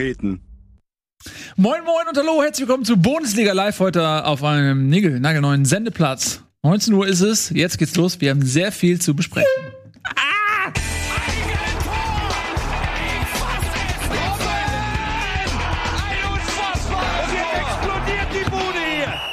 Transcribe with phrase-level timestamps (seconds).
[0.00, 0.40] treten.
[1.56, 6.42] Moin Moin und hallo, herzlich willkommen zu Bundesliga Live heute auf einem Nigel, nagelneuen Sendeplatz.
[6.62, 9.46] 19 Uhr ist es, jetzt geht's los, wir haben sehr viel zu besprechen.
[10.04, 10.72] Ah!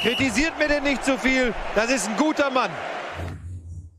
[0.02, 1.54] Kritisiert mir denn nicht so viel.
[1.74, 2.70] Das ist ein guter Mann.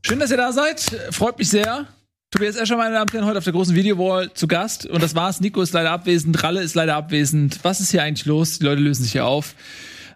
[0.06, 0.80] Schön, dass ihr da seid.
[1.10, 1.86] Freut mich sehr.
[2.30, 4.86] Tobias Escher, meine Damen und Herren, heute auf der großen Videowall zu Gast.
[4.86, 5.40] Und das war's.
[5.40, 7.58] Nico ist leider abwesend, Ralle ist leider abwesend.
[7.64, 8.60] Was ist hier eigentlich los?
[8.60, 9.56] Die Leute lösen sich hier auf.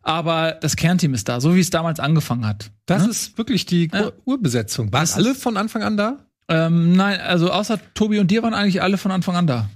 [0.03, 2.71] Aber das Kernteam ist da, so wie es damals angefangen hat.
[2.87, 3.11] Das Ja?
[3.11, 4.13] ist wirklich die Ja.
[4.27, 4.93] Urbesetzung.
[4.93, 6.19] Waren alle von Anfang an da?
[6.49, 9.69] Ähm, nein, also außer Tobi und dir waren eigentlich alle von Anfang an da.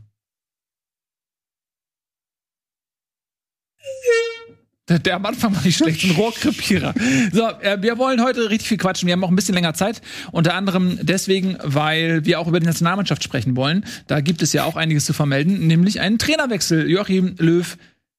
[4.88, 6.94] Der, der am Anfang war nicht schlecht, ein Rohrkrepierer.
[7.32, 9.06] So, äh, wir wollen heute richtig viel quatschen.
[9.06, 10.00] Wir haben auch ein bisschen länger Zeit.
[10.32, 13.84] Unter anderem deswegen, weil wir auch über die Nationalmannschaft sprechen wollen.
[14.06, 16.88] Da gibt es ja auch einiges zu vermelden, nämlich einen Trainerwechsel.
[16.88, 17.76] Joachim Löw,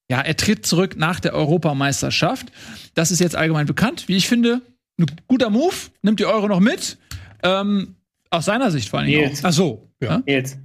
[0.09, 2.52] ja, er tritt zurück nach der Europameisterschaft.
[2.94, 4.08] Das ist jetzt allgemein bekannt.
[4.08, 4.61] Wie ich finde,
[5.00, 5.76] ein guter Move.
[6.02, 6.98] Nimmt die Euro noch mit.
[7.44, 7.95] Ähm,
[8.30, 10.22] aus seiner Sicht vor allen Dingen Nils, Ach so, ja.
[10.26, 10.58] Nils.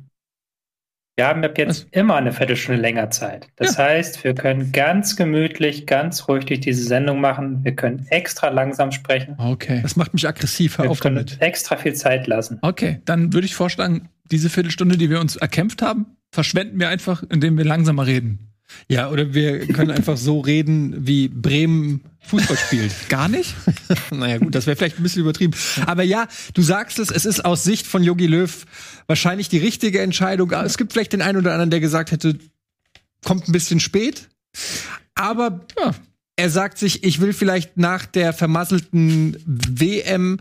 [1.16, 1.86] Wir haben ab jetzt Was?
[1.92, 3.46] immer eine Viertelstunde länger Zeit.
[3.56, 7.62] Das heißt, wir können ganz gemütlich, ganz ruhig durch diese Sendung machen.
[7.62, 9.36] Wir können extra langsam sprechen.
[9.38, 9.78] Okay.
[9.82, 10.78] Das macht mich aggressiv.
[10.78, 11.40] Hör Wir auf können damit.
[11.40, 12.58] extra viel Zeit lassen.
[12.62, 17.22] Okay, dann würde ich vorschlagen, diese Viertelstunde, die wir uns erkämpft haben, verschwenden wir einfach,
[17.30, 18.50] indem wir langsamer reden.
[18.88, 22.92] Ja, oder wir können einfach so reden, wie Bremen Fußball spielt.
[23.08, 23.54] Gar nicht?
[24.10, 25.54] naja, gut, das wäre vielleicht ein bisschen übertrieben.
[25.86, 28.64] Aber ja, du sagst es, es ist aus Sicht von Yogi Löw
[29.06, 30.50] wahrscheinlich die richtige Entscheidung.
[30.52, 32.38] Es gibt vielleicht den einen oder anderen, der gesagt hätte,
[33.24, 34.28] kommt ein bisschen spät.
[35.14, 35.94] Aber Ja.
[36.36, 40.40] er sagt sich, ich will vielleicht nach der vermasselten WM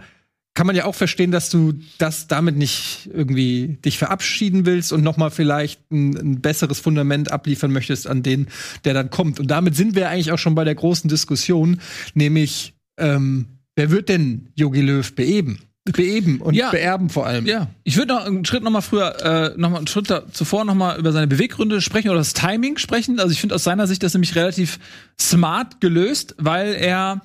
[0.56, 5.04] kann man ja auch verstehen, dass du das damit nicht irgendwie dich verabschieden willst und
[5.04, 8.48] noch mal vielleicht ein, ein besseres Fundament abliefern möchtest an den,
[8.86, 9.40] der dann kommt.
[9.40, 11.80] Und damit sind wir eigentlich auch schon bei der großen Diskussion,
[12.14, 15.60] nämlich ähm, wer wird denn Yogi Löw beeben?
[15.86, 16.70] Beeben und Ja.
[16.70, 17.46] beerben vor allem.
[17.46, 17.68] Ja.
[17.84, 20.64] Ich würde noch einen Schritt noch mal früher, äh, noch mal einen Schritt da, zuvor
[20.64, 23.20] noch mal über seine Beweggründe sprechen oder das Timing sprechen.
[23.20, 24.80] Also ich finde aus seiner Sicht das nämlich relativ
[25.20, 27.22] smart gelöst, weil er,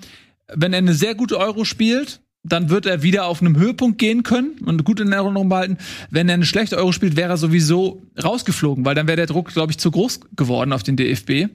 [0.53, 4.23] wenn er eine sehr gute Euro spielt, dann wird er wieder auf einem Höhepunkt gehen
[4.23, 5.79] können und gut in Erinnerung behalten.
[6.11, 9.53] Wenn er eine schlechte Euro spielt, wäre er sowieso rausgeflogen, weil dann wäre der Druck,
[9.53, 11.53] glaube ich, zu groß geworden auf den DFB,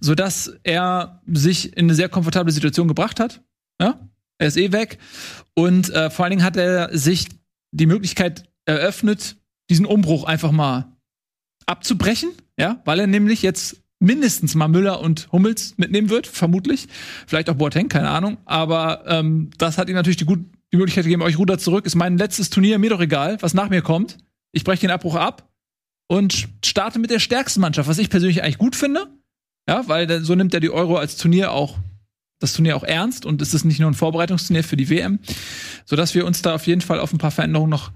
[0.00, 3.40] sodass er sich in eine sehr komfortable Situation gebracht hat.
[3.80, 3.98] Ja,
[4.38, 4.98] er ist eh weg
[5.54, 7.28] und äh, vor allen Dingen hat er sich
[7.72, 9.36] die Möglichkeit eröffnet,
[9.70, 10.96] diesen Umbruch einfach mal
[11.66, 16.88] abzubrechen, ja, weil er nämlich jetzt mindestens mal Müller und Hummels mitnehmen wird, vermutlich.
[17.26, 18.38] Vielleicht auch Boateng, keine Ahnung.
[18.44, 20.40] Aber ähm, das hat ihm natürlich die, gut,
[20.72, 21.86] die Möglichkeit gegeben, euch Ruder zurück.
[21.86, 24.18] Ist mein letztes Turnier, mir doch egal, was nach mir kommt.
[24.52, 25.48] Ich breche den Abbruch ab
[26.08, 29.06] und starte mit der stärksten Mannschaft, was ich persönlich eigentlich gut finde.
[29.68, 31.76] Ja, weil so nimmt er die Euro als Turnier auch,
[32.40, 35.18] das Turnier auch ernst und es ist nicht nur ein Vorbereitungsturnier für die WM,
[35.84, 37.90] sodass wir uns da auf jeden Fall auf ein paar Veränderungen noch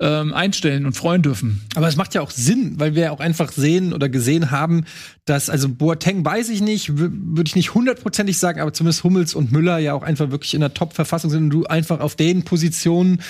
[0.00, 1.62] ähm, einstellen und freuen dürfen.
[1.76, 4.84] Aber es macht ja auch Sinn, weil wir ja auch einfach sehen oder gesehen haben,
[5.24, 9.34] dass, also Boateng weiß ich nicht, wü- würde ich nicht hundertprozentig sagen, aber zumindest Hummels
[9.34, 12.42] und Müller ja auch einfach wirklich in der Top-Verfassung sind und du einfach auf den
[12.42, 13.22] Positionen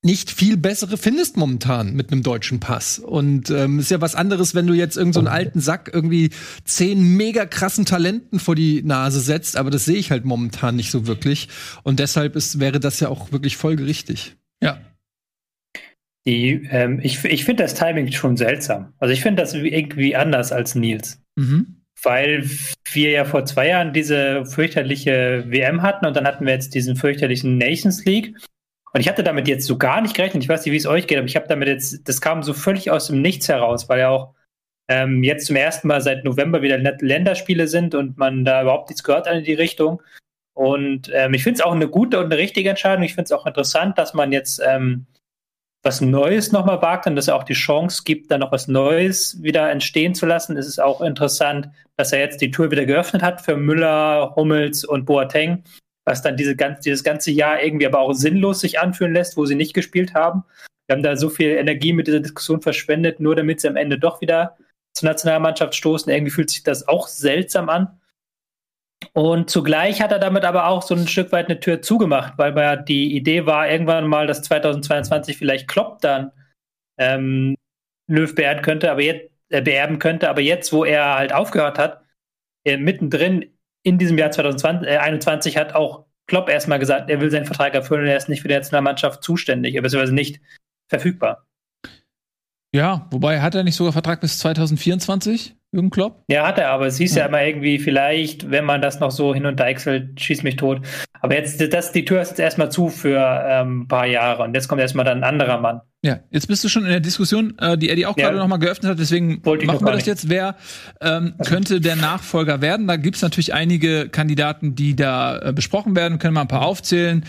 [0.00, 3.00] nicht viel bessere findest momentan mit einem deutschen Pass.
[3.00, 6.30] Und ähm, ist ja was anderes, wenn du jetzt irgendeinen so einen alten Sack irgendwie
[6.64, 10.92] zehn mega krassen Talenten vor die Nase setzt, aber das sehe ich halt momentan nicht
[10.92, 11.48] so wirklich.
[11.82, 14.36] Und deshalb ist, wäre das ja auch wirklich folgerichtig.
[14.62, 14.78] Ja.
[16.28, 18.92] Die, ähm, ich ich finde das Timing schon seltsam.
[18.98, 21.22] Also ich finde das irgendwie anders als Nils.
[21.36, 21.80] Mhm.
[22.02, 22.44] Weil
[22.92, 26.96] wir ja vor zwei Jahren diese fürchterliche WM hatten und dann hatten wir jetzt diesen
[26.96, 28.36] fürchterlichen Nations League.
[28.92, 30.42] Und ich hatte damit jetzt so gar nicht gerechnet.
[30.42, 32.52] Ich weiß nicht, wie es euch geht, aber ich habe damit jetzt, das kam so
[32.52, 34.34] völlig aus dem Nichts heraus, weil ja auch
[34.90, 38.90] ähm, jetzt zum ersten Mal seit November wieder Lä- Länderspiele sind und man da überhaupt
[38.90, 40.02] nichts gehört in die Richtung.
[40.52, 43.02] Und ähm, ich finde es auch eine gute und eine richtige Entscheidung.
[43.02, 45.06] Ich finde es auch interessant, dass man jetzt ähm,
[45.88, 49.42] was Neues nochmal wagt und dass er auch die Chance gibt, da noch was Neues
[49.42, 50.58] wieder entstehen zu lassen.
[50.58, 54.84] Es ist auch interessant, dass er jetzt die Tour wieder geöffnet hat für Müller, Hummels
[54.84, 55.64] und Boateng,
[56.04, 59.46] was dann diese ganz, dieses ganze Jahr irgendwie aber auch sinnlos sich anfühlen lässt, wo
[59.46, 60.44] sie nicht gespielt haben.
[60.86, 63.98] Wir haben da so viel Energie mit dieser Diskussion verschwendet, nur damit sie am Ende
[63.98, 64.58] doch wieder
[64.92, 66.12] zur Nationalmannschaft stoßen.
[66.12, 67.98] Irgendwie fühlt sich das auch seltsam an.
[69.18, 72.56] Und zugleich hat er damit aber auch so ein Stück weit eine Tür zugemacht, weil
[72.56, 76.30] ja die Idee war irgendwann mal, dass 2022 vielleicht Klopp dann
[76.98, 77.56] ähm,
[78.06, 82.04] Löw beerben könnte, aber jetzt äh, beerben könnte, aber jetzt, wo er halt aufgehört hat,
[82.64, 83.46] äh, mittendrin
[83.82, 88.08] in diesem Jahr 2021 hat auch Klopp erstmal gesagt, er will seinen Vertrag erfüllen und
[88.08, 90.40] er ist nicht für die Nationalmannschaft zuständig, beziehungsweise nicht
[90.88, 91.44] verfügbar.
[92.72, 95.57] Ja, wobei hat er nicht sogar Vertrag bis 2024?
[95.70, 96.24] Jürgen Klopp?
[96.28, 97.22] Ja, hat er, aber es hieß ja.
[97.22, 100.80] ja immer irgendwie, vielleicht, wenn man das noch so hin und deichselt, schießt mich tot.
[101.20, 104.54] Aber jetzt, das, die Tür ist jetzt erstmal zu für ähm, ein paar Jahre und
[104.54, 105.82] jetzt kommt erstmal dann ein anderer Mann.
[106.00, 108.42] Ja, jetzt bist du schon in der Diskussion, äh, die Eddie auch gerade ja.
[108.42, 110.28] noch mal geöffnet hat, deswegen machen wir das jetzt.
[110.28, 110.54] Wer
[111.00, 112.86] ähm, könnte der Nachfolger werden?
[112.86, 117.24] Da gibt's natürlich einige Kandidaten, die da äh, besprochen werden, können wir ein paar aufzählen.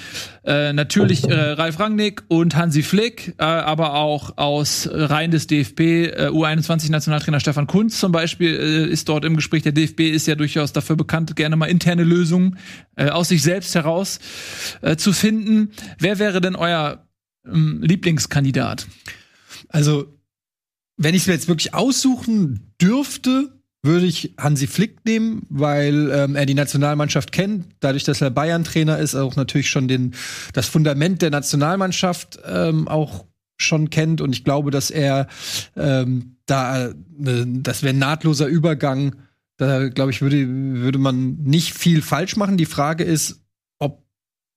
[0.45, 5.79] Äh, natürlich äh, Ralf Rangnick und Hansi Flick, äh, aber auch aus Reihen des DFB,
[5.79, 9.63] äh, U21-Nationaltrainer Stefan Kunz zum Beispiel äh, ist dort im Gespräch.
[9.63, 12.57] Der DFB ist ja durchaus dafür bekannt, gerne mal interne Lösungen
[12.95, 14.19] äh, aus sich selbst heraus
[14.81, 15.71] äh, zu finden.
[15.99, 17.07] Wer wäre denn euer
[17.45, 18.87] ähm, Lieblingskandidat?
[19.69, 20.13] Also,
[20.97, 26.35] wenn ich es mir jetzt wirklich aussuchen dürfte, würde ich Hansi Flick nehmen, weil ähm,
[26.35, 30.15] er die Nationalmannschaft kennt, dadurch, dass er Bayern-Trainer ist, auch natürlich schon den,
[30.53, 33.25] das Fundament der Nationalmannschaft ähm, auch
[33.57, 34.21] schon kennt.
[34.21, 35.27] Und ich glaube, dass er
[35.77, 39.15] ähm, da, äh, das wäre ein nahtloser Übergang.
[39.57, 42.57] Da, glaube ich, würde, würde man nicht viel falsch machen.
[42.57, 43.41] Die Frage ist,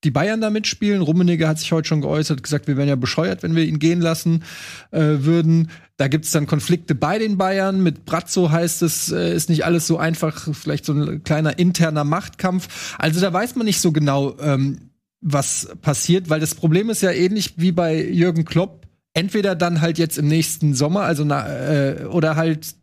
[0.04, 1.00] die Bayern da mitspielen.
[1.00, 4.00] Rummenigge hat sich heute schon geäußert, gesagt, wir wären ja bescheuert, wenn wir ihn gehen
[4.00, 4.42] lassen
[4.90, 5.70] äh, würden.
[5.96, 7.82] Da gibt's dann Konflikte bei den Bayern.
[7.82, 12.04] Mit Brazzo heißt es, äh, ist nicht alles so einfach, vielleicht so ein kleiner interner
[12.04, 12.96] Machtkampf.
[12.98, 14.90] Also da weiß man nicht so genau, ähm,
[15.20, 18.88] was passiert, weil das Problem ist ja ähnlich wie bei Jürgen Klopp.
[19.14, 22.74] Entweder dann halt jetzt im nächsten Sommer, also na, äh, oder halt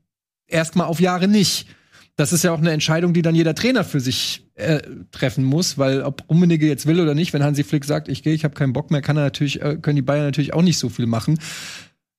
[0.47, 1.67] erstmal auf Jahre nicht
[2.19, 4.81] das ist ja auch eine Entscheidung, die dann jeder Trainer für sich äh,
[5.11, 8.33] treffen muss, weil ob Rummenigge jetzt will oder nicht, wenn Hansi Flick sagt, ich gehe,
[8.33, 10.77] ich habe keinen Bock mehr, kann er natürlich, äh, können die Bayern natürlich auch nicht
[10.77, 11.39] so viel machen.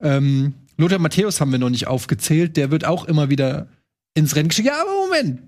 [0.01, 3.69] Ähm, Lothar Matthäus haben wir noch nicht aufgezählt, der wird auch immer wieder
[4.15, 4.69] ins Rennen geschickt.
[4.69, 5.43] Ja, aber Moment.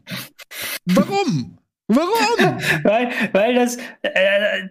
[0.84, 1.56] Warum?
[1.94, 2.58] Warum?
[2.82, 4.10] weil, weil das, äh,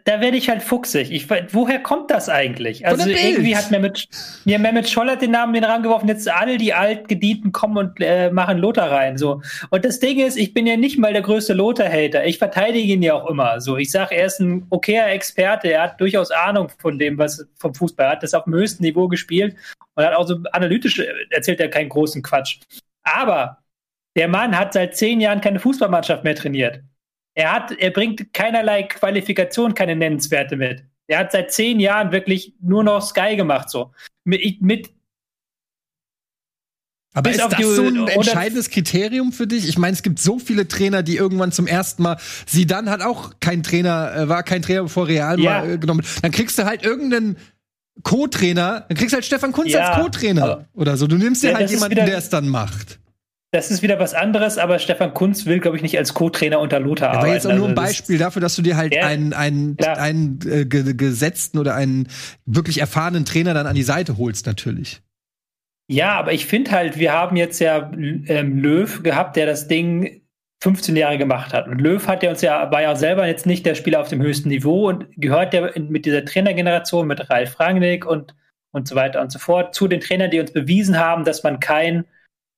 [0.03, 1.11] da werde ich halt fuchsig.
[1.11, 2.85] Ich, woher kommt das eigentlich?
[2.85, 4.07] Also irgendwie hat mir mit,
[4.45, 7.99] mir Mehmet Scholler den Namen in den Rang geworfen, jetzt alle die Altgedienten kommen und
[7.99, 9.17] äh, machen Lothar rein.
[9.17, 9.41] So.
[9.69, 12.25] Und das Ding ist, ich bin ja nicht mal der größte Lothar-Hater.
[12.25, 13.61] Ich verteidige ihn ja auch immer.
[13.61, 13.77] So.
[13.77, 17.73] Ich sage, er ist ein okayer Experte, er hat durchaus Ahnung von dem, was vom
[17.73, 19.55] Fußball er hat, das auf dem höchsten Niveau gespielt
[19.95, 22.59] und hat auch so analytisch äh, erzählt er keinen großen Quatsch.
[23.03, 23.57] Aber
[24.15, 26.81] der Mann hat seit zehn Jahren keine Fußballmannschaft mehr trainiert.
[27.33, 30.83] Er hat, er bringt keinerlei Qualifikation, keine Nennenswerte mit.
[31.07, 33.91] Er hat seit zehn Jahren wirklich nur noch Sky gemacht, so.
[34.23, 34.89] Mit, mit
[37.13, 39.67] aber ist das so ein entscheidendes Kriterium für dich?
[39.67, 43.01] Ich meine, es gibt so viele Trainer, die irgendwann zum ersten Mal, sie dann hat
[43.01, 45.59] auch kein Trainer, äh, war kein Trainer bevor Real ja.
[45.59, 46.05] mal äh, genommen.
[46.21, 47.37] Dann kriegst du halt irgendeinen
[48.03, 49.89] Co-Trainer, dann kriegst du halt Stefan Kunz ja.
[49.89, 51.05] als Co-Trainer oder so.
[51.05, 52.99] Du nimmst dir ja, halt jemanden, der es dann macht.
[53.53, 56.79] Das ist wieder was anderes, aber Stefan Kunz will, glaube ich, nicht als Co-Trainer unter
[56.79, 57.25] Lothar arbeiten.
[57.25, 59.77] Aber jetzt auch nur ein also Beispiel dafür, dass du dir halt ja, einen, einen,
[59.77, 62.07] einen äh, gesetzten oder einen
[62.45, 65.01] wirklich erfahrenen Trainer dann an die Seite holst, natürlich.
[65.89, 70.21] Ja, aber ich finde halt, wir haben jetzt ja ähm, Löw gehabt, der das Ding
[70.61, 71.67] 15 Jahre gemacht hat.
[71.67, 74.21] Und Löw hat ja uns ja, war ja selber jetzt nicht der Spieler auf dem
[74.21, 78.33] höchsten Niveau und gehört ja mit dieser Trainergeneration, mit Ralf Rangnick und,
[78.71, 81.59] und so weiter und so fort, zu den Trainern, die uns bewiesen haben, dass man
[81.59, 82.05] kein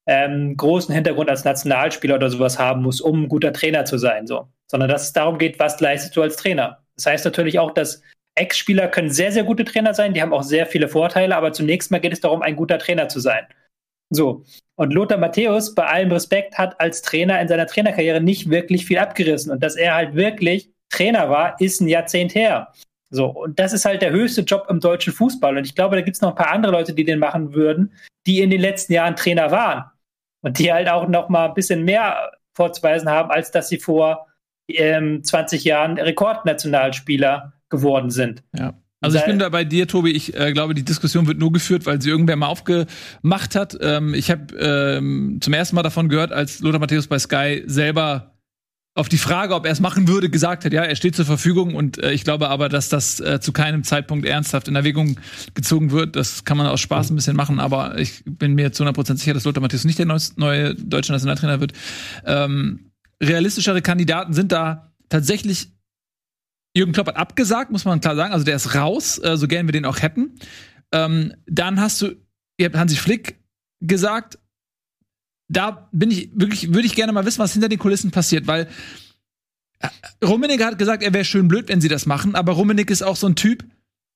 [0.06, 4.26] ähm, großen Hintergrund als Nationalspieler oder sowas haben muss, um ein guter Trainer zu sein,
[4.26, 4.48] so.
[4.70, 6.78] Sondern dass es darum geht, was leistest du als Trainer.
[6.96, 8.02] Das heißt natürlich auch, dass
[8.36, 11.90] Ex-Spieler können sehr, sehr gute Trainer sein, die haben auch sehr viele Vorteile, aber zunächst
[11.90, 13.46] mal geht es darum, ein guter Trainer zu sein.
[14.10, 14.44] So.
[14.76, 18.98] Und Lothar Matthäus, bei allem Respekt, hat als Trainer in seiner Trainerkarriere nicht wirklich viel
[18.98, 19.52] abgerissen.
[19.52, 22.72] Und dass er halt wirklich Trainer war, ist ein Jahrzehnt her.
[23.10, 25.56] So, und das ist halt der höchste Job im deutschen Fußball.
[25.56, 27.92] Und ich glaube, da gibt es noch ein paar andere Leute, die den machen würden,
[28.26, 29.84] die in den letzten Jahren Trainer waren
[30.44, 34.26] und die halt auch noch mal ein bisschen mehr vorzuweisen haben, als dass sie vor
[34.68, 38.44] ähm, 20 Jahren Rekordnationalspieler geworden sind.
[38.56, 38.74] Ja.
[39.00, 40.12] Also ich bin da bei dir, Tobi.
[40.12, 43.76] Ich äh, glaube, die Diskussion wird nur geführt, weil sie irgendwer mal aufgemacht hat.
[43.80, 48.33] Ähm, ich habe ähm, zum ersten Mal davon gehört, als Lothar Matthäus bei Sky selber
[48.96, 51.74] auf die Frage, ob er es machen würde, gesagt hat, ja, er steht zur Verfügung
[51.74, 55.18] und äh, ich glaube aber, dass das äh, zu keinem Zeitpunkt ernsthaft in Erwägung
[55.54, 56.14] gezogen wird.
[56.14, 59.34] Das kann man aus Spaß ein bisschen machen, aber ich bin mir zu 100% sicher,
[59.34, 61.72] dass Lothar Matthäus nicht der neue deutsche Nationaltrainer wird.
[62.24, 65.70] Ähm, realistischere Kandidaten sind da tatsächlich
[66.76, 68.32] Jürgen Klopp hat abgesagt, muss man klar sagen.
[68.32, 70.38] Also der ist raus, äh, so gern wir den auch hätten.
[70.92, 72.16] Ähm, dann hast du,
[72.58, 73.40] ihr habt Hansi Flick
[73.80, 74.38] gesagt,
[75.48, 78.68] da bin ich wirklich, würde ich gerne mal wissen, was hinter den Kulissen passiert, weil
[79.80, 79.88] äh,
[80.24, 83.16] Rummenigge hat gesagt, er wäre schön blöd, wenn sie das machen, aber Rummenigge ist auch
[83.16, 83.64] so ein Typ,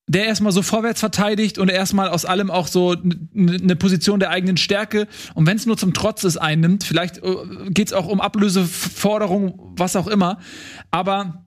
[0.08, 2.96] der erstmal so vorwärts verteidigt und erstmal aus allem auch so
[3.36, 5.06] eine Position der eigenen Stärke.
[5.34, 7.34] Und wenn es nur zum Trotz ist einnimmt, vielleicht äh,
[7.68, 10.40] geht es auch um Ablöseforderungen, was auch immer.
[10.90, 11.46] Aber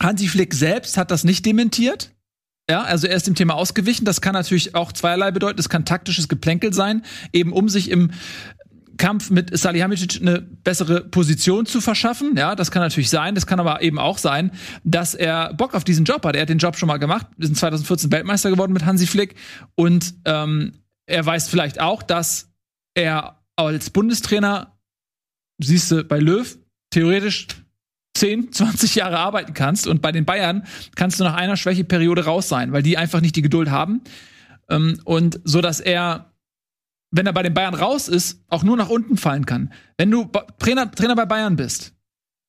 [0.00, 2.12] Hansi Flick selbst hat das nicht dementiert.
[2.70, 4.04] Ja, also er ist dem Thema ausgewichen.
[4.04, 5.56] Das kann natürlich auch zweierlei bedeuten.
[5.56, 8.10] Das kann taktisches Geplänkel sein, eben um sich im
[8.96, 12.36] Kampf mit Salihamidzic eine bessere Position zu verschaffen.
[12.36, 13.34] Ja, das kann natürlich sein.
[13.34, 14.50] Das kann aber eben auch sein,
[14.84, 16.34] dass er Bock auf diesen Job hat.
[16.36, 17.26] Er hat den Job schon mal gemacht.
[17.36, 19.34] Wir sind 2014 Weltmeister geworden mit Hansi Flick.
[19.74, 20.72] Und ähm,
[21.06, 22.52] er weiß vielleicht auch, dass
[22.94, 24.76] er als Bundestrainer,
[25.58, 26.58] siehst du bei Löw,
[26.90, 27.46] theoretisch
[28.16, 29.86] 10, 20 Jahre arbeiten kannst.
[29.86, 33.36] Und bei den Bayern kannst du nach einer Schwächeperiode raus sein, weil die einfach nicht
[33.36, 34.02] die Geduld haben.
[34.68, 36.32] Ähm, und so, dass er,
[37.10, 39.72] wenn er bei den Bayern raus ist, auch nur nach unten fallen kann.
[39.96, 41.94] Wenn du Trainer, Trainer bei Bayern bist,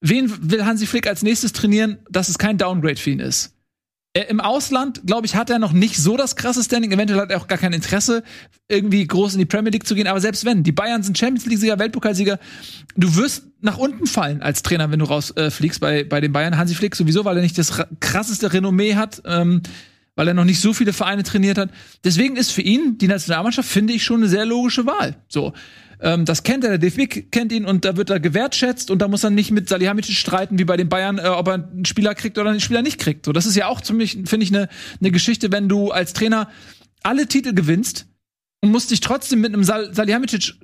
[0.02, 3.54] wen will Hansi Flick als nächstes trainieren, dass es kein Downgrade für ihn ist?
[4.14, 6.92] Er, Im Ausland, glaube ich, hat er noch nicht so das krasse Standing.
[6.92, 8.24] Eventuell hat er auch gar kein Interesse,
[8.68, 10.08] irgendwie groß in die Premier League zu gehen.
[10.08, 12.40] Aber selbst wenn, die Bayern sind Champions League-Sieger, Weltpokalsieger,
[12.96, 16.58] du wirst nach unten fallen als Trainer, wenn du rausfliegst äh, bei, bei den Bayern.
[16.58, 19.62] Hansi Flick sowieso, weil er nicht das krasseste Renommee hat, ähm,
[20.18, 21.70] weil er noch nicht so viele Vereine trainiert hat.
[22.04, 25.16] Deswegen ist für ihn die Nationalmannschaft, finde ich, schon eine sehr logische Wahl.
[25.30, 25.54] So.
[26.00, 29.08] Ähm, das kennt er, der DFB kennt ihn und da wird er gewertschätzt und da
[29.08, 32.16] muss er nicht mit Salihamidzic streiten, wie bei den Bayern, äh, ob er einen Spieler
[32.16, 33.26] kriegt oder einen Spieler nicht kriegt.
[33.26, 34.70] So, das ist ja auch ziemlich, finde ich, eine
[35.00, 36.50] ne Geschichte, wenn du als Trainer
[37.04, 38.08] alle Titel gewinnst
[38.62, 40.56] und musst dich trotzdem mit einem Sal Salihamidzic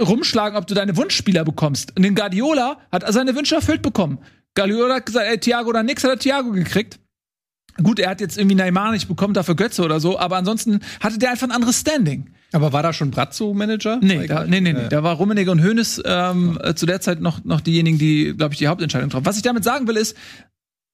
[0.00, 1.96] rumschlagen, ob du deine Wunschspieler bekommst.
[1.96, 4.18] Und den Guardiola hat seine Wünsche erfüllt bekommen.
[4.54, 7.00] Guardiola hat gesagt, ey, Thiago oder nix, hat er Thiago gekriegt.
[7.82, 11.18] Gut, er hat jetzt irgendwie Neymar nicht bekommen, dafür Götze oder so, aber ansonsten hatte
[11.18, 12.30] der einfach ein anderes Standing.
[12.52, 13.98] Aber war da schon Brazzo Manager?
[14.00, 14.80] Nee, da, nee, nee, nee.
[14.80, 14.88] Äh.
[14.88, 16.74] Da war Rummenigge und Hoeneß ähm, ja.
[16.74, 19.26] zu der Zeit noch, noch diejenigen, die, glaube ich, die Hauptentscheidung trafen.
[19.26, 20.16] Was ich damit sagen will, ist,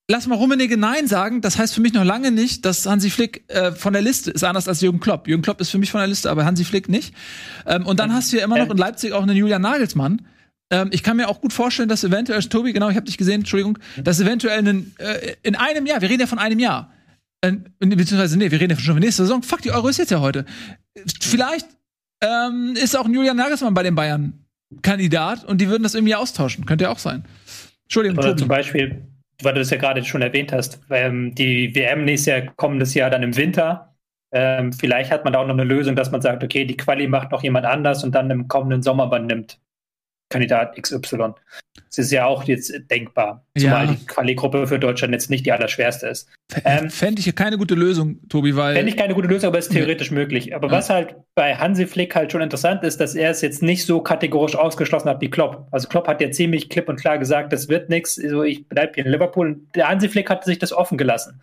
[0.08, 1.40] lass mal Rummenigge Nein sagen.
[1.40, 4.42] Das heißt für mich noch lange nicht, dass Hansi Flick äh, von der Liste ist,
[4.42, 5.28] anders als Jürgen Klopp.
[5.28, 7.14] Jürgen Klopp ist für mich von der Liste, aber Hansi Flick nicht.
[7.66, 10.22] Ähm, und dann hast du ja immer noch in Leipzig auch einen Julian Nagelsmann.
[10.70, 13.40] Ähm, ich kann mir auch gut vorstellen, dass eventuell, Tobi, genau, ich habe dich gesehen,
[13.40, 16.92] Entschuldigung, dass eventuell einen, äh, in einem Jahr, wir reden ja von einem Jahr,
[17.42, 19.42] äh, beziehungsweise, nee, wir reden ja schon von nächster Saison.
[19.42, 20.46] Fuck, die Euro ist jetzt ja heute.
[21.20, 21.66] Vielleicht
[22.22, 24.44] ähm, ist auch ein Julian Nagelsmann bei den Bayern
[24.82, 26.64] Kandidat und die würden das irgendwie austauschen.
[26.64, 27.24] Könnte ja auch sein.
[27.84, 28.18] Entschuldigung.
[28.18, 29.02] Oder zum Beispiel,
[29.42, 33.10] weil du das ja gerade schon erwähnt hast, ähm, die WM nächstes Jahr, kommendes Jahr
[33.10, 33.94] dann im Winter.
[34.32, 37.06] Ähm, vielleicht hat man da auch noch eine Lösung, dass man sagt, okay, die Quali
[37.06, 39.58] macht noch jemand anders und dann im kommenden Sommer man nimmt
[40.30, 41.34] Kandidat XY.
[41.88, 43.92] Das ist ja auch jetzt denkbar, zumal ja.
[43.92, 46.28] die Quali-Gruppe für Deutschland jetzt nicht die allerschwerste ist.
[46.64, 48.74] Ähm, Fände ich keine gute Lösung, Tobi, weil.
[48.74, 50.14] Fände ich keine gute Lösung, aber es ist theoretisch ja.
[50.14, 50.54] möglich.
[50.54, 50.72] Aber ja.
[50.72, 54.00] was halt bei Hansi Flick halt schon interessant ist, dass er es jetzt nicht so
[54.00, 55.68] kategorisch ausgeschlossen hat wie Klopp.
[55.70, 58.92] Also Klopp hat ja ziemlich klipp und klar gesagt, das wird nichts, also ich bleibe
[58.94, 59.60] hier in Liverpool.
[59.74, 61.40] Der Hansi Flick hat sich das offen gelassen.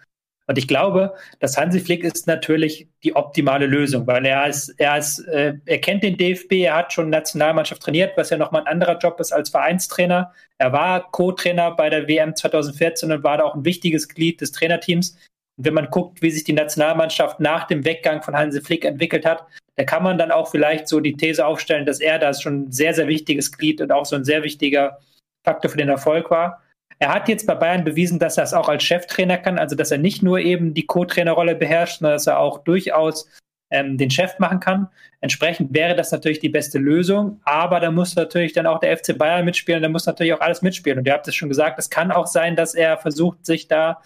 [0.48, 4.98] Und ich glaube, dass Hansi Flick ist natürlich die optimale Lösung, weil er ist, er
[4.98, 8.68] ist, äh, er kennt den DFB, er hat schon Nationalmannschaft trainiert, was ja nochmal ein
[8.68, 10.34] anderer Job ist als Vereinstrainer.
[10.58, 14.52] Er war Co-Trainer bei der WM 2014 und war da auch ein wichtiges Glied des
[14.52, 15.12] Trainerteams.
[15.58, 19.26] Und wenn man guckt, wie sich die Nationalmannschaft nach dem Weggang von Hansi Flick entwickelt
[19.26, 19.46] hat,
[19.76, 22.72] da kann man dann auch vielleicht so die These aufstellen, dass er da schon ein
[22.72, 25.00] sehr, sehr wichtiges Glied und auch so ein sehr wichtiger
[25.44, 26.62] Faktor für den Erfolg war.
[27.02, 29.90] Er hat jetzt bei Bayern bewiesen, dass er es auch als Cheftrainer kann, also dass
[29.90, 33.28] er nicht nur eben die Co-Trainerrolle beherrscht, sondern dass er auch durchaus
[33.72, 34.88] ähm, den Chef machen kann.
[35.20, 39.18] Entsprechend wäre das natürlich die beste Lösung, aber da muss natürlich dann auch der FC
[39.18, 41.00] Bayern mitspielen, da muss natürlich auch alles mitspielen.
[41.00, 44.00] Und ihr habt es schon gesagt, es kann auch sein, dass er versucht, sich da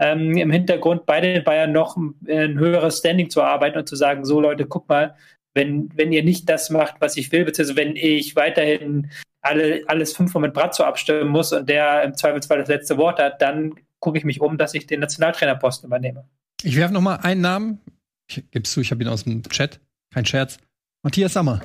[0.00, 3.94] ähm, im Hintergrund bei den Bayern noch ein, ein höheres Standing zu arbeiten und zu
[3.94, 5.14] sagen, so Leute, guck mal,
[5.54, 9.08] wenn, wenn ihr nicht das macht, was ich will, beziehungsweise wenn ich weiterhin
[9.42, 13.40] alle, alles fünfmal mit Brazzo abstimmen muss und der im Zweifelsfall das letzte Wort hat,
[13.40, 16.24] dann gucke ich mich um, dass ich den Nationaltrainerposten übernehme.
[16.62, 17.80] Ich werfe noch mal einen Namen.
[18.28, 19.80] Ich gib's zu, ich habe ihn aus dem Chat.
[20.12, 20.58] Kein Scherz.
[21.02, 21.60] Matthias Sammer.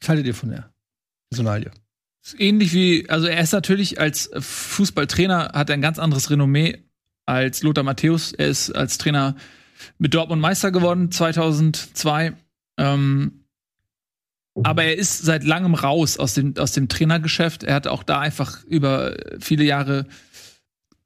[0.00, 0.70] Was haltet ihr von der
[1.30, 1.70] Personalie?
[2.38, 6.82] Ähnlich wie, also er ist natürlich als Fußballtrainer, hat er ein ganz anderes Renommee
[7.26, 8.32] als Lothar Matthäus.
[8.32, 9.36] Er ist als Trainer
[9.98, 12.32] mit Dortmund Meister geworden 2002.
[12.78, 13.43] Ähm,
[14.62, 17.64] aber er ist seit langem raus aus dem, aus dem Trainergeschäft.
[17.64, 20.06] Er hat auch da einfach über viele Jahre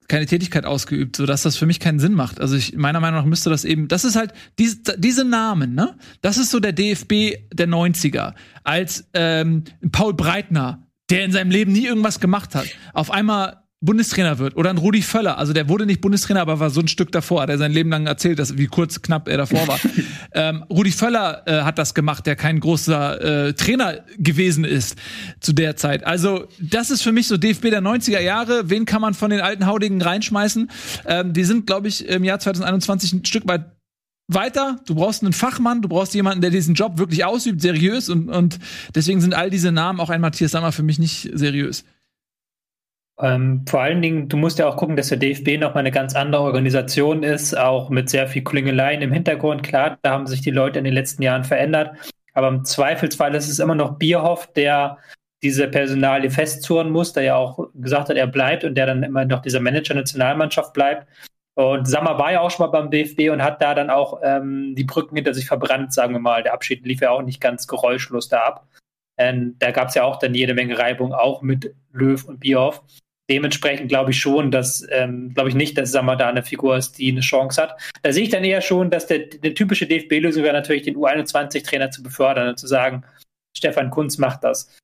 [0.09, 2.41] keine Tätigkeit ausgeübt, sodass das für mich keinen Sinn macht.
[2.41, 5.97] Also ich, meiner Meinung nach müsste das eben, das ist halt, diese, diese Namen, ne?
[6.23, 8.35] Das ist so der DFB der 90er.
[8.65, 14.41] Als ähm, Paul Breitner, der in seinem Leben nie irgendwas gemacht hat, auf einmal Bundestrainer
[14.41, 17.13] wird oder ein Rudi Völler, also der wurde nicht Bundestrainer, aber war so ein Stück
[17.13, 19.79] davor, hat er sein Leben lang erzählt, dass, wie kurz knapp er davor war.
[20.35, 24.97] ähm, Rudi Völler äh, hat das gemacht, der kein großer äh, Trainer gewesen ist
[25.39, 26.05] zu der Zeit.
[26.05, 28.69] Also das ist für mich so DFB der 90er Jahre.
[28.69, 30.71] Wen kann man von den alten Haudigen reinschmeißen?
[31.07, 33.79] Ähm, die sind, glaube ich, im Jahr 2021 ein Stück weit
[34.27, 34.81] weiter.
[34.87, 38.59] Du brauchst einen Fachmann, du brauchst jemanden, der diesen Job wirklich ausübt, seriös und, und
[38.95, 41.85] deswegen sind all diese Namen, auch ein Matthias Sammer, für mich nicht seriös.
[43.21, 46.15] Ähm, vor allen Dingen, du musst ja auch gucken, dass der DFB nochmal eine ganz
[46.15, 49.65] andere Organisation ist, auch mit sehr viel Klingeleien im Hintergrund.
[49.65, 51.97] Klar, da haben sich die Leute in den letzten Jahren verändert,
[52.35, 54.99] aber im Zweifelsfall ist es immer noch Bierhoff, der
[55.43, 59.25] diese Personalie festzurren muss, der ja auch gesagt hat, er bleibt und der dann immer
[59.25, 61.07] noch dieser Manager Nationalmannschaft bleibt.
[61.55, 64.75] Und Sammer war ja auch schon mal beim DFB und hat da dann auch ähm,
[64.77, 66.45] die Brücken hinter sich verbrannt, sagen wir mal.
[66.45, 68.69] Der Abschied lief ja auch nicht ganz geräuschlos da ab.
[69.17, 72.85] Ähm, da gab es ja auch dann jede Menge Reibung, auch mit Löw und Bierhoff.
[73.31, 76.99] Dementsprechend glaube ich schon, dass, ähm, glaube ich nicht, dass Sammer da eine Figur ist,
[76.99, 77.79] die eine Chance hat.
[78.03, 81.91] Da sehe ich dann eher schon, dass der, die typische DFB-Lösung wäre natürlich, den U21-Trainer
[81.91, 83.05] zu befördern und zu sagen,
[83.57, 84.75] Stefan Kunz macht das.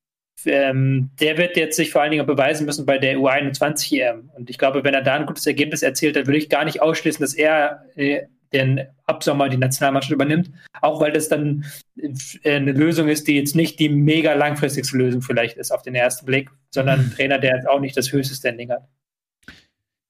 [0.45, 4.31] Ähm, der wird jetzt sich vor allen Dingen beweisen müssen bei der U21 EM.
[4.35, 6.83] Und ich glaube, wenn er da ein gutes Ergebnis erzielt, dann würde ich gar nicht
[6.83, 10.51] ausschließen, dass er äh, den Absommer die Nationalmannschaft übernimmt.
[10.81, 11.65] Auch weil das dann
[11.97, 15.95] äh, eine Lösung ist, die jetzt nicht die mega langfristigste Lösung vielleicht ist auf den
[15.95, 18.89] ersten Blick, sondern ein Trainer, der jetzt auch nicht das höchste Standing hat.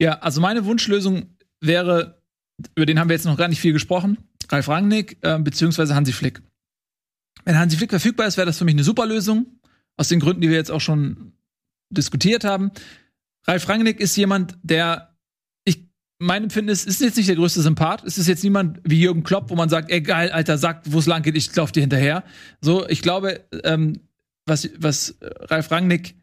[0.01, 2.23] Ja, also meine Wunschlösung wäre,
[2.75, 4.19] über den haben wir jetzt noch gar nicht viel gesprochen,
[4.51, 6.43] Ralf Rangnick äh, beziehungsweise Hansi Flick.
[7.45, 9.61] Wenn Hansi Flick verfügbar ist, wäre das für mich eine super Lösung.
[9.97, 11.35] Aus den Gründen, die wir jetzt auch schon
[11.91, 12.73] diskutiert haben.
[13.47, 15.14] Ralf Rangnick ist jemand, der
[16.25, 18.03] mein Empfinden ist, ist jetzt nicht der größte Sympath.
[18.05, 20.99] Es ist jetzt niemand wie Jürgen Klopp, wo man sagt, ey geil, Alter, sag, wo
[20.99, 22.25] es lang geht, ich lauf dir hinterher.
[22.61, 24.01] So, ich glaube, ähm,
[24.47, 26.17] was, was Ralf Rangnick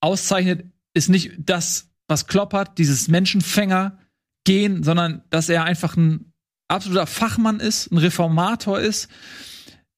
[0.00, 3.98] auszeichnet, ist nicht das, was Klopp hat, dieses Menschenfänger
[4.44, 6.32] gehen, sondern dass er einfach ein
[6.68, 9.08] absoluter Fachmann ist, ein Reformator ist,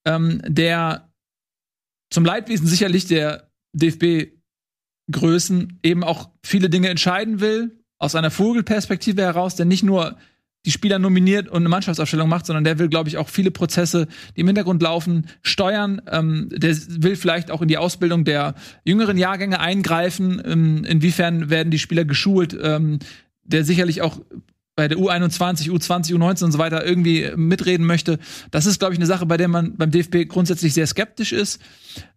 [0.05, 1.13] ähm, der
[2.11, 9.55] zum Leidwesen sicherlich der DFB-Größen eben auch viele Dinge entscheiden will, aus einer Vogelperspektive heraus,
[9.55, 10.17] der nicht nur
[10.67, 14.09] die Spieler nominiert und eine Mannschaftsaufstellung macht, sondern der will, glaube ich, auch viele Prozesse,
[14.37, 16.03] die im Hintergrund laufen, steuern.
[16.11, 18.55] Ähm, der will vielleicht auch in die Ausbildung der
[18.85, 20.43] jüngeren Jahrgänge eingreifen.
[20.45, 22.59] Ähm, inwiefern werden die Spieler geschult?
[22.61, 22.99] Ähm,
[23.43, 24.21] der sicherlich auch
[24.77, 28.19] bei der U21, U20, U19 und so weiter irgendwie mitreden möchte.
[28.51, 31.61] Das ist, glaube ich, eine Sache, bei der man beim DFB grundsätzlich sehr skeptisch ist.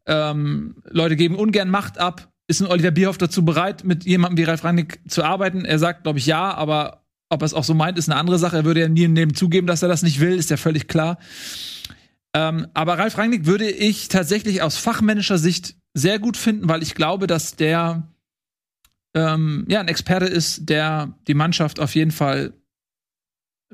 [0.06, 4.44] Ähm, Leute geben ungern Macht ab ist ein Oliver Bierhoff dazu bereit, mit jemandem wie
[4.44, 5.66] Ralf Rangnick zu arbeiten?
[5.66, 8.40] Er sagt, glaube ich, ja, aber ob er es auch so meint, ist eine andere
[8.40, 8.58] Sache.
[8.58, 10.88] Er würde ja nie im Leben zugeben, dass er das nicht will, ist ja völlig
[10.88, 11.18] klar.
[12.36, 16.96] Ähm, aber Ralf Rangnick würde ich tatsächlich aus fachmännischer Sicht sehr gut finden, weil ich
[16.96, 18.08] glaube, dass der
[19.16, 22.54] ähm, ja ein Experte ist, der die Mannschaft auf jeden Fall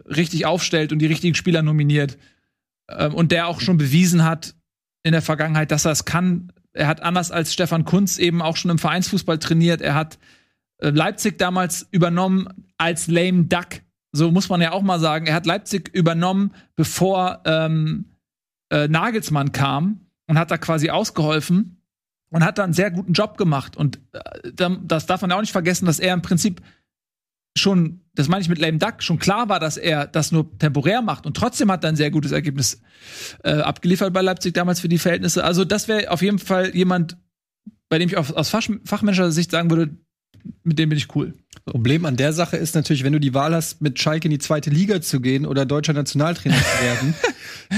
[0.06, 2.18] richtig aufstellt und die richtigen Spieler nominiert
[2.90, 4.56] ähm, und der auch schon bewiesen hat
[5.04, 8.56] in der Vergangenheit, dass er es kann, er hat anders als Stefan Kunz eben auch
[8.56, 9.82] schon im Vereinsfußball trainiert.
[9.82, 10.18] Er hat
[10.78, 13.82] äh, Leipzig damals übernommen als lame duck.
[14.14, 15.28] So muss man ja auch mal sagen.
[15.28, 18.06] Er hat Leipzig übernommen, bevor ähm,
[18.72, 21.84] äh, Nagelsmann kam und hat da quasi ausgeholfen
[22.30, 23.76] und hat da einen sehr guten Job gemacht.
[23.76, 26.62] Und äh, das darf man ja auch nicht vergessen, dass er im Prinzip
[27.58, 31.02] schon, das meine ich mit Lame Duck, schon klar war, dass er das nur temporär
[31.02, 32.82] macht und trotzdem hat er ein sehr gutes Ergebnis
[33.46, 35.42] äh, abgeliefert bei Leipzig damals für die Verhältnisse.
[35.46, 37.16] Also das wäre auf jeden Fall jemand,
[37.88, 39.96] bei dem ich aus, aus Fach, fachmännischer Sicht sagen würde,
[40.64, 41.34] mit dem bin ich cool.
[41.64, 44.40] Problem an der Sache ist natürlich, wenn du die Wahl hast, mit Schalke in die
[44.40, 47.14] zweite Liga zu gehen oder deutscher Nationaltrainer zu werden,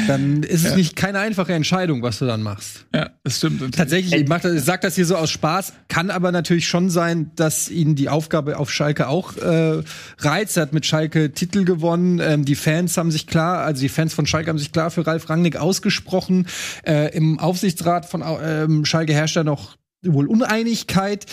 [0.07, 0.75] dann ist es ja.
[0.75, 2.85] nicht keine einfache Entscheidung, was du dann machst.
[2.93, 3.75] Ja, das stimmt.
[3.75, 7.31] Tatsächlich, ich, mach, ich sag das hier so aus Spaß, kann aber natürlich schon sein,
[7.35, 9.81] dass ihn die Aufgabe auf Schalke auch äh,
[10.19, 10.57] reizt.
[10.57, 12.19] Er hat mit Schalke Titel gewonnen.
[12.19, 15.05] Ähm, die Fans haben sich klar, also die Fans von Schalke haben sich klar für
[15.05, 16.47] Ralf Rangnick ausgesprochen.
[16.85, 21.25] Äh, Im Aufsichtsrat von ähm, Schalke herrscht da noch wohl Uneinigkeit.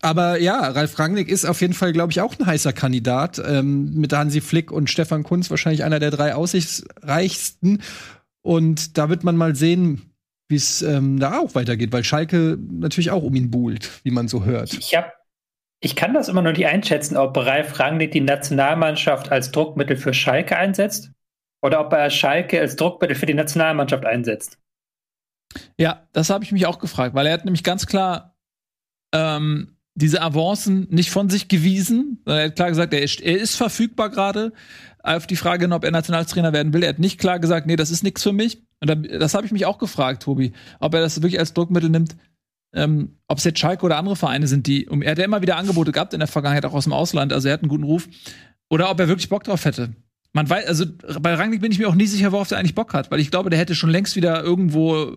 [0.00, 3.40] Aber ja, Ralf Rangnick ist auf jeden Fall, glaube ich, auch ein heißer Kandidat.
[3.44, 7.82] Ähm, mit Hansi Flick und Stefan Kunz wahrscheinlich einer der drei aussichtsreichsten.
[8.42, 10.14] Und da wird man mal sehen,
[10.48, 14.28] wie es ähm, da auch weitergeht, weil Schalke natürlich auch um ihn buhlt, wie man
[14.28, 14.72] so hört.
[14.72, 15.12] Ich hab,
[15.80, 20.14] ich kann das immer noch nicht einschätzen, ob Ralf Rangnick die Nationalmannschaft als Druckmittel für
[20.14, 21.10] Schalke einsetzt
[21.60, 24.58] oder ob er Schalke als Druckmittel für die Nationalmannschaft einsetzt.
[25.76, 28.36] Ja, das habe ich mich auch gefragt, weil er hat nämlich ganz klar
[29.12, 32.22] ähm, diese Avancen nicht von sich gewiesen.
[32.24, 34.52] Er hat klar gesagt, er ist, er ist verfügbar gerade.
[35.02, 37.90] Auf die Frage, ob er Nationaltrainer werden will, er hat nicht klar gesagt, nee, das
[37.90, 38.62] ist nichts für mich.
[38.80, 42.16] Und das habe ich mich auch gefragt, Tobi, ob er das wirklich als Druckmittel nimmt.
[42.74, 45.42] Ähm, ob es jetzt Schalke oder andere Vereine sind, die, um, er hat ja immer
[45.42, 47.84] wieder Angebote gehabt in der Vergangenheit, auch aus dem Ausland, also er hat einen guten
[47.84, 48.08] Ruf.
[48.68, 49.94] Oder ob er wirklich Bock drauf hätte.
[50.32, 50.84] Man weiß, also
[51.20, 53.30] bei Rangnick bin ich mir auch nie sicher, worauf er eigentlich Bock hat, weil ich
[53.30, 55.16] glaube, der hätte schon längst wieder irgendwo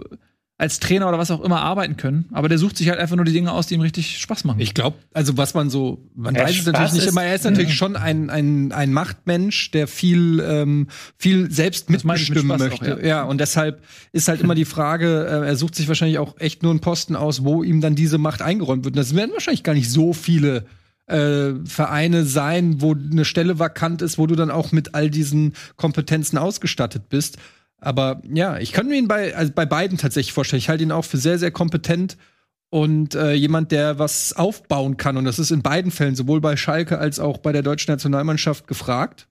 [0.62, 2.26] als Trainer oder was auch immer arbeiten können.
[2.32, 4.60] Aber der sucht sich halt einfach nur die Dinge aus, die ihm richtig Spaß machen.
[4.60, 7.46] Ich glaube, also was man so, man ja, weiß es natürlich nicht immer, er ist
[7.46, 7.76] natürlich ja.
[7.76, 12.94] schon ein, ein, ein Machtmensch, der viel, ähm, viel selbst mitbestimmen mit möchte.
[12.94, 13.08] Auch, ja.
[13.08, 13.24] ja.
[13.24, 16.70] und deshalb ist halt immer die Frage, äh, er sucht sich wahrscheinlich auch echt nur
[16.72, 18.94] einen Posten aus, wo ihm dann diese Macht eingeräumt wird.
[18.94, 20.66] Und das werden wahrscheinlich gar nicht so viele
[21.08, 25.54] äh, Vereine sein, wo eine Stelle vakant ist, wo du dann auch mit all diesen
[25.76, 27.40] Kompetenzen ausgestattet bist.
[27.82, 30.60] Aber ja, ich kann mir ihn bei, also bei beiden tatsächlich vorstellen.
[30.60, 32.16] Ich halte ihn auch für sehr, sehr kompetent
[32.70, 35.18] und äh, jemand, der was aufbauen kann.
[35.18, 38.68] Und das ist in beiden Fällen, sowohl bei Schalke als auch bei der deutschen Nationalmannschaft,
[38.68, 39.28] gefragt.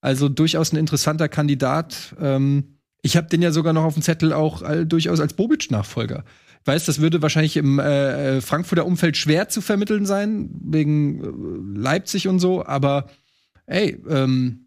[0.00, 2.14] Also durchaus ein interessanter Kandidat.
[2.20, 6.24] Ähm, ich habe den ja sogar noch auf dem Zettel auch äh, durchaus als Bobic-Nachfolger.
[6.60, 11.80] Ich weiß, das würde wahrscheinlich im äh, Frankfurter Umfeld schwer zu vermitteln sein, wegen äh,
[11.80, 13.06] Leipzig und so, aber
[13.66, 14.65] ey, ähm, äh,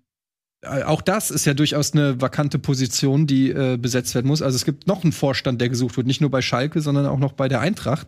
[0.65, 4.41] auch das ist ja durchaus eine vakante Position, die äh, besetzt werden muss.
[4.41, 7.19] Also es gibt noch einen Vorstand, der gesucht wird, nicht nur bei Schalke, sondern auch
[7.19, 8.07] noch bei der Eintracht.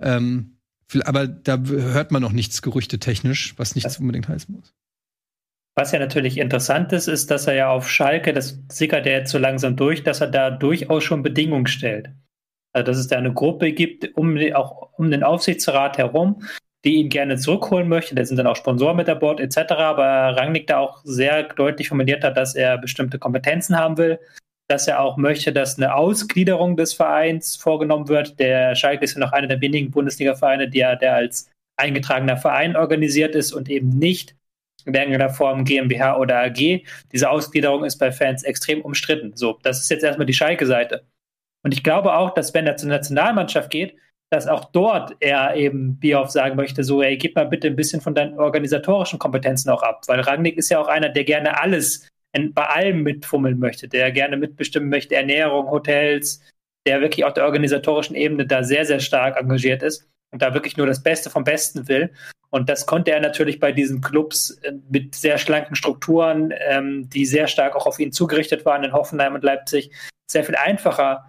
[0.00, 0.58] Ähm,
[1.04, 4.74] aber da hört man noch nichts gerüchtetechnisch, was nichts das, unbedingt heißen muss.
[5.74, 9.30] Was ja natürlich interessant ist, ist, dass er ja auf Schalke, das sickert er jetzt
[9.30, 12.10] so langsam durch, dass er da durchaus schon Bedingungen stellt.
[12.72, 16.42] Also dass es da eine Gruppe gibt, um auch um den Aufsichtsrat herum,
[16.86, 18.14] die ihn gerne zurückholen möchte.
[18.14, 19.72] Da sind dann auch Sponsoren mit an Bord etc.
[19.72, 20.04] Aber
[20.36, 24.20] Rangnick da auch sehr deutlich formuliert hat, dass er bestimmte Kompetenzen haben will,
[24.68, 28.38] dass er auch möchte, dass eine Ausgliederung des Vereins vorgenommen wird.
[28.38, 33.34] Der Schalke ist ja noch einer der wenigen Bundesliga-Vereine, der, der als eingetragener Verein organisiert
[33.34, 34.36] ist und eben nicht
[34.84, 36.84] in irgendeiner Form GmbH oder AG.
[37.12, 39.32] Diese Ausgliederung ist bei Fans extrem umstritten.
[39.34, 41.04] So, das ist jetzt erstmal die Schalke-Seite.
[41.64, 43.96] Und ich glaube auch, dass wenn er zur Nationalmannschaft geht,
[44.30, 48.00] dass auch dort er eben Bioff sagen möchte, so, ey, gib mal bitte ein bisschen
[48.00, 50.02] von deinen organisatorischen Kompetenzen auch ab.
[50.08, 54.36] Weil Rangnick ist ja auch einer, der gerne alles bei allem mitfummeln möchte, der gerne
[54.36, 56.40] mitbestimmen möchte, Ernährung, Hotels,
[56.86, 60.76] der wirklich auf der organisatorischen Ebene da sehr, sehr stark engagiert ist und da wirklich
[60.76, 62.10] nur das Beste vom Besten will.
[62.50, 67.26] Und das konnte er natürlich bei diesen Clubs äh, mit sehr schlanken Strukturen, ähm, die
[67.26, 69.90] sehr stark auch auf ihn zugerichtet waren in Hoffenheim und Leipzig,
[70.30, 71.26] sehr viel einfacher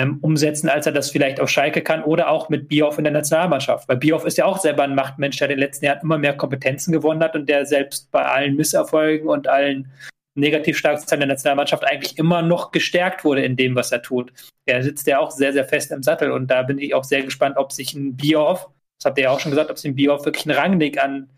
[0.00, 3.12] ähm, umsetzen, als er das vielleicht auf Schalke kann oder auch mit Bioff in der
[3.12, 3.88] Nationalmannschaft.
[3.88, 6.36] Weil Bioff ist ja auch selber ein Machtmensch, der in den letzten Jahren immer mehr
[6.36, 9.92] Kompetenzen gewonnen hat und der selbst bei allen Misserfolgen und allen
[10.34, 14.32] Negativschlagzeilen der Nationalmannschaft eigentlich immer noch gestärkt wurde in dem, was er tut.
[14.64, 17.22] Er sitzt ja auch sehr, sehr fest im Sattel und da bin ich auch sehr
[17.22, 19.96] gespannt, ob sich ein Bioff, das habt ihr ja auch schon gesagt, ob sich ein
[19.96, 21.30] Bioff wirklich einen Rangnick an,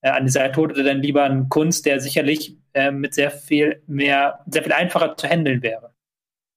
[0.00, 3.30] äh, an die Seite holt oder dann lieber ein Kunst, der sicherlich äh, mit sehr
[3.30, 5.95] viel mehr, sehr viel einfacher zu handeln wäre.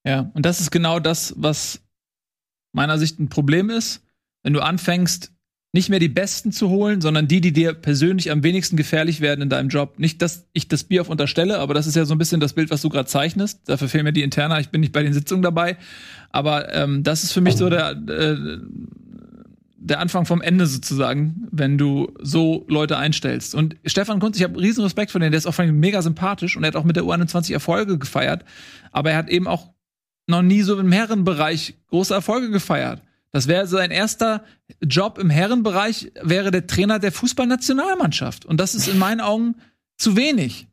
[0.06, 1.82] Ja, und das ist genau das, was
[2.72, 4.04] meiner Sicht ein Problem ist,
[4.44, 5.34] wenn du anfängst,
[5.72, 9.42] nicht mehr die Besten zu holen, sondern die, die dir persönlich am wenigsten gefährlich werden
[9.44, 10.00] in deinem Job.
[10.00, 12.54] Nicht, dass ich das Bier auf unterstelle, aber das ist ja so ein bisschen das
[12.54, 13.70] Bild, was du gerade zeichnest.
[13.70, 14.60] Dafür fehlen mir die Interna.
[14.60, 15.78] Ich bin nicht bei den Sitzungen dabei.
[16.32, 18.58] Aber ähm, das ist für mich so der, äh,
[19.78, 23.54] der Anfang vom Ende sozusagen, wenn du so Leute einstellst.
[23.54, 26.64] Und Stefan Kunz, ich habe riesen Respekt vor dem, der ist auch mega sympathisch und
[26.64, 28.44] er hat auch mit der U21 Erfolge gefeiert.
[28.92, 29.70] Aber er hat eben auch
[30.30, 33.02] noch nie so im Herrenbereich große Erfolge gefeiert.
[33.32, 34.44] Das wäre sein erster
[34.82, 38.46] Job im Herrenbereich, wäre der Trainer der Fußballnationalmannschaft.
[38.46, 39.56] Und das ist in meinen Augen
[39.98, 40.68] zu wenig.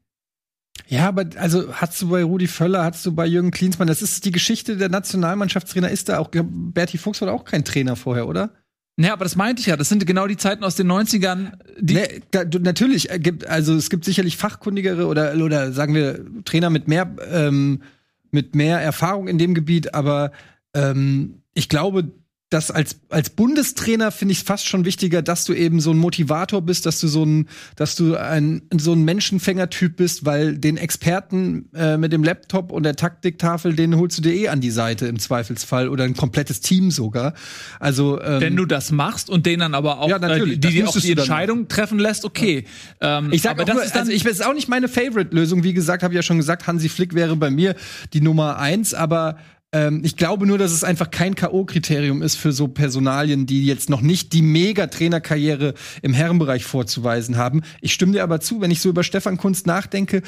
[0.89, 4.25] Ja, aber also hast du bei Rudi Völler, hast du bei Jürgen Klinsmann, das ist
[4.25, 8.51] die Geschichte der Nationalmannschaftstrainer, ist da auch, Berti Fuchs war auch kein Trainer vorher, oder?
[8.99, 9.77] Ja, aber das meinte ich ja.
[9.77, 11.53] Das sind genau die Zeiten aus den 90ern.
[11.79, 12.23] Die nee,
[12.61, 17.15] natürlich, äh, gibt, also es gibt sicherlich fachkundigere oder, oder sagen wir Trainer mit mehr
[17.31, 17.83] ähm,
[18.31, 20.33] mit mehr Erfahrung in dem Gebiet, aber
[20.75, 22.13] ähm, ich glaube,
[22.49, 26.63] das als, als Bundestrainer finde ich fast schon wichtiger, dass du eben so ein Motivator
[26.63, 31.69] bist, dass du so ein, dass du ein, so ein Menschenfängertyp bist, weil den Experten
[31.75, 35.07] äh, mit dem Laptop und der Taktiktafel, den holst du dir eh an die Seite
[35.07, 37.35] im Zweifelsfall oder ein komplettes Team sogar.
[37.81, 40.85] Also ähm, wenn du das machst und denen dann aber auch ja, äh, die, die
[40.85, 42.65] auch die Entscheidung treffen lässt, okay.
[43.03, 43.19] Ja.
[43.19, 45.65] Ähm, ich sage das nur, ist dann also ich weiß auch nicht meine Favorite-Lösung.
[45.65, 47.75] Wie gesagt, habe ich ja schon gesagt, Hansi Flick wäre bei mir
[48.13, 49.37] die Nummer eins, aber
[49.73, 53.91] ähm, ich glaube nur, dass es einfach kein K.O.-Kriterium ist für so Personalien, die jetzt
[53.91, 57.63] noch nicht die Mega-Trainerkarriere im Herrenbereich vorzuweisen haben.
[57.81, 60.23] Ich stimme dir aber zu, wenn ich so über Stefan Kunst nachdenke,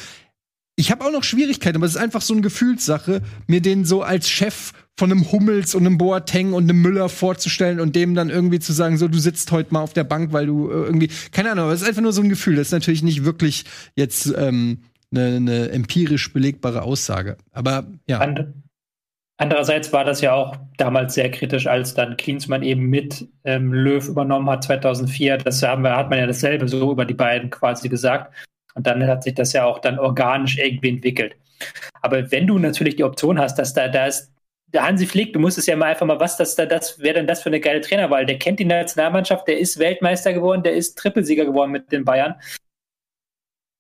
[0.77, 4.03] ich habe auch noch Schwierigkeiten, aber es ist einfach so eine Gefühlssache, mir den so
[4.03, 8.31] als Chef von einem Hummels und einem Boateng und einem Müller vorzustellen und dem dann
[8.31, 11.11] irgendwie zu sagen, so du sitzt heute mal auf der Bank, weil du äh, irgendwie
[11.33, 12.57] keine Ahnung, aber es ist einfach nur so ein Gefühl.
[12.57, 13.65] Das ist natürlich nicht wirklich
[13.97, 17.39] jetzt ähm, eine, eine empirisch belegbare Aussage.
[17.53, 18.21] Aber ja.
[19.41, 24.07] Andererseits war das ja auch damals sehr kritisch, als dann Klinsmann eben mit ähm, Löw
[24.09, 25.39] übernommen hat 2004.
[25.39, 28.35] Das haben wir, hat man ja dasselbe so über die beiden quasi gesagt.
[28.75, 31.37] Und dann hat sich das ja auch dann organisch irgendwie entwickelt.
[32.03, 34.33] Aber wenn du natürlich die Option hast, dass da, da ist
[34.73, 37.29] der Hansi Flick, du musstest ja mal einfach mal, was das da, das wäre denn
[37.29, 38.27] das für eine geile Trainerwahl?
[38.27, 42.35] Der kennt die Nationalmannschaft, der ist Weltmeister geworden, der ist Trippelsieger geworden mit den Bayern.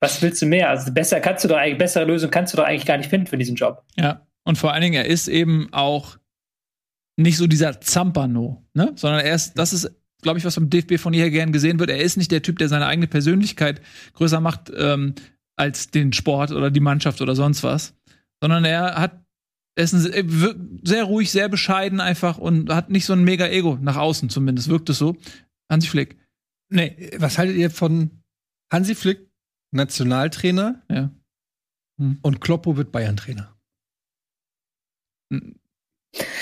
[0.01, 0.71] Was willst du mehr?
[0.71, 3.27] Also besser kannst du doch eigentlich, bessere Lösung kannst du doch eigentlich gar nicht finden
[3.27, 3.83] für diesen Job.
[3.97, 4.25] Ja.
[4.49, 6.19] Und vor allen Dingen, er ist eben auch
[7.19, 8.95] nicht so dieser Zampano, ne?
[8.97, 9.91] Sondern er ist, das ist,
[10.23, 11.91] glaube ich, was vom DFB von jeher gern gesehen wird.
[11.91, 13.83] Er ist nicht der Typ, der seine eigene Persönlichkeit
[14.15, 15.15] größer macht ähm,
[15.57, 17.95] als den Sport oder die Mannschaft oder sonst was.
[18.41, 19.23] Sondern er hat
[19.77, 23.77] er ist ein, sehr ruhig, sehr bescheiden einfach und hat nicht so ein mega Ego
[23.83, 25.19] nach außen zumindest, wirkt es so.
[25.71, 26.17] Hansi Flick.
[26.73, 28.23] Nee, was haltet ihr von
[28.73, 29.31] Hansi Flick,
[29.73, 30.83] Nationaltrainer?
[30.89, 31.11] Ja.
[32.01, 32.19] Hm.
[32.23, 33.58] Und Kloppo wird Bayern-Trainer.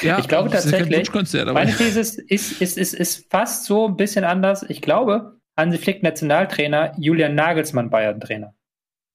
[0.02, 1.10] Ja, ich glaube tatsächlich,
[1.52, 4.64] meine These ist, ist, ist, ist, ist fast so ein bisschen anders.
[4.68, 8.54] Ich glaube, Hansi Flick Nationaltrainer, Julian Nagelsmann Bayern-Trainer.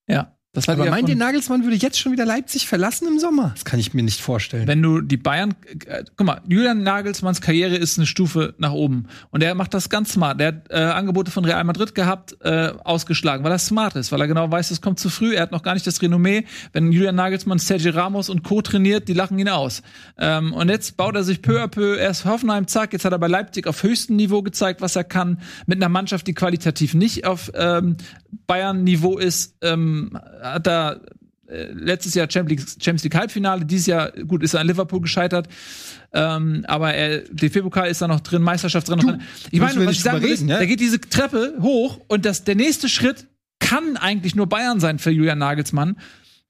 [0.07, 0.37] Ja.
[0.53, 3.51] Das Aber meint ihr, Nagelsmann würde jetzt schon wieder Leipzig verlassen im Sommer?
[3.53, 4.67] Das kann ich mir nicht vorstellen.
[4.67, 9.07] Wenn du die Bayern, äh, guck mal, Julian Nagelsmanns Karriere ist eine Stufe nach oben.
[9.29, 10.41] Und er macht das ganz smart.
[10.41, 14.19] Er hat äh, Angebote von Real Madrid gehabt, äh, ausgeschlagen, weil er smart ist, weil
[14.19, 15.35] er genau weiß, es kommt zu früh.
[15.35, 16.43] Er hat noch gar nicht das Renommee.
[16.73, 18.61] Wenn Julian Nagelsmann Sergio Ramos und Co.
[18.61, 19.83] trainiert, die lachen ihn aus.
[20.17, 23.19] Ähm, und jetzt baut er sich peu à peu erst Hoffenheim, zack, jetzt hat er
[23.19, 27.25] bei Leipzig auf höchstem Niveau gezeigt, was er kann, mit einer Mannschaft, die qualitativ nicht
[27.25, 27.95] auf ähm,
[28.47, 31.01] Bayern-Niveau ist, ähm, hat er
[31.47, 35.01] äh, letztes Jahr Champions League, Champions League Halbfinale, dieses Jahr, gut, ist er an Liverpool
[35.01, 35.47] gescheitert.
[36.13, 38.99] Ähm, aber er, DFB-Pokal ist da noch drin, Meisterschaft drin.
[38.99, 39.17] Du,
[39.51, 40.59] ich meine, was ich sagen will, ist, ja?
[40.59, 43.27] da geht diese Treppe hoch und das, der nächste Schritt
[43.59, 45.97] kann eigentlich nur Bayern sein für Julian Nagelsmann.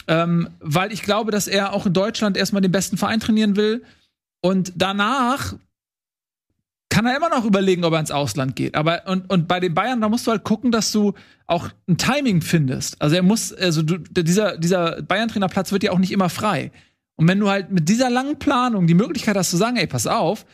[0.08, 3.84] Ähm, weil ich glaube, dass er auch in Deutschland erstmal den besten Verein trainieren will.
[4.42, 5.54] Und danach
[6.92, 8.76] kann er immer noch überlegen, ob er ins Ausland geht.
[8.76, 11.14] Aber und, und bei den Bayern, da musst du halt gucken, dass du
[11.48, 13.02] auch ein Timing findest.
[13.02, 16.72] Also er muss, also du, dieser, dieser Bayern-Trainerplatz wird ja auch nicht immer frei.
[17.16, 20.06] Und wenn du halt mit dieser langen Planung die Möglichkeit hast zu sagen, ey, pass
[20.06, 20.46] auf,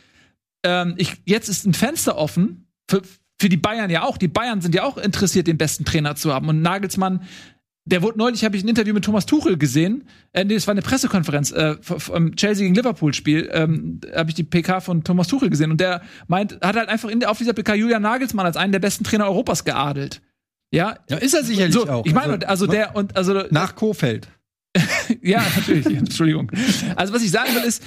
[0.62, 3.02] ähm, ich, jetzt ist ein Fenster offen, für,
[3.40, 4.16] für die Bayern ja auch.
[4.16, 6.48] Die Bayern sind ja auch interessiert, den besten Trainer zu haben.
[6.48, 7.22] Und Nagelsmann
[7.88, 10.04] der wurde neulich, habe ich ein Interview mit Thomas Tuchel gesehen.
[10.32, 13.48] Äh, nee, es war eine Pressekonferenz äh, vom Chelsea gegen Liverpool Spiel.
[13.52, 17.08] Ähm, habe ich die PK von Thomas Tuchel gesehen und der meint, hat halt einfach
[17.08, 20.20] in, auf dieser PK Julian Nagelsmann als einen der besten Trainer Europas geadelt.
[20.70, 22.04] Ja, ja ist er sicherlich so, auch.
[22.04, 24.28] Ich meine, also, also der und also nach Kofeld.
[25.22, 25.86] ja, natürlich.
[25.86, 26.52] Entschuldigung.
[26.94, 27.82] Also was ich sagen will ist,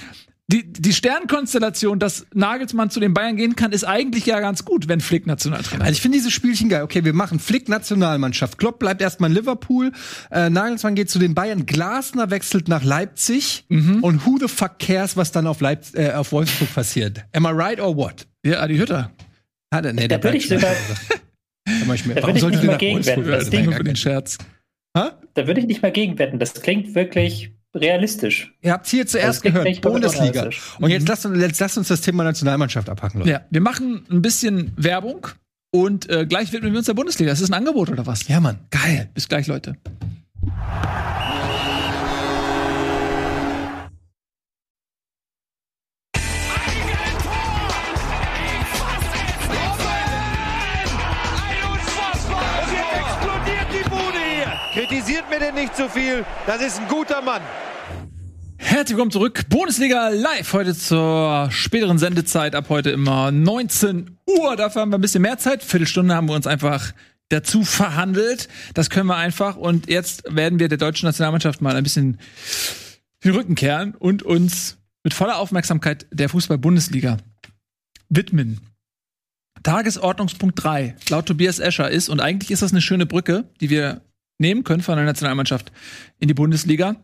[0.52, 4.86] die, die Sternkonstellation, dass Nagelsmann zu den Bayern gehen kann, ist eigentlich ja ganz gut,
[4.86, 5.88] wenn Flick Nationaltrainer ist.
[5.88, 6.82] Also ich finde dieses Spielchen geil.
[6.82, 8.58] Okay, wir machen Flick Nationalmannschaft.
[8.58, 9.92] Klopp bleibt erstmal in Liverpool.
[10.30, 11.64] Äh, Nagelsmann geht zu den Bayern.
[11.64, 13.64] Glasner wechselt nach Leipzig.
[13.68, 14.04] Mhm.
[14.04, 17.24] Und who the fuck cares, was dann auf, Leipz äh, auf Wolfsburg passiert?
[17.32, 18.26] Am I right or what?
[18.44, 19.10] Ja, Adi Hütter.
[19.70, 20.74] Ah, nee, da würde ich sogar.
[21.64, 23.26] da würde ich nicht mal gegenwetten.
[23.26, 24.36] Das Ding für den Scherz.
[24.94, 25.18] Ha?
[25.32, 26.38] Da würde ich nicht mal gegenwetten.
[26.38, 28.52] Das klingt wirklich realistisch.
[28.60, 30.50] Ihr habt hier zuerst gehört, Bundesliga.
[30.78, 33.30] Und jetzt lasst, jetzt lasst uns das Thema Nationalmannschaft abhaken, Leute.
[33.30, 35.26] Ja, wir machen ein bisschen Werbung
[35.70, 37.30] und äh, gleich widmen wir uns der Bundesliga.
[37.30, 38.28] Das ist ein Angebot oder was?
[38.28, 38.58] Ja, Mann.
[38.70, 39.08] Geil.
[39.14, 39.76] Bis gleich, Leute.
[55.22, 56.24] Kritisiert mir denn nicht zu viel.
[56.46, 57.42] Das ist ein guter Mann.
[58.56, 59.42] Herzlich willkommen zurück.
[59.48, 62.54] Bundesliga live heute zur späteren Sendezeit.
[62.54, 64.56] Ab heute immer 19 Uhr.
[64.56, 65.62] Dafür haben wir ein bisschen mehr Zeit.
[65.62, 66.92] Viertelstunde haben wir uns einfach
[67.28, 68.48] dazu verhandelt.
[68.74, 69.56] Das können wir einfach.
[69.56, 72.18] Und jetzt werden wir der deutschen Nationalmannschaft mal ein bisschen
[73.24, 77.18] den Rücken kehren und uns mit voller Aufmerksamkeit der Fußball-Bundesliga
[78.08, 78.60] widmen.
[79.62, 84.00] Tagesordnungspunkt 3 laut Tobias Escher ist, und eigentlich ist das eine schöne Brücke, die wir
[84.42, 85.72] nehmen können von der Nationalmannschaft
[86.18, 86.96] in die Bundesliga.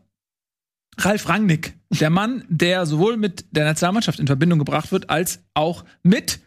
[0.99, 5.85] Ralf Rangnick, der Mann, der sowohl mit der Nationalmannschaft in Verbindung gebracht wird, als auch
[6.03, 6.41] mit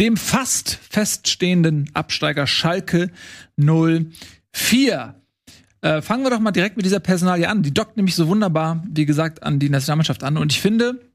[0.00, 3.10] dem fast feststehenden Absteiger Schalke
[3.56, 5.14] 04.
[5.82, 7.62] Äh, fangen wir doch mal direkt mit dieser Personalie an.
[7.62, 10.38] Die dockt nämlich so wunderbar, wie gesagt, an die Nationalmannschaft an.
[10.38, 11.12] Und ich finde,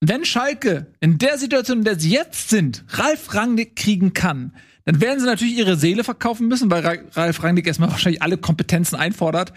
[0.00, 4.54] wenn Schalke in der Situation, in der sie jetzt sind, Ralf Rangnick kriegen kann,
[4.88, 8.96] dann werden sie natürlich ihre Seele verkaufen müssen, weil Ralf Rangnick erstmal wahrscheinlich alle Kompetenzen
[8.96, 9.52] einfordert,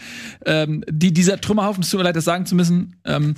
[0.46, 3.36] ähm, die dieser Trümmerhaufen, es tut mir leid, das sagen zu müssen, ähm,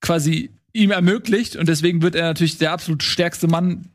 [0.00, 1.54] quasi ihm ermöglicht.
[1.54, 3.90] Und deswegen wird er natürlich der absolut stärkste Mann,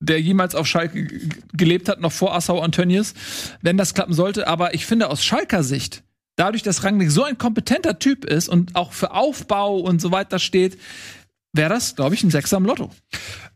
[0.00, 1.06] der jemals auf Schalke
[1.52, 3.12] gelebt hat, noch vor Assau Antonius,
[3.60, 4.48] wenn das klappen sollte.
[4.48, 6.04] Aber ich finde aus Schalker Sicht,
[6.36, 10.38] dadurch, dass Rangnick so ein kompetenter Typ ist und auch für Aufbau und so weiter
[10.38, 10.78] steht,
[11.58, 12.90] wäre das, glaube ich, ein Sechser am Lotto.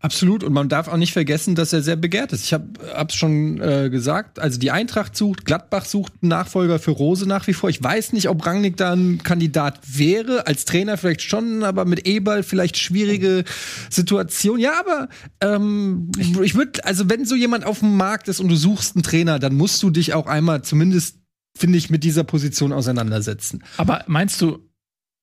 [0.00, 0.44] Absolut.
[0.44, 2.44] Und man darf auch nicht vergessen, dass er sehr begehrt ist.
[2.44, 2.66] Ich habe
[3.08, 4.38] es schon äh, gesagt.
[4.38, 7.70] Also die Eintracht sucht, Gladbach sucht einen Nachfolger für Rose nach wie vor.
[7.70, 10.46] Ich weiß nicht, ob Rangnick da ein Kandidat wäre.
[10.46, 13.44] Als Trainer vielleicht schon, aber mit Eberl vielleicht schwierige
[13.88, 14.58] Situation.
[14.58, 15.08] Ja, aber
[15.40, 19.04] ähm, ich würde, also wenn so jemand auf dem Markt ist und du suchst einen
[19.04, 21.18] Trainer, dann musst du dich auch einmal zumindest,
[21.56, 23.62] finde ich, mit dieser Position auseinandersetzen.
[23.76, 24.58] Aber meinst du,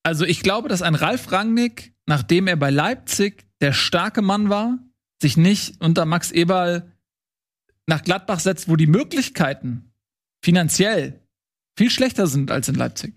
[0.04, 4.80] also ich glaube, dass ein Ralf Rangnick, nachdem er bei Leipzig der starke Mann war,
[5.22, 6.92] sich nicht unter Max Eberl
[7.86, 9.94] nach Gladbach setzt, wo die Möglichkeiten
[10.44, 11.22] finanziell
[11.78, 13.14] viel schlechter sind als in Leipzig.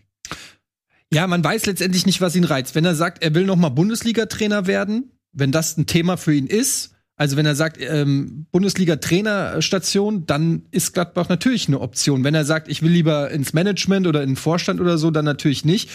[1.10, 2.74] Ja, man weiß letztendlich nicht, was ihn reizt.
[2.74, 6.46] Wenn er sagt, er will noch mal Bundesliga-Trainer werden, wenn das ein Thema für ihn
[6.46, 12.24] ist, also wenn er sagt, ähm, Bundesliga-Trainerstation, dann ist Gladbach natürlich eine Option.
[12.24, 15.26] Wenn er sagt, ich will lieber ins Management oder in den Vorstand oder so, dann
[15.26, 15.90] natürlich nicht.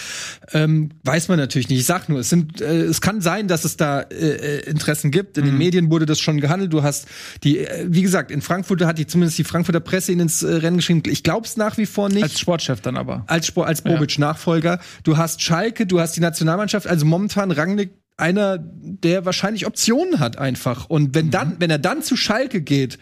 [0.54, 1.80] Ähm, weiß man natürlich nicht.
[1.80, 5.10] Ich sag nur, es sind, äh, es kann sein, dass es da äh, äh Interessen
[5.10, 5.38] gibt.
[5.40, 5.50] In mhm.
[5.50, 6.72] den Medien wurde das schon gehandelt.
[6.72, 7.08] Du hast
[7.44, 10.54] die, äh, wie gesagt, in Frankfurt hat die zumindest die Frankfurter Presse ihn ins äh,
[10.54, 11.02] Rennen geschrieben.
[11.08, 12.24] Ich glaube es nach wie vor nicht.
[12.24, 13.24] Als Sportchef dann aber.
[13.26, 14.80] Als Sport, als Bobic-Nachfolger.
[15.04, 16.86] Du hast Schalke, du hast die Nationalmannschaft.
[16.86, 20.90] Also momentan Rangnick einer, der wahrscheinlich Optionen hat einfach.
[20.90, 22.98] Und wenn dann, wenn er dann zu Schalke geht,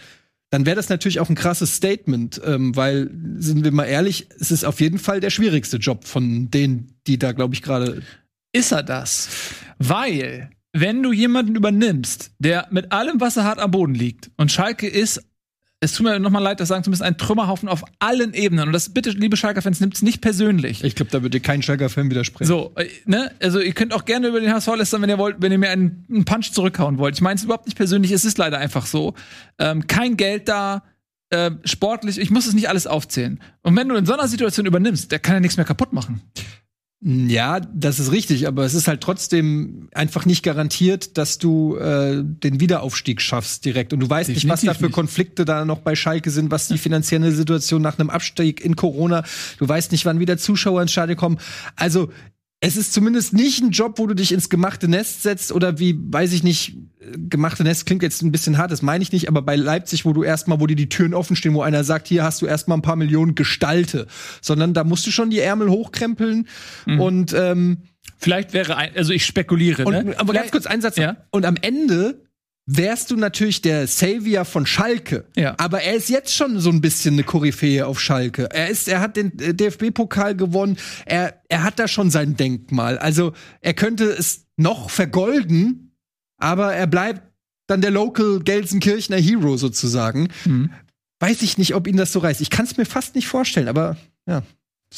[0.49, 4.51] dann wäre das natürlich auch ein krasses Statement, ähm, weil, sind wir mal ehrlich, es
[4.51, 8.03] ist auf jeden Fall der schwierigste Job von denen, die da, glaube ich, gerade.
[8.53, 9.29] Ist er das?
[9.79, 14.51] Weil, wenn du jemanden übernimmst, der mit allem, was er hat, am Boden liegt, und
[14.51, 15.23] Schalke ist
[15.85, 18.67] es tut mir nochmal leid, das sagen zumindest ein Trümmerhaufen auf allen Ebenen.
[18.67, 20.83] Und das bitte, liebe Schalker-Fans, nimmt es nicht persönlich.
[20.83, 22.47] Ich glaube, da wird dir kein Schalker-Fan widersprechen.
[22.47, 23.31] So, äh, ne?
[23.41, 25.69] Also ihr könnt auch gerne über den HSV lästern, wenn ihr wollt, wenn ihr mir
[25.69, 27.15] einen, einen Punch zurückhauen wollt.
[27.15, 29.13] Ich meine es überhaupt nicht persönlich, es ist leider einfach so.
[29.59, 30.83] Ähm, kein Geld da,
[31.29, 33.39] äh, sportlich, ich muss es nicht alles aufzählen.
[33.61, 36.21] Und wenn du in so einer Situation übernimmst, der kann ja nichts mehr kaputt machen.
[37.01, 42.23] Ja, das ist richtig, aber es ist halt trotzdem einfach nicht garantiert, dass du äh,
[42.23, 43.93] den Wiederaufstieg schaffst direkt.
[43.93, 46.67] Und du weißt Definitiv nicht, was da für Konflikte da noch bei Schalke sind, was
[46.67, 49.23] die finanzielle Situation nach einem Abstieg in Corona.
[49.59, 51.37] Du weißt nicht, wann wieder Zuschauer ins Stadion kommen.
[51.75, 52.09] Also
[52.65, 55.95] es ist zumindest nicht ein Job, wo du dich ins gemachte Nest setzt oder wie,
[55.99, 56.75] weiß ich nicht,
[57.29, 60.13] gemachte Nest klingt jetzt ein bisschen hart, das meine ich nicht, aber bei Leipzig, wo
[60.13, 62.79] du erstmal, wo dir die Türen offen stehen, wo einer sagt, hier hast du erstmal
[62.79, 64.07] ein paar Millionen Gestalte,
[64.41, 66.47] sondern da musst du schon die Ärmel hochkrempeln
[66.87, 66.99] mhm.
[66.99, 67.77] und ähm,
[68.17, 70.15] Vielleicht wäre ein, also ich spekuliere, und, ne?
[70.17, 70.95] Aber ganz kurz ein Satz.
[70.95, 71.17] Ja?
[71.31, 72.24] Und am Ende
[72.65, 75.25] wärst du natürlich der Savior von Schalke.
[75.35, 75.55] Ja.
[75.57, 78.49] Aber er ist jetzt schon so ein bisschen eine Koryphäe auf Schalke.
[78.51, 80.77] Er ist, er hat den DFB-Pokal gewonnen.
[81.05, 82.97] Er, er hat da schon sein Denkmal.
[82.97, 85.95] Also er könnte es noch vergolden,
[86.37, 87.21] aber er bleibt
[87.67, 90.29] dann der Local Gelsenkirchener Hero sozusagen.
[90.45, 90.71] Mhm.
[91.19, 92.41] Weiß ich nicht, ob ihn das so reißt.
[92.41, 93.97] Ich kann es mir fast nicht vorstellen, aber
[94.27, 94.43] ja.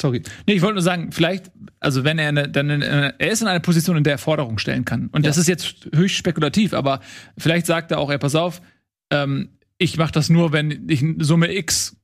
[0.00, 0.22] Sorry.
[0.46, 3.48] Nee, ich wollte nur sagen, vielleicht, also wenn er eine, dann eine, er ist in
[3.48, 5.08] einer Position, in der er Forderungen stellen kann.
[5.08, 5.30] Und ja.
[5.30, 7.00] das ist jetzt höchst spekulativ, aber
[7.36, 8.62] vielleicht sagt er auch, ey, pass auf,
[9.10, 11.96] ähm, ich mache das nur, wenn ich Summe X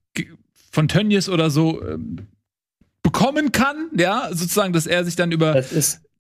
[0.71, 2.27] von Tönnies oder so ähm,
[3.03, 5.63] bekommen kann, ja, sozusagen, dass er sich dann über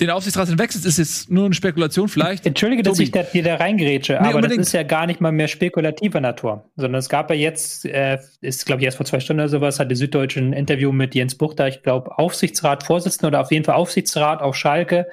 [0.00, 2.44] den Aufsichtsrat hinwechselt, ist jetzt nur eine Spekulation vielleicht.
[2.46, 4.60] Entschuldige, dass ich da, hier da reingerätsche, nee, aber unbedingt.
[4.60, 8.18] das ist ja gar nicht mal mehr spekulativer Natur, sondern es gab ja jetzt, äh,
[8.40, 11.14] ist glaube ich erst vor zwei Stunden oder sowas, hat die Süddeutsche ein Interview mit
[11.14, 15.06] Jens Buchter, ich glaube Aufsichtsrat, Vorsitzender oder auf jeden Fall Aufsichtsrat auf Schalke,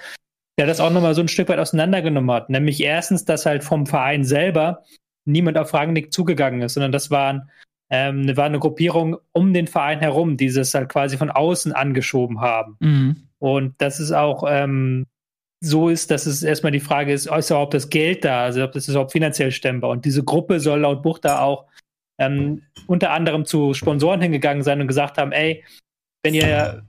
[0.58, 2.50] der das auch nochmal so ein Stück weit auseinandergenommen hat.
[2.50, 4.84] Nämlich erstens, dass halt vom Verein selber
[5.26, 7.52] niemand auf Rangnick zugegangen ist, sondern das waren
[7.92, 12.40] ähm, war eine Gruppierung um den Verein herum, die es halt quasi von außen angeschoben
[12.40, 12.78] haben.
[12.80, 13.28] Mhm.
[13.42, 15.08] Und das ist auch ähm,
[15.62, 18.72] so ist, dass es erstmal die Frage ist, ist überhaupt das Geld da, also ob
[18.72, 19.90] das überhaupt finanziell stemmbar.
[19.90, 21.66] Und diese Gruppe soll laut Buchter auch
[22.20, 25.64] ähm, unter anderem zu Sponsoren hingegangen sein und gesagt haben, ey,
[26.24, 26.84] wenn ihr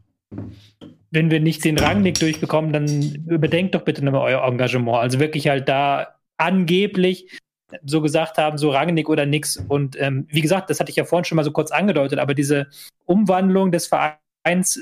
[1.10, 2.86] wenn wir nicht den Rangnick durchbekommen, dann
[3.28, 4.96] überdenkt doch bitte nochmal euer Engagement.
[4.96, 7.38] Also wirklich halt da angeblich
[7.84, 9.56] so gesagt haben, so Rangnick oder nix.
[9.68, 12.34] Und ähm, wie gesagt, das hatte ich ja vorhin schon mal so kurz angedeutet, aber
[12.34, 12.66] diese
[13.04, 14.16] Umwandlung des Vereins,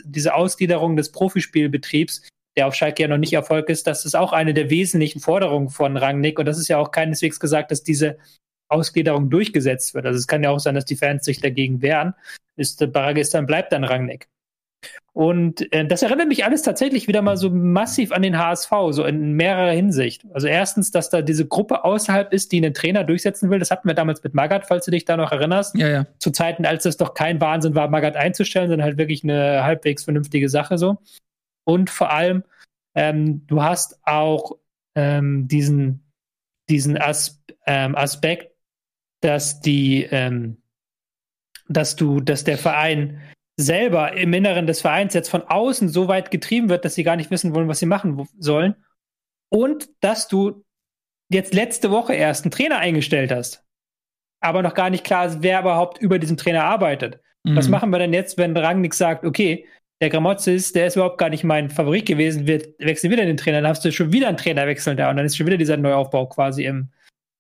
[0.05, 4.33] diese Ausgliederung des Profispielbetriebs, der auf Schalke ja noch nicht Erfolg ist, das ist auch
[4.33, 6.38] eine der wesentlichen Forderungen von Rangnick.
[6.38, 8.18] Und das ist ja auch keineswegs gesagt, dass diese
[8.68, 10.07] Ausgliederung durchgesetzt wird.
[10.07, 12.14] Also es kann ja auch sein, dass die Fans sich dagegen wehren.
[12.57, 14.29] Ist Baragistan bleibt dann Rangnick.
[15.12, 19.04] Und äh, das erinnert mich alles tatsächlich wieder mal so massiv an den HSV, so
[19.04, 20.24] in mehrerer Hinsicht.
[20.32, 23.58] Also erstens, dass da diese Gruppe außerhalb ist, die einen Trainer durchsetzen will.
[23.58, 25.76] Das hatten wir damals mit Magath, falls du dich da noch erinnerst.
[25.76, 26.06] Ja, ja.
[26.18, 30.04] Zu Zeiten, als es doch kein Wahnsinn war, Magath einzustellen, sondern halt wirklich eine halbwegs
[30.04, 30.98] vernünftige Sache so.
[31.64, 32.44] Und vor allem,
[32.94, 34.58] ähm, du hast auch
[34.94, 36.04] ähm, diesen,
[36.68, 38.52] diesen As ähm, Aspekt,
[39.20, 40.56] dass die, ähm,
[41.68, 43.20] dass du, dass der Verein
[43.61, 47.17] selber im Inneren des Vereins jetzt von außen so weit getrieben wird, dass sie gar
[47.17, 48.75] nicht wissen wollen, was sie machen sollen.
[49.52, 50.65] und dass du
[51.29, 53.65] jetzt letzte Woche erst einen Trainer eingestellt hast,
[54.40, 57.21] aber noch gar nicht klar ist, wer überhaupt über diesen Trainer arbeitet.
[57.44, 57.56] Mhm.
[57.56, 59.67] Was machen wir denn jetzt, wenn Rangnick sagt, okay,
[60.00, 63.61] der Gramozis, der ist überhaupt gar nicht mein Favorit gewesen, wir wechseln wieder den Trainer,
[63.61, 66.27] dann hast du schon wieder einen Trainerwechsel da und dann ist schon wieder dieser Neuaufbau
[66.27, 66.88] quasi im,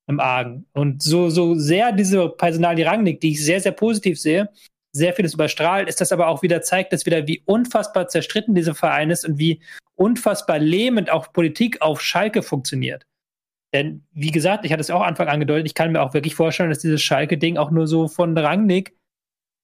[0.06, 0.66] im Argen.
[0.72, 4.50] Und so, so sehr diese Personalie Rangnick, die ich sehr, sehr positiv sehe,
[4.92, 8.74] sehr vieles überstrahlt, ist das aber auch wieder zeigt, dass wieder wie unfassbar zerstritten dieser
[8.74, 9.60] Verein ist und wie
[9.94, 13.06] unfassbar lähmend auch Politik auf Schalke funktioniert.
[13.72, 16.70] Denn, wie gesagt, ich hatte es auch Anfang angedeutet, ich kann mir auch wirklich vorstellen,
[16.70, 18.96] dass dieses Schalke-Ding auch nur so von Rangnick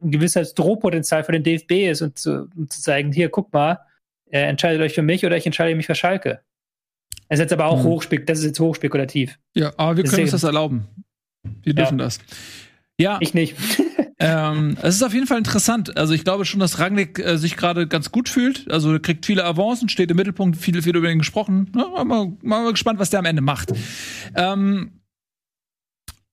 [0.01, 3.81] ein gewisses Drohpotenzial für den DFB ist und zu, um zu zeigen, hier, guck mal,
[4.31, 6.41] äh, entscheidet euch für mich oder ich entscheide mich für Schalke.
[7.29, 7.85] Es ist jetzt aber auch hm.
[7.85, 9.39] hochspek das ist jetzt hochspekulativ.
[9.55, 10.87] Ja, aber wir können uns das erlauben.
[11.63, 12.05] Wir dürfen ja.
[12.05, 12.21] das.
[12.99, 13.19] Ja.
[13.21, 13.57] Ich nicht.
[14.19, 15.97] Ähm, es ist auf jeden Fall interessant.
[15.97, 18.71] Also ich glaube schon, dass Rangnick äh, sich gerade ganz gut fühlt.
[18.71, 21.71] Also er kriegt viele Avancen, steht im Mittelpunkt, viel, viel über ihn gesprochen.
[21.75, 23.73] Na, mal, mal gespannt, was der am Ende macht.
[24.35, 24.93] Ähm,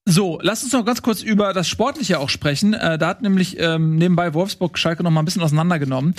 [0.06, 2.74] so, lass uns noch ganz kurz über das Sportliche auch sprechen.
[2.74, 6.16] Äh, da hat nämlich ähm, nebenbei Wolfsburg Schalke noch mal ein bisschen auseinandergenommen.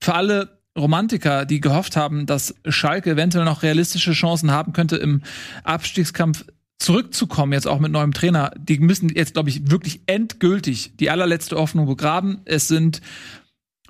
[0.00, 5.22] Für alle Romantiker, die gehofft haben, dass Schalke eventuell noch realistische Chancen haben könnte, im
[5.64, 6.44] Abstiegskampf
[6.78, 11.56] zurückzukommen, jetzt auch mit neuem Trainer, die müssen jetzt, glaube ich, wirklich endgültig die allerletzte
[11.56, 12.40] Hoffnung begraben.
[12.44, 13.00] Es sind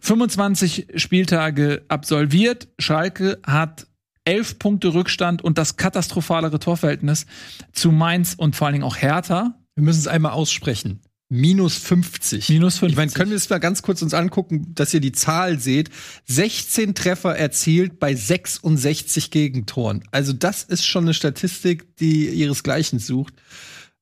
[0.00, 2.68] 25 Spieltage absolviert.
[2.78, 3.86] Schalke hat
[4.24, 7.26] elf Punkte Rückstand und das katastrophalere Torverhältnis
[7.72, 9.54] zu Mainz und vor allen Dingen auch Hertha.
[9.74, 11.00] Wir müssen es einmal aussprechen.
[11.28, 12.48] Minus 50.
[12.50, 12.92] Minus 50.
[12.92, 15.90] Ich meine, können wir es mal ganz kurz uns angucken, dass ihr die Zahl seht.
[16.26, 20.04] 16 Treffer erzielt bei 66 Gegentoren.
[20.12, 23.34] Also das ist schon eine Statistik, die ihresgleichen sucht.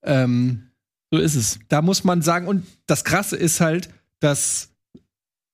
[0.03, 0.69] Ähm,
[1.11, 1.59] so ist es.
[1.67, 4.69] Da muss man sagen, und das Krasse ist halt, dass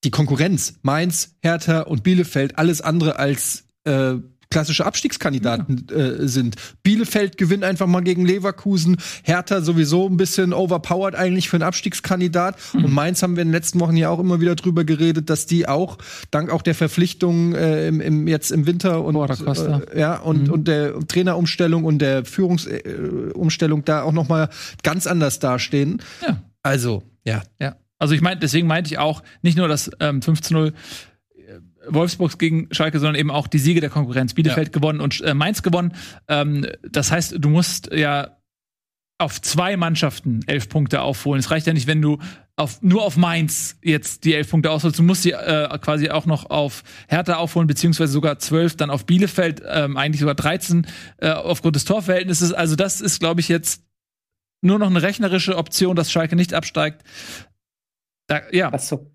[0.04, 4.16] die Konkurrenz, Mainz, Hertha und Bielefeld, alles andere als äh,
[4.52, 5.98] klassische Abstiegskandidaten ja.
[5.98, 6.56] äh, sind.
[6.84, 12.58] Bielefeld gewinnt einfach mal gegen Leverkusen, Hertha sowieso ein bisschen overpowered eigentlich für einen Abstiegskandidat.
[12.74, 12.86] Mhm.
[12.86, 15.48] Und Mainz haben wir in den letzten Wochen ja auch immer wieder drüber geredet, dass
[15.48, 15.98] die auch
[16.30, 20.54] dank auch der Verpflichtungen äh, im, im, jetzt im Winter und äh, ja und mhm.
[20.54, 24.50] und der Trainerumstellung und der Führungsumstellung äh, da auch noch mal
[24.84, 26.02] ganz anders dastehen.
[26.22, 26.44] Ja.
[26.62, 27.76] Also ja, ja.
[28.02, 30.74] Also ich meine, deswegen meinte ich auch nicht nur das ähm, 5 zu 0
[31.88, 34.34] Wolfsburgs gegen Schalke, sondern eben auch die Siege der Konkurrenz.
[34.34, 34.72] Bielefeld ja.
[34.72, 35.94] gewonnen und äh, Mainz gewonnen.
[36.28, 38.38] Ähm, das heißt, du musst ja
[39.18, 41.40] auf zwei Mannschaften elf Punkte aufholen.
[41.40, 42.18] Es reicht ja nicht, wenn du
[42.56, 45.00] auf, nur auf Mainz jetzt die elf Punkte ausholst.
[45.00, 49.06] Du musst sie äh, quasi auch noch auf Hertha aufholen, beziehungsweise sogar zwölf, dann auf
[49.06, 52.52] Bielefeld, ähm, eigentlich sogar 13 äh, aufgrund des Torverhältnisses.
[52.52, 53.84] Also das ist, glaube ich, jetzt
[54.62, 57.04] nur noch eine rechnerische Option, dass Schalke nicht absteigt.
[58.28, 58.72] Da, ja.
[58.72, 59.11] Was so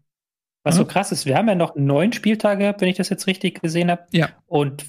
[0.67, 0.79] was mhm.
[0.79, 3.63] so krass ist, wir haben ja noch neun Spieltage gehabt, wenn ich das jetzt richtig
[3.63, 4.05] gesehen habe.
[4.11, 4.31] Ja.
[4.47, 4.85] Und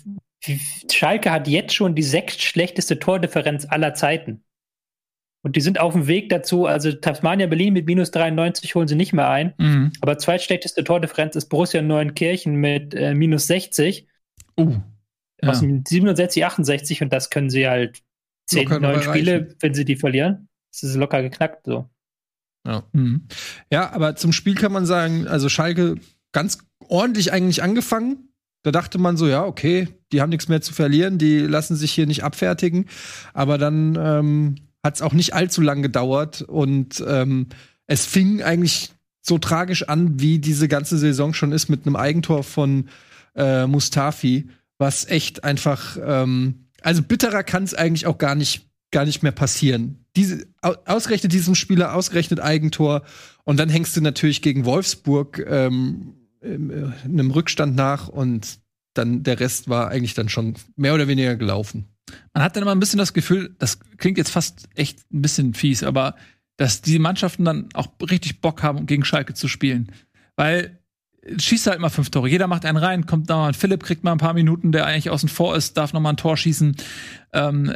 [0.91, 4.43] Schalke hat jetzt schon die sechst schlechteste Tordifferenz aller Zeiten.
[5.43, 6.65] Und die sind auf dem Weg dazu.
[6.65, 9.53] Also Tasmania Berlin mit minus 93 holen sie nicht mehr ein.
[9.59, 9.91] Mhm.
[10.01, 14.07] Aber zweitschlechteste Tordifferenz ist Borussia Neuenkirchen mit äh, minus 60.
[14.59, 14.77] Uh,
[15.43, 15.49] ja.
[15.49, 18.01] Aus 67, 68 und das können sie halt
[18.47, 20.49] zehn, neun Spiele, wenn sie die verlieren.
[20.71, 21.87] Das ist locker geknackt so.
[22.67, 22.83] Ja.
[22.91, 23.21] Mhm.
[23.71, 25.95] ja, aber zum Spiel kann man sagen, also Schalke
[26.33, 28.29] ganz ordentlich eigentlich angefangen.
[28.63, 31.93] Da dachte man so, ja, okay, die haben nichts mehr zu verlieren, die lassen sich
[31.93, 32.87] hier nicht abfertigen.
[33.33, 37.47] Aber dann ähm, hat es auch nicht allzu lang gedauert und ähm,
[37.85, 38.91] es fing eigentlich
[39.21, 42.89] so tragisch an, wie diese ganze Saison schon ist, mit einem Eigentor von
[43.35, 49.05] äh, Mustafi, was echt einfach, ähm, also bitterer kann es eigentlich auch gar nicht gar
[49.05, 50.05] nicht mehr passieren.
[50.15, 53.03] Diese, ausgerechnet diesem Spieler, ausgerechnet Eigentor.
[53.43, 58.59] Und dann hängst du natürlich gegen Wolfsburg ähm, in einem Rückstand nach und
[58.93, 61.85] dann der Rest war eigentlich dann schon mehr oder weniger gelaufen.
[62.33, 65.53] Man hat dann immer ein bisschen das Gefühl, das klingt jetzt fast echt ein bisschen
[65.53, 66.15] fies, aber
[66.55, 69.91] dass die Mannschaften dann auch richtig Bock haben, gegen Schalke zu spielen.
[70.35, 70.79] Weil
[71.37, 72.29] schießt halt mal fünf Tore.
[72.29, 74.85] Jeder macht einen rein, kommt da mal ein Philipp, kriegt mal ein paar Minuten, der
[74.85, 76.77] eigentlich außen vor ist, darf noch mal ein Tor schießen.
[77.33, 77.75] Ähm,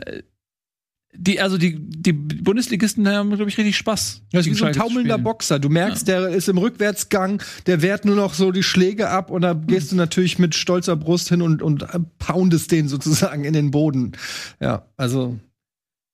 [1.13, 4.23] die, also die, die Bundesligisten haben, glaube ich, richtig Spaß.
[4.31, 5.59] Das ist wie so ein taumelnder Boxer.
[5.59, 6.21] Du merkst, ja.
[6.21, 9.91] der ist im Rückwärtsgang, der wehrt nur noch so die Schläge ab und da gehst
[9.91, 11.85] du natürlich mit stolzer Brust hin und, und
[12.17, 14.13] poundest den sozusagen in den Boden.
[14.59, 15.37] Ja, also.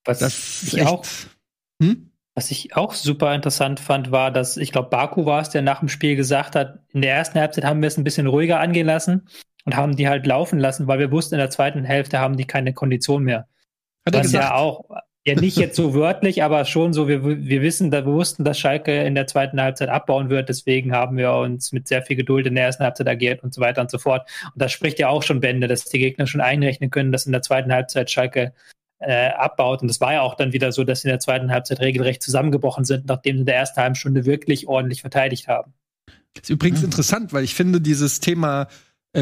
[0.04, 1.06] Was das ich echt, auch,
[1.82, 2.12] hm?
[2.34, 5.80] was ich auch super interessant fand, war, dass ich glaube, Baku war es, der nach
[5.80, 8.88] dem Spiel gesagt hat, in der ersten Halbzeit haben wir es ein bisschen ruhiger angehen
[8.88, 9.28] lassen
[9.66, 12.46] und haben die halt laufen lassen, weil wir wussten, in der zweiten Hälfte haben die
[12.46, 13.48] keine Kondition mehr.
[14.08, 14.44] Hat er gesagt?
[14.44, 14.86] Ja auch,
[15.28, 19.04] Ja, nicht jetzt so wörtlich, aber schon so, wir, wir wissen, wir wussten, dass Schalke
[19.04, 22.56] in der zweiten Halbzeit abbauen wird, deswegen haben wir uns mit sehr viel Geduld in
[22.56, 24.30] der ersten Halbzeit agiert und so weiter und so fort.
[24.54, 27.34] Und das spricht ja auch schon Bände, dass die Gegner schon einrechnen können, dass in
[27.34, 28.54] der zweiten Halbzeit Schalke
[29.00, 29.82] äh, abbaut.
[29.82, 32.24] Und das war ja auch dann wieder so, dass sie in der zweiten Halbzeit regelrecht
[32.24, 35.74] zusammengebrochen sind, nachdem sie in der ersten halben Stunde wirklich ordentlich verteidigt haben.
[36.36, 36.86] Das ist übrigens mhm.
[36.86, 38.68] interessant, weil ich finde, dieses Thema äh,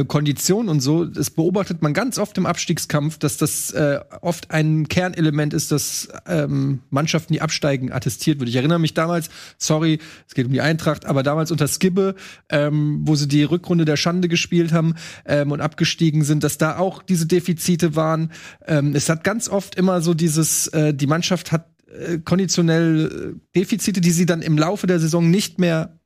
[0.08, 4.90] Kondition und so, das beobachtet man ganz oft im Abstiegskampf, dass das äh, oft ein
[4.90, 8.50] Kernelement ist, das ähm, Mannschaften, die absteigen, attestiert wird.
[8.50, 12.16] Ich erinnere mich damals, sorry, es geht um die Eintracht, aber damals unter Skibbe,
[12.50, 16.78] ähm, wo sie die Rückrunde der Schande gespielt haben ähm, und abgestiegen sind, dass da
[16.78, 18.32] auch diese Defizite waren.
[18.66, 23.40] Ähm, es hat ganz oft immer so dieses, äh, die Mannschaft hat äh, konditionell äh,
[23.56, 26.00] Defizite, die sie dann im Laufe der Saison nicht mehr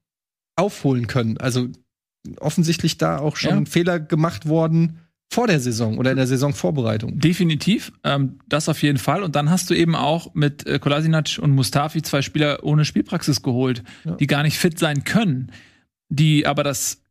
[0.56, 1.38] aufholen können.
[1.38, 1.70] Also
[2.40, 3.72] offensichtlich da auch schon ja.
[3.72, 5.00] Fehler gemacht worden
[5.32, 7.20] vor der Saison oder in der Saisonvorbereitung.
[7.20, 9.22] Definitiv, ähm, das auf jeden Fall.
[9.22, 13.44] Und dann hast du eben auch mit äh, Kolasinac und Mustafi zwei Spieler ohne Spielpraxis
[13.44, 14.16] geholt, ja.
[14.16, 15.52] die gar nicht fit sein können,
[16.10, 17.04] die aber das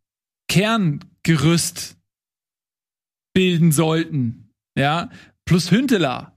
[0.49, 1.97] Kerngerüst
[3.35, 4.51] bilden sollten.
[4.77, 5.11] Ja,
[5.45, 6.37] plus Hünteler,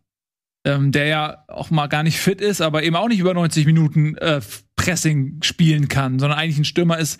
[0.65, 3.65] ähm, der ja auch mal gar nicht fit ist, aber eben auch nicht über 90
[3.65, 4.41] Minuten äh,
[4.75, 7.19] Pressing spielen kann, sondern eigentlich ein Stürmer ist,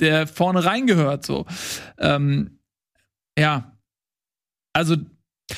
[0.00, 1.24] der vorne reingehört.
[1.24, 1.46] So,
[1.98, 2.58] ähm,
[3.38, 3.76] ja,
[4.72, 4.96] also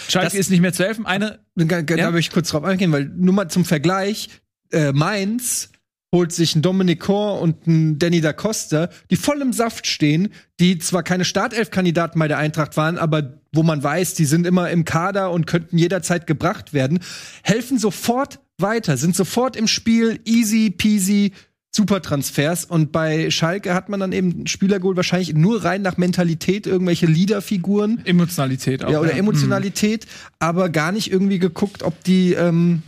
[0.08, 1.06] Schalke das, ist nicht mehr zu helfen.
[1.06, 2.14] Eine, da, da ja?
[2.14, 4.28] ich kurz drauf eingehen, weil nur mal zum Vergleich:
[4.70, 5.70] äh, Mainz
[6.14, 10.28] holt sich einen Dominic Kor und einen Danny da Costa, die voll im Saft stehen,
[10.60, 14.70] die zwar keine Startelf-Kandidaten bei der Eintracht waren, aber wo man weiß, die sind immer
[14.70, 17.00] im Kader und könnten jederzeit gebracht werden,
[17.42, 21.32] helfen sofort weiter, sind sofort im Spiel, easy peasy,
[21.74, 22.64] super Transfers.
[22.64, 27.06] Und bei Schalke hat man dann eben Spieler geholt, wahrscheinlich nur rein nach Mentalität, irgendwelche
[27.06, 28.02] Leaderfiguren.
[28.04, 28.90] Emotionalität auch.
[28.90, 29.18] Ja, oder ja.
[29.18, 30.36] Emotionalität, mhm.
[30.38, 32.82] aber gar nicht irgendwie geguckt, ob die ähm,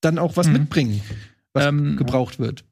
[0.00, 0.54] dann auch was mhm.
[0.54, 1.02] mitbringen,
[1.52, 2.64] was ähm, gebraucht wird.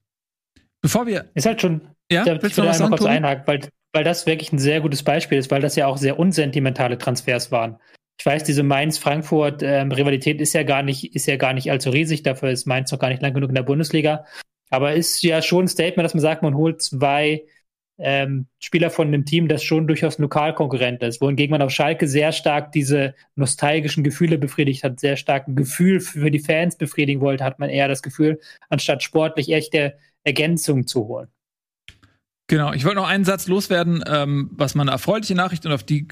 [0.81, 1.27] Bevor wir.
[1.35, 1.83] Ist halt schon.
[2.11, 5.03] Ja, da willst du noch was kurz einhaken, weil, weil das wirklich ein sehr gutes
[5.03, 7.77] Beispiel ist, weil das ja auch sehr unsentimentale Transfers waren.
[8.19, 12.23] Ich weiß, diese Mainz-Frankfurt-Rivalität ähm, ist ja gar nicht, ist ja gar nicht allzu riesig.
[12.23, 14.25] Dafür ist Mainz noch gar nicht lang genug in der Bundesliga.
[14.71, 17.45] Aber ist ja schon ein Statement, dass man sagt, man holt zwei
[17.99, 22.33] ähm, Spieler von einem Team, das schon durchaus Lokalkonkurrent ist, wohingegen man auf Schalke sehr
[22.33, 27.45] stark diese nostalgischen Gefühle befriedigt hat, sehr stark ein Gefühl für die Fans befriedigen wollte,
[27.45, 31.29] hat man eher das Gefühl, anstatt sportlich echte Ergänzungen zu holen.
[32.47, 36.09] Genau, ich wollte noch einen Satz loswerden, ähm, was mal erfreuliche Nachricht und auf die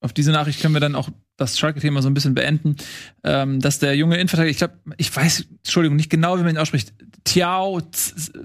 [0.00, 2.76] auf diese Nachricht können wir dann auch das Schalke-Thema so ein bisschen beenden,
[3.24, 6.58] ähm, dass der junge Innenverteidiger, ich glaube, ich weiß, Entschuldigung, nicht genau, wie man ihn
[6.58, 6.92] ausspricht,
[7.24, 7.80] Tiao,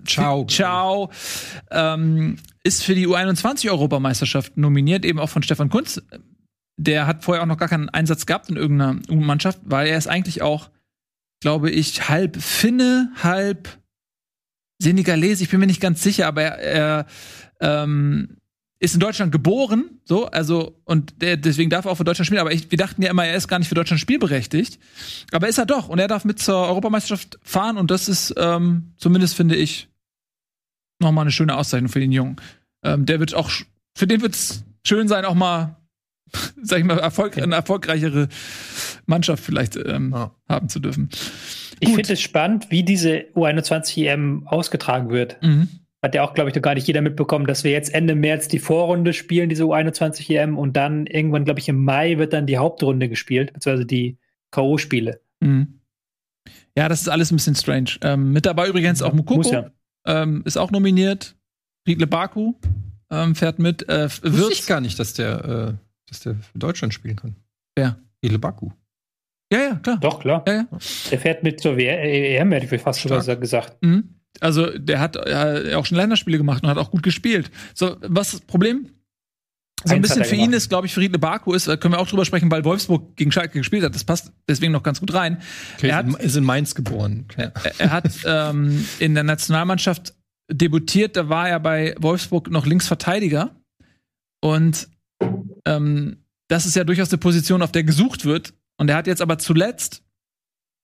[0.06, 1.12] Ciao, Ciao,
[1.70, 6.02] ähm, ist für die U21-Europameisterschaft nominiert, eben auch von Stefan Kunz.
[6.78, 10.08] Der hat vorher auch noch gar keinen Einsatz gehabt in irgendeiner U-Mannschaft, weil er ist
[10.08, 10.70] eigentlich auch,
[11.42, 13.80] glaube ich, halb Finne, halb
[14.82, 17.06] Senegalese, ich bin mir nicht ganz sicher, aber er,
[17.60, 18.39] er ähm,
[18.80, 22.40] ist in Deutschland geboren, so, also, und der, deswegen darf er auch für Deutschland spielen,
[22.40, 24.80] aber ich, wir dachten ja immer, er ist gar nicht für Deutschland spielberechtigt.
[25.32, 28.94] Aber ist er doch, und er darf mit zur Europameisterschaft fahren, und das ist, ähm,
[28.98, 29.90] zumindest finde ich,
[31.00, 32.38] nochmal eine schöne Auszeichnung für den Jungen.
[32.84, 33.52] Ähm, der wird auch,
[33.96, 35.76] für den wird es schön sein, auch mal,
[36.64, 38.30] sag ich mal, Erfolg, eine erfolgreichere
[39.06, 40.32] Mannschaft vielleicht ähm, ja.
[40.48, 41.10] haben zu dürfen.
[41.82, 45.42] Ich finde es spannend, wie diese U21 EM ausgetragen wird.
[45.42, 45.68] Mhm
[46.02, 48.48] hat ja auch, glaube ich, noch gar nicht jeder mitbekommen, dass wir jetzt Ende März
[48.48, 52.46] die Vorrunde spielen, diese U21 EM, und dann irgendwann, glaube ich, im Mai wird dann
[52.46, 54.18] die Hauptrunde gespielt, beziehungsweise die
[54.52, 55.20] K.O.-Spiele.
[55.42, 55.80] Mhm.
[56.78, 57.92] Ja, das ist alles ein bisschen strange.
[58.02, 59.52] Ähm, mit dabei übrigens auch Mukoko.
[59.52, 59.72] Ja.
[60.06, 61.36] Ähm, ist auch nominiert.
[61.88, 62.54] Riedle Baku
[63.10, 63.88] ähm, fährt mit.
[63.90, 65.74] Äh, Wusste ich gar nicht, dass der, äh,
[66.08, 67.36] dass der für Deutschland spielen kann.
[67.76, 68.00] Wer?
[68.24, 68.70] Riedle Baku.
[69.52, 69.98] Ja, ja, klar.
[70.00, 70.44] Doch, klar.
[70.48, 70.68] Ja, ja.
[71.12, 73.84] Der fährt mit zur EM, hätte ich fast schon gesagt.
[73.84, 74.19] Mhm.
[74.40, 77.52] Also der hat äh, auch schon Länderspiele gemacht und hat auch gut gespielt.
[77.74, 78.90] So, was das Problem?
[79.86, 82.08] So ein bisschen für ihn ist, glaube ich, für Riedle Baku ist, können wir auch
[82.08, 83.96] drüber sprechen, weil Wolfsburg gegen Schalke gespielt hat.
[83.96, 85.42] Das passt deswegen noch ganz gut rein.
[85.78, 87.26] Okay, er hat, ist in Mainz geboren.
[87.38, 87.52] Ja.
[87.78, 90.14] Er hat ähm, in der Nationalmannschaft
[90.52, 93.56] debütiert, da war er bei Wolfsburg noch Linksverteidiger.
[94.42, 94.90] Und
[95.66, 98.54] ähm, das ist ja durchaus eine Position, auf der gesucht wird.
[98.78, 100.04] Und er hat jetzt aber zuletzt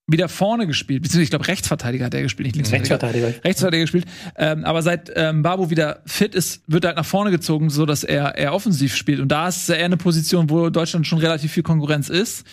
[0.08, 3.28] wieder vorne gespielt, beziehungsweise ich glaube Rechtsverteidiger hat er gespielt, nicht Linksverteidiger.
[3.28, 3.43] Rechtsverteidiger.
[3.45, 4.06] Rechtsverteidiger gespielt.
[4.38, 7.86] Ähm, aber seit ähm, Babu wieder fit ist, wird er halt nach vorne gezogen, so
[7.86, 9.20] dass er eher offensiv spielt.
[9.20, 12.45] Und da ist er eher eine Position, wo Deutschland schon relativ viel Konkurrenz ist,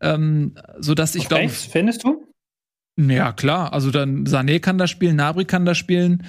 [0.00, 1.44] ähm, so dass ich glaube.
[1.44, 2.26] Rechts findest du?
[2.96, 6.24] Ja klar, also dann Sané kann da spielen, Nabri kann da spielen.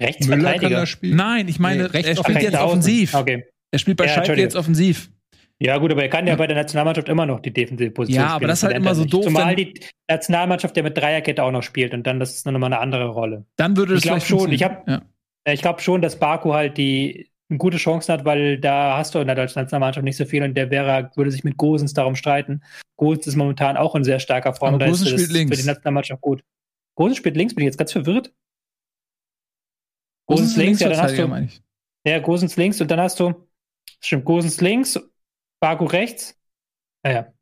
[0.00, 1.16] Rechtsverteidiger kann da spielen.
[1.16, 3.14] Nein, ich meine, nee, er spielt jetzt offensiv.
[3.14, 3.44] Okay.
[3.70, 5.10] Er spielt bei ja, Schalke jetzt offensiv.
[5.58, 8.34] Ja, gut, aber er kann ja, bei der Nationalmannschaft immer noch die defensive Position Ja,
[8.34, 9.14] aber das ist halt immer so nicht.
[9.14, 12.64] doof, Zumal die Nationalmannschaft ja mit Dreierkette auch noch spielt und dann das ist nochmal
[12.72, 13.46] eine andere Rolle.
[13.56, 15.02] Dann würde Ich das glaub vielleicht schon, ich funktionieren.
[15.02, 15.06] hab-
[15.46, 19.14] Ja, Ich glaube schon, dass Baku halt die eine gute Chance hat, weil da hast
[19.14, 21.94] du in der deutschen Nationalmannschaft nicht so viel und der wäre, würde sich mit Gosens
[21.94, 22.62] darum streiten.
[22.96, 24.74] Gosens ist momentan auch in sehr starker Form.
[24.74, 25.56] Aber da Gosens spielt links.
[25.56, 26.42] für die Nationalmannschaft gut.
[26.96, 28.32] Gosens spielt links, bin ich jetzt ganz verwirrt.
[30.26, 31.48] Gosens Gosens links, ja, dann hast du,
[32.04, 33.46] ja, Gosens links und dann hast du,
[34.00, 34.98] stimmt, Gosens links,
[35.60, 36.38] Baku rechts.
[37.04, 37.32] Ja, ja.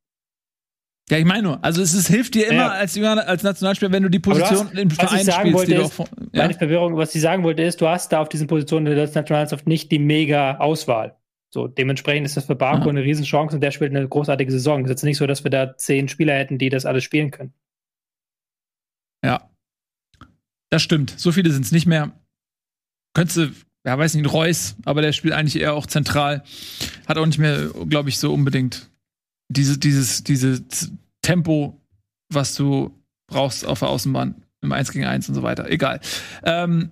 [1.10, 2.68] Ja, ich meine nur, also es ist, hilft dir immer Ja.
[2.70, 5.48] als, als Nationalspieler, wenn du die Aber du Position hast- im was ich Verein sagen
[5.50, 6.42] spielst, die ist, von, ja?
[6.42, 9.14] Meine Verwirrung, was ich sagen wollte, ist, du hast da auf diesen Positionen der deutschen
[9.16, 11.18] Nationalmannschaft nicht die mega Auswahl.
[11.52, 12.88] So, dementsprechend ist das für Baku Ja.
[12.90, 14.80] eine Riesenchance und der spielt eine großartige Saison.
[14.80, 17.30] Es ist jetzt nicht so, dass wir da zehn Spieler hätten, die das alles spielen
[17.30, 17.52] können.
[19.22, 19.50] Ja.
[20.70, 21.10] Das stimmt.
[21.18, 22.12] So viele sind es nicht mehr.
[23.14, 23.52] Könntest du,
[23.86, 26.42] ja, weiß nicht, Reus, aber der spielt eigentlich eher auch zentral.
[27.06, 28.90] Hat auch nicht mehr, glaube ich, so unbedingt
[29.48, 30.90] diese, dieses, dieses
[31.22, 31.80] Tempo,
[32.32, 35.68] was du brauchst auf der Außenbahn im 1 gegen 1 und so weiter.
[35.70, 36.00] Egal.
[36.44, 36.90] Ähm,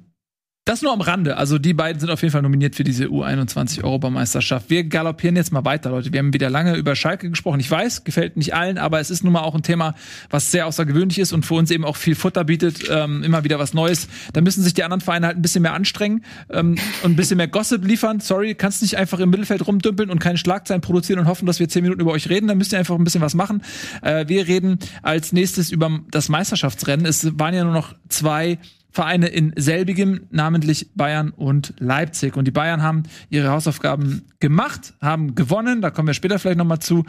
[0.65, 1.37] das nur am Rande.
[1.39, 4.71] Also die beiden sind auf jeden Fall nominiert für diese U21 Europameisterschaft.
[4.71, 6.13] Wir galoppieren jetzt mal weiter, Leute.
[6.13, 7.59] Wir haben wieder lange über Schalke gesprochen.
[7.59, 9.95] Ich weiß, gefällt nicht allen, aber es ist nun mal auch ein Thema,
[10.31, 13.59] was sehr außergewöhnlich ist und für uns eben auch viel Futter bietet, ähm, immer wieder
[13.59, 14.07] was Neues.
[14.35, 17.39] Da müssen sich die anderen Vereine halt ein bisschen mehr anstrengen ähm, und ein bisschen
[17.39, 18.21] mehr Gossip liefern.
[18.21, 21.69] Sorry, kannst nicht einfach im Mittelfeld rumdümpeln und keine Schlagzeilen produzieren und hoffen, dass wir
[21.69, 22.47] zehn Minuten über euch reden.
[22.47, 23.63] Da müsst ihr einfach ein bisschen was machen.
[24.01, 27.05] Äh, wir reden als nächstes über das Meisterschaftsrennen.
[27.05, 28.59] Es waren ja nur noch zwei
[28.93, 32.37] Vereine in selbigem, namentlich Bayern und Leipzig.
[32.37, 36.81] Und die Bayern haben ihre Hausaufgaben gemacht, haben gewonnen, da kommen wir später vielleicht nochmal
[36.81, 37.05] zu.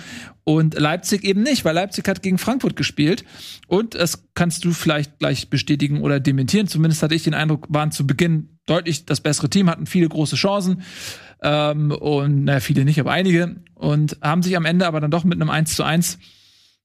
[0.45, 3.25] Und Leipzig eben nicht, weil Leipzig hat gegen Frankfurt gespielt.
[3.67, 6.67] Und das kannst du vielleicht gleich bestätigen oder dementieren.
[6.67, 10.37] Zumindest hatte ich den Eindruck, waren zu Beginn deutlich das bessere Team, hatten viele große
[10.37, 10.83] Chancen.
[11.41, 13.57] Ähm, und naja, viele nicht, aber einige.
[13.75, 16.17] Und haben sich am Ende aber dann doch mit einem 1 zu 1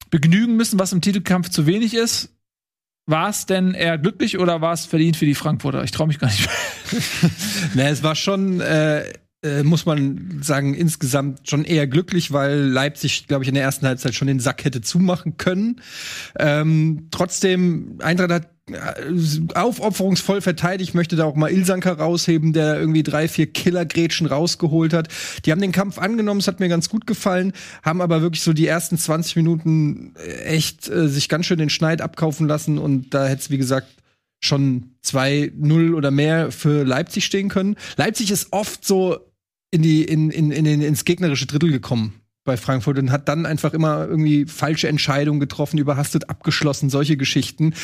[0.09, 2.35] begnügen müssen, was im Titelkampf zu wenig ist.
[3.09, 5.83] War es denn eher glücklich oder war es verdient für die Frankfurter?
[5.83, 7.01] Ich traue mich gar nicht mehr.
[7.73, 9.03] Na, es war schon, äh,
[9.41, 13.87] äh, muss man sagen, insgesamt schon eher glücklich, weil Leipzig, glaube ich, in der ersten
[13.87, 15.81] Halbzeit schon den Sack hätte zumachen können.
[16.37, 18.49] Ähm, trotzdem, Eintracht hat
[19.55, 20.89] aufopferungsvoll verteidigt.
[20.89, 25.07] Ich möchte da auch mal Ilsanker rausheben, der irgendwie drei, vier Killergrätschen rausgeholt hat.
[25.45, 27.53] Die haben den Kampf angenommen, es hat mir ganz gut gefallen,
[27.83, 31.69] haben aber wirklich so die ersten 20 Minuten äh, echt äh, sich ganz schön den
[31.69, 33.87] Schneid abkaufen lassen und da hätte es, wie gesagt,
[34.41, 37.75] schon 2-0 oder mehr für Leipzig stehen können.
[37.97, 39.17] Leipzig ist oft so
[39.71, 42.19] in die, in, in, in, ins gegnerische Drittel gekommen
[42.49, 47.75] bei Frankfurt und hat dann einfach immer irgendwie falsche Entscheidungen getroffen, überhastet abgeschlossen, solche Geschichten.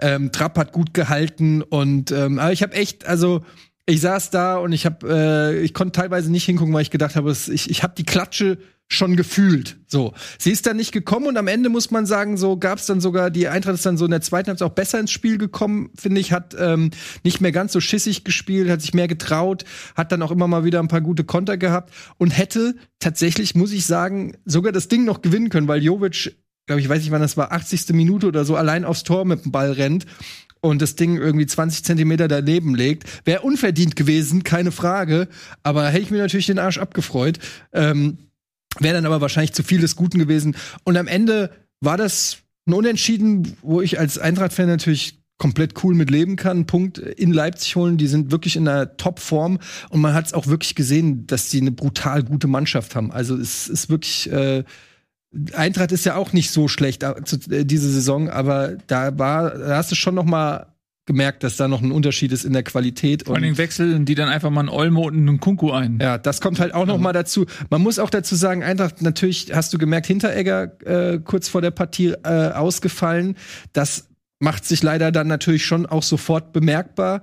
[0.00, 3.42] Ähm, Trapp hat gut gehalten und ähm, aber ich habe echt, also
[3.84, 7.16] ich saß da und ich habe, äh, ich konnte teilweise nicht hingucken, weil ich gedacht
[7.16, 8.58] habe, ich, ich habe die Klatsche
[8.92, 9.78] schon gefühlt.
[9.86, 12.86] So, sie ist dann nicht gekommen und am Ende muss man sagen, so gab es
[12.86, 15.38] dann sogar die Eintracht ist dann so in der zweiten Halbzeit auch besser ins Spiel
[15.38, 16.90] gekommen, finde ich, hat ähm,
[17.24, 19.64] nicht mehr ganz so schissig gespielt, hat sich mehr getraut,
[19.96, 23.72] hat dann auch immer mal wieder ein paar gute Konter gehabt und hätte tatsächlich, muss
[23.72, 26.36] ich sagen, sogar das Ding noch gewinnen können, weil Jovic,
[26.66, 27.88] glaube ich, weiß nicht wann das war, 80.
[27.90, 30.06] Minute oder so allein aufs Tor mit dem Ball rennt
[30.62, 33.04] und das Ding irgendwie 20 Zentimeter daneben legt.
[33.26, 35.28] Wäre unverdient gewesen, keine Frage.
[35.62, 37.38] Aber hätte ich mir natürlich den Arsch abgefreut.
[37.72, 38.18] Ähm,
[38.78, 40.56] Wäre dann aber wahrscheinlich zu viel des Guten gewesen.
[40.84, 41.50] Und am Ende
[41.80, 46.66] war das ein Unentschieden, wo ich als Eintracht-Fan natürlich komplett cool mit leben kann.
[46.66, 49.58] Punkt in Leipzig holen, die sind wirklich in einer Top-Form
[49.90, 53.10] und man hat es auch wirklich gesehen, dass sie eine brutal gute Mannschaft haben.
[53.10, 54.62] Also es ist wirklich äh,
[55.54, 57.14] Eintracht ist ja auch nicht so schlecht äh,
[57.50, 60.71] äh, diese Saison, aber da war, da hast du schon noch mal
[61.04, 63.24] gemerkt, dass da noch ein Unterschied ist in der Qualität.
[63.26, 65.98] Vor allen Dingen wechseln die dann einfach mal einen Olmo und einen Kunku ein.
[66.00, 67.46] Ja, das kommt halt auch noch mal dazu.
[67.70, 71.72] Man muss auch dazu sagen, Eintracht, natürlich hast du gemerkt, Hinteregger äh, kurz vor der
[71.72, 73.36] Partie äh, ausgefallen.
[73.72, 77.22] Das macht sich leider dann natürlich schon auch sofort bemerkbar.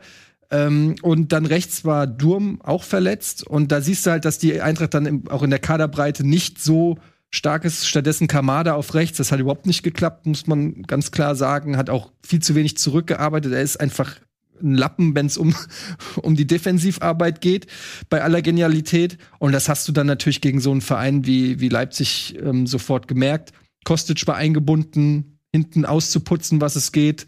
[0.51, 3.45] Ähm, und dann rechts war Durm auch verletzt.
[3.45, 6.61] Und da siehst du halt, dass die Eintracht dann im, auch in der Kaderbreite nicht
[6.61, 6.97] so
[7.29, 7.87] stark ist.
[7.87, 9.17] Stattdessen Kamada auf rechts.
[9.17, 11.77] Das hat überhaupt nicht geklappt, muss man ganz klar sagen.
[11.77, 13.53] Hat auch viel zu wenig zurückgearbeitet.
[13.53, 14.15] Er ist einfach
[14.61, 15.55] ein Lappen, wenn es um,
[16.21, 17.67] um die Defensivarbeit geht,
[18.09, 19.17] bei aller Genialität.
[19.39, 23.07] Und das hast du dann natürlich gegen so einen Verein wie, wie Leipzig ähm, sofort
[23.07, 23.53] gemerkt.
[23.85, 27.25] Kostic war eingebunden, hinten auszuputzen, was es geht.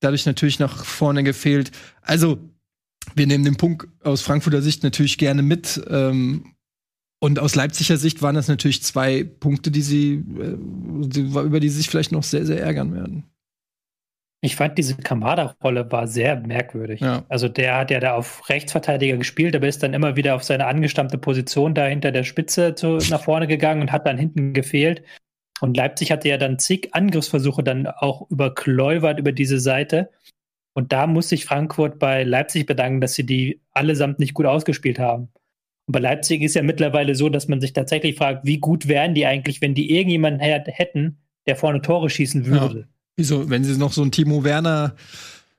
[0.00, 1.72] Dadurch natürlich nach vorne gefehlt.
[2.02, 2.38] Also,
[3.14, 5.80] wir nehmen den Punkt aus Frankfurter Sicht natürlich gerne mit.
[5.88, 6.54] Ähm,
[7.20, 11.78] und aus Leipziger Sicht waren das natürlich zwei Punkte, die sie, äh, über die sie
[11.78, 13.24] sich vielleicht noch sehr, sehr ärgern werden.
[14.40, 17.00] Ich fand diese Kamada-Rolle war sehr merkwürdig.
[17.00, 17.24] Ja.
[17.28, 20.66] Also der hat ja da auf Rechtsverteidiger gespielt, aber ist dann immer wieder auf seine
[20.66, 25.02] angestammte Position da hinter der Spitze zu, nach vorne gegangen und hat dann hinten gefehlt.
[25.60, 30.10] Und Leipzig hatte ja dann zig Angriffsversuche dann auch über Kluivert über diese Seite.
[30.72, 35.00] Und da muss sich Frankfurt bei Leipzig bedanken, dass sie die allesamt nicht gut ausgespielt
[35.00, 35.30] haben.
[35.90, 39.26] Bei Leipzig ist ja mittlerweile so, dass man sich tatsächlich fragt, wie gut wären die
[39.26, 41.16] eigentlich, wenn die irgendjemanden hätten,
[41.46, 42.86] der vorne Tore schießen würde.
[43.16, 44.94] Wieso, wenn sie noch so einen Timo Werner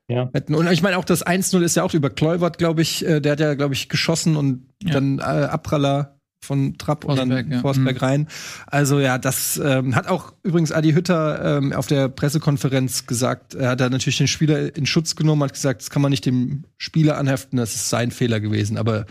[0.08, 0.30] Ja.
[0.34, 0.56] hätten.
[0.56, 3.06] Und ich meine, auch das 1-0 ist ja auch über Kluivert, glaube ich.
[3.06, 4.94] Äh, der hat ja, glaube ich, geschossen und Ja.
[4.94, 7.60] dann äh, Abpraller von Trapp und dann ja.
[7.60, 8.02] Forsberg Mhm.
[8.02, 8.28] rein.
[8.68, 13.56] Also ja, das ähm, hat auch übrigens Adi Hütter ähm, auf der Pressekonferenz gesagt.
[13.56, 16.26] Er hat da natürlich den Spieler in Schutz genommen, hat gesagt, das kann man nicht
[16.26, 18.78] dem Spieler anheften, das ist sein Fehler gewesen.
[18.78, 19.06] Aber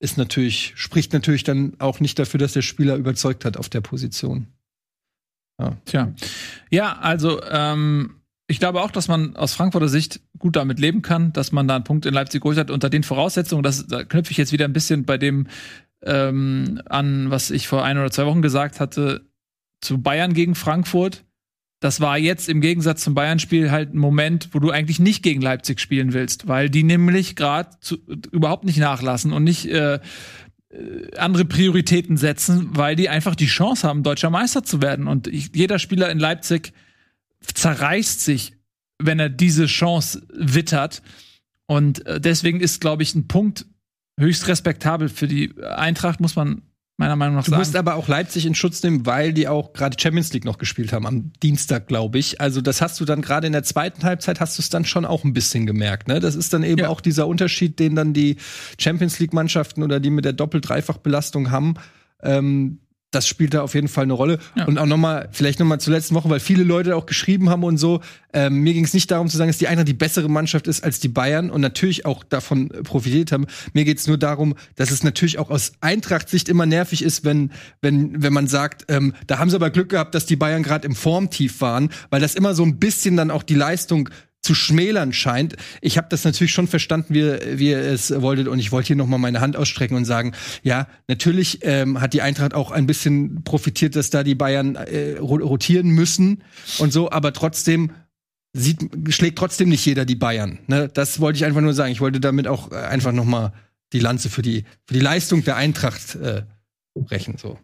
[0.00, 3.80] ist natürlich, spricht natürlich dann auch nicht dafür, dass der Spieler überzeugt hat auf der
[3.80, 4.46] Position.
[5.86, 6.14] Tja.
[6.70, 11.32] Ja, also ähm, ich glaube auch, dass man aus Frankfurter Sicht gut damit leben kann,
[11.32, 13.62] dass man da einen Punkt in Leipzig geholt hat unter den Voraussetzungen.
[13.62, 15.48] Das, da knüpfe ich jetzt wieder ein bisschen bei dem
[16.02, 19.26] ähm, an, was ich vor ein oder zwei Wochen gesagt hatte,
[19.80, 21.24] zu Bayern gegen Frankfurt.
[21.80, 25.40] Das war jetzt im Gegensatz zum Bayern-Spiel halt ein Moment, wo du eigentlich nicht gegen
[25.40, 27.70] Leipzig spielen willst, weil die nämlich gerade
[28.32, 30.00] überhaupt nicht nachlassen und nicht äh,
[30.70, 35.06] äh, andere Prioritäten setzen, weil die einfach die Chance haben, deutscher Meister zu werden.
[35.06, 36.72] Und ich, jeder Spieler in Leipzig
[37.42, 38.54] zerreißt sich,
[38.98, 41.02] wenn er diese Chance wittert.
[41.66, 43.66] Und äh, deswegen ist, glaube ich, ein Punkt
[44.18, 46.62] höchst respektabel für die Eintracht, muss man
[46.98, 47.60] meiner Meinung nach Du sagen.
[47.60, 50.92] musst aber auch Leipzig in Schutz nehmen, weil die auch gerade Champions League noch gespielt
[50.92, 52.40] haben am Dienstag, glaube ich.
[52.40, 55.04] Also das hast du dann gerade in der zweiten Halbzeit hast du es dann schon
[55.04, 56.08] auch ein bisschen gemerkt.
[56.08, 56.20] Ne?
[56.20, 56.88] Das ist dann eben Ja.
[56.88, 58.36] auch dieser Unterschied, den dann die
[58.78, 61.74] Champions League Mannschaften oder die mit der Doppel-Dreifach-Belastung haben.
[62.22, 62.80] Ähm,
[63.10, 64.38] das spielt da auf jeden Fall eine Rolle.
[64.54, 64.66] Ja.
[64.66, 67.48] Und auch noch mal, vielleicht noch mal zur letzten Woche, weil viele Leute auch geschrieben
[67.48, 68.00] haben und so.
[68.34, 70.84] Ähm, mir ging es nicht darum zu sagen, dass die Eintracht die bessere Mannschaft ist
[70.84, 73.46] als die Bayern und natürlich auch davon äh, profitiert haben.
[73.72, 77.50] Mir geht es nur darum, dass es natürlich auch aus Eintracht-Sicht immer nervig ist, wenn,
[77.80, 80.86] wenn, wenn man sagt, ähm, da haben sie aber Glück gehabt, dass die Bayern gerade
[80.86, 84.10] im Formtief waren, weil das immer so ein bisschen dann auch die Leistung
[84.48, 85.56] zu schmälern scheint.
[85.82, 88.96] Ich habe das natürlich schon verstanden, wie, wie ihr es wolltet und ich wollte hier
[88.96, 90.32] noch mal meine Hand ausstrecken und sagen,
[90.62, 95.18] ja, natürlich ähm, hat die Eintracht auch ein bisschen profitiert, dass da die Bayern äh,
[95.18, 96.42] ro- rotieren müssen
[96.78, 97.90] und so, aber trotzdem
[98.56, 98.80] sieht,
[99.10, 100.60] schlägt trotzdem nicht jeder die Bayern.
[100.66, 100.88] Ne?
[100.88, 101.92] Das wollte ich einfach nur sagen.
[101.92, 103.52] Ich wollte damit auch äh, einfach noch mal
[103.92, 106.44] die Lanze für die für die Leistung der Eintracht äh,
[106.94, 107.36] brechen.
[107.36, 107.58] So.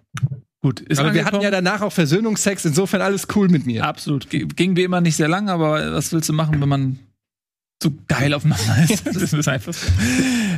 [0.64, 3.84] Gut, ist aber wir hatten ja danach auch Versöhnungsex, insofern alles cool mit mir.
[3.84, 4.30] Absolut.
[4.30, 6.98] Ging wie immer nicht sehr lang, aber was willst du machen, wenn man
[7.82, 9.06] so geil aufeinander ist?
[9.14, 9.86] das ist einfach so.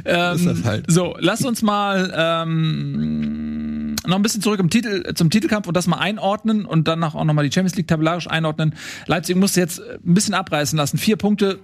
[0.04, 0.84] Ähm, Ist das halt.
[0.88, 5.88] So, lass uns mal ähm, noch ein bisschen zurück im Titel, zum Titelkampf und das
[5.88, 8.76] mal einordnen und danach auch noch mal die Champions League tabellarisch einordnen.
[9.06, 10.98] Leipzig musste jetzt ein bisschen abreißen lassen.
[10.98, 11.58] Vier Punkte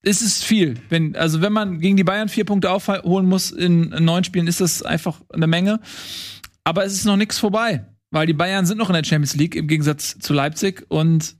[0.00, 0.76] ist es viel.
[0.88, 4.62] Wenn, also wenn man gegen die Bayern vier Punkte aufholen muss in neun Spielen, ist
[4.62, 5.80] das einfach eine Menge.
[6.68, 9.56] Aber es ist noch nichts vorbei, weil die Bayern sind noch in der Champions League
[9.56, 11.34] im Gegensatz zu Leipzig und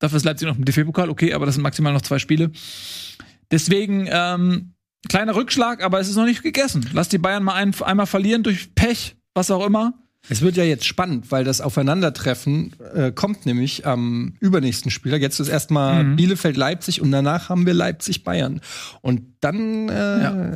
[0.00, 2.50] dafür ist Leipzig noch im DFB-Pokal, okay, aber das sind maximal noch zwei Spiele.
[3.50, 4.74] Deswegen ähm,
[5.08, 6.90] kleiner Rückschlag, aber es ist noch nicht gegessen.
[6.92, 9.94] Lass die Bayern mal ein, einmal verlieren durch Pech, was auch immer.
[10.28, 15.20] Es wird ja jetzt spannend, weil das Aufeinandertreffen äh, kommt nämlich am übernächsten Spieltag.
[15.22, 16.16] Jetzt ist erstmal Mhm.
[16.16, 18.60] Bielefeld-Leipzig und danach haben wir Leipzig-Bayern.
[19.02, 20.48] Und dann, äh, Ja.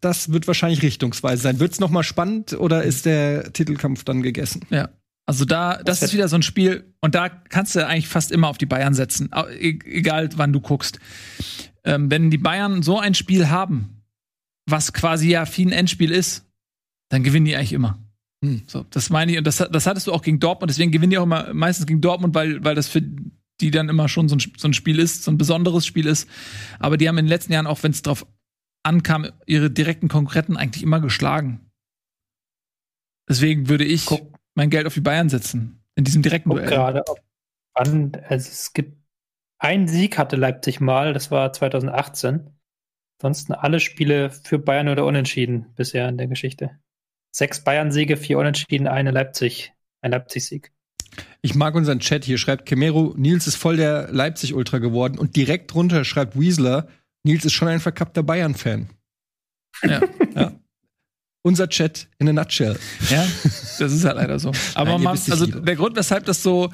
[0.00, 1.60] das wird wahrscheinlich richtungsweise sein.
[1.60, 4.60] Wird's noch mal spannend oder ist der Titelkampf dann gegessen?
[4.70, 4.88] Ja.
[5.28, 8.46] Also da, das ist wieder so ein Spiel und da kannst du eigentlich fast immer
[8.48, 11.00] auf die Bayern setzen, e- egal wann du guckst.
[11.84, 14.02] Ähm, wenn die Bayern so ein Spiel haben,
[14.66, 16.44] was quasi ja wie ein Endspiel ist,
[17.08, 17.98] dann gewinnen die eigentlich immer.
[18.44, 18.62] Hm.
[18.66, 21.18] So, das meine ich und das, das hattest du auch gegen Dortmund, deswegen gewinnen die
[21.18, 23.02] auch immer meistens gegen Dortmund, weil, weil das für
[23.60, 26.28] die dann immer schon so ein, so ein Spiel ist, so ein besonderes Spiel ist.
[26.78, 28.26] Aber die haben in den letzten Jahren, auch wenn es drauf
[28.82, 31.70] ankam, ihre direkten Konkurrenten eigentlich immer geschlagen.
[33.28, 35.82] Deswegen würde ich Guck, mein Geld auf die Bayern setzen.
[35.94, 36.68] In diesem direkten guck Duell.
[36.68, 37.18] gerade, ob
[37.74, 38.96] wann, also es gibt
[39.58, 42.50] einen Sieg hatte Leipzig mal, das war 2018.
[43.18, 46.78] Ansonsten alle Spiele für Bayern oder Unentschieden bisher in der Geschichte.
[47.36, 50.72] Sechs Bayern-Siege, vier Unentschieden, eine Leipzig, ein Leipzig-Sieg.
[51.42, 52.38] Ich mag unseren Chat hier.
[52.38, 55.18] Schreibt Kemero, Nils ist voll der Leipzig-Ultra geworden.
[55.18, 56.88] Und direkt drunter schreibt Weasler,
[57.24, 58.88] Nils ist schon ein verkappter Bayern-Fan.
[59.82, 60.00] Ja.
[60.34, 60.52] Ja.
[61.42, 62.78] Unser Chat in a nutshell.
[63.10, 64.50] ja, das ist halt leider so.
[64.74, 65.60] Aber Nein, man, also lieber.
[65.60, 66.72] der Grund, weshalb das so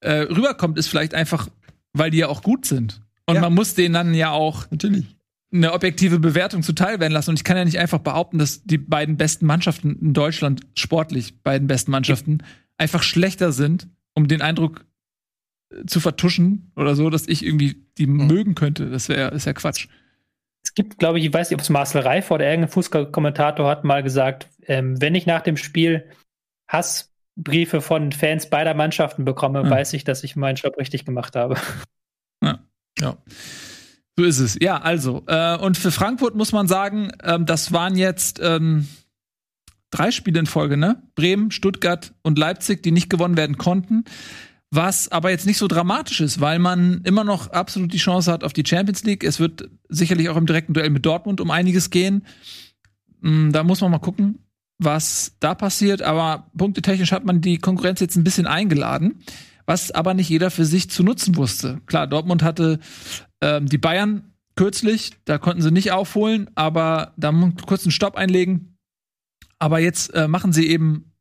[0.00, 1.48] äh, rüberkommt, ist vielleicht einfach,
[1.92, 3.02] weil die ja auch gut sind.
[3.26, 3.40] Und Ja.
[3.42, 5.15] man muss denen dann ja auch Natürlich.
[5.52, 7.30] Eine objektive Bewertung zuteil werden lassen.
[7.30, 11.42] Und ich kann ja nicht einfach behaupten, dass die beiden besten Mannschaften in Deutschland, sportlich
[11.42, 12.38] beiden besten Mannschaften,
[12.78, 14.84] einfach schlechter sind, um den Eindruck
[15.86, 18.26] zu vertuschen oder so, dass ich irgendwie die Mhm.
[18.26, 18.88] mögen könnte.
[18.90, 19.88] Das wäre ist ja Quatsch.
[20.64, 23.84] Es gibt, glaube ich, ich weiß nicht, ob es Marcel Reif oder irgendein Fußballkommentator hat
[23.84, 26.10] mal gesagt, ähm, wenn ich nach dem Spiel
[26.68, 29.70] Hassbriefe von Fans beider Mannschaften bekomme, Hm.
[29.70, 31.56] weiß ich, dass ich meinen Job richtig gemacht habe.
[34.18, 34.56] So ist es.
[34.60, 35.22] Ja, also.
[35.26, 38.88] Äh, und für Frankfurt muss man sagen, ähm, das waren jetzt ähm,
[39.90, 41.02] drei Spiele in Folge, ne?
[41.14, 44.04] Bremen, Stuttgart und Leipzig, die nicht gewonnen werden konnten.
[44.70, 48.42] Was aber jetzt nicht so dramatisch ist, weil man immer noch absolut die Chance hat
[48.42, 49.22] auf die Champions League.
[49.22, 52.26] Es wird sicherlich auch im direkten Duell mit Dortmund um einiges gehen.
[53.20, 54.40] Mm, Da muss man mal gucken,
[54.78, 56.02] was da passiert.
[56.02, 59.20] Aber punktetechnisch hat man die Konkurrenz jetzt ein bisschen eingeladen,
[59.66, 61.80] was aber nicht jeder für sich zu nutzen wusste.
[61.86, 62.80] Klar, Dortmund hatte
[63.40, 67.32] ähm, die Bayern kürzlich, da konnten sie nicht aufholen, aber da
[67.66, 68.76] kurz einen Stopp einlegen.
[69.58, 71.12] Aber jetzt äh, machen sie eben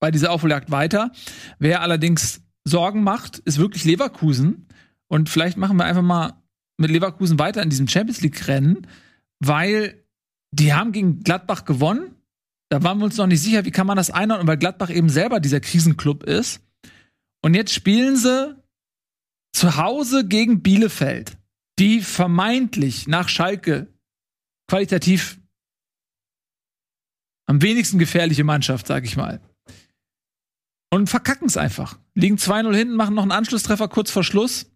[0.00, 1.12] bei dieser Aufholjagd weiter.
[1.58, 4.68] Wer allerdings Sorgen macht, ist wirklich Leverkusen.
[5.08, 6.42] Und vielleicht machen wir einfach mal
[6.76, 8.86] mit Leverkusen weiter in diesem Champions League-Rennen,
[9.38, 10.02] weil
[10.50, 12.16] die haben gegen Gladbach gewonnen.
[12.68, 15.08] Da waren wir uns noch nicht sicher, wie kann man das einordnen, weil Gladbach eben
[15.08, 16.60] selber dieser Krisenclub ist.
[17.42, 18.56] Und jetzt spielen sie
[19.54, 21.38] zu Hause gegen Bielefeld,
[21.78, 23.86] die vermeintlich nach Schalke
[24.68, 25.38] qualitativ
[27.46, 29.40] am wenigsten gefährliche Mannschaft, sag ich mal.
[30.90, 31.98] Und verkacken es einfach.
[32.14, 34.70] Liegen 2-0 hinten, machen noch einen Anschlusstreffer kurz vor Schluss.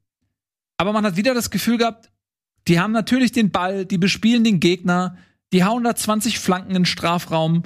[0.77, 2.13] Aber man hat wieder das Gefühl gehabt,
[2.67, 5.17] die haben natürlich den Ball, die bespielen den Gegner,
[5.53, 7.63] die hauen da 20 Flanken in den Strafraum.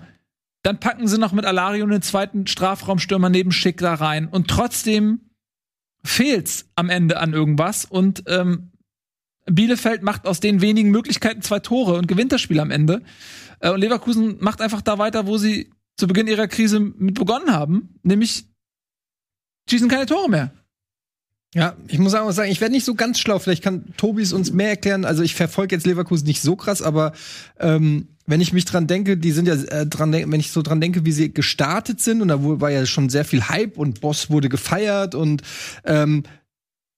[0.63, 4.29] Dann packen sie noch mit Alario einen zweiten Strafraumstürmer neben Schick da rein.
[4.29, 5.32] Und trotzdem
[6.05, 7.85] fehlt's am Ende an irgendwas.
[7.85, 8.73] Und ähm,
[9.47, 13.03] Bielefeld macht aus den wenigen Möglichkeiten zwei Tore und gewinnt das Spiel am Ende.
[13.61, 17.53] Äh, und Leverkusen macht einfach da weiter, wo sie zu Beginn ihrer Krise mit begonnen
[17.53, 18.47] haben, nämlich
[19.69, 20.53] schießen keine Tore mehr.
[21.55, 23.39] Ja, ich muss auch sagen, ich werde nicht so ganz schlau.
[23.39, 25.05] Vielleicht kann Tobi es uns mehr erklären.
[25.05, 27.13] Also ich verfolge jetzt Leverkusen nicht so krass, aber
[27.61, 30.81] ähm, wenn ich mich dran denke, die sind ja äh, dran, wenn ich so dran
[30.81, 34.31] denke, wie sie gestartet sind und da war ja schon sehr viel Hype und Boss
[34.31, 35.43] wurde gefeiert und
[35.85, 36.23] ähm,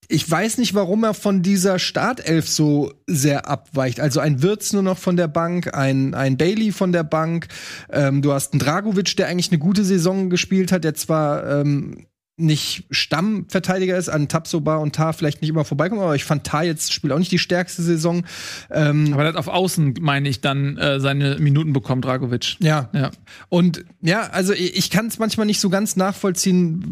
[0.09, 4.01] ich weiß nicht, warum er von dieser Startelf so sehr abweicht.
[4.01, 7.49] Also ein Wirtz nur noch von der Bank, ein, ein Bailey von der Bank.
[7.91, 12.07] Ähm, du hast einen Dragovic, der eigentlich eine gute Saison gespielt hat, der zwar ähm,
[12.37, 16.65] nicht Stammverteidiger ist, an Tapsoba und Tar vielleicht nicht immer vorbeikommen, aber ich fand Tar
[16.65, 18.25] jetzt spielt auch nicht die stärkste Saison.
[18.71, 22.57] Ähm, Aber er hat auf Außen, meine ich, dann äh, seine Minuten bekommen, Dragovic.
[22.61, 23.13] ja, Ja.
[23.49, 26.83] Und ja, also ich, ich kann es manchmal nicht so ganz nachvollziehen,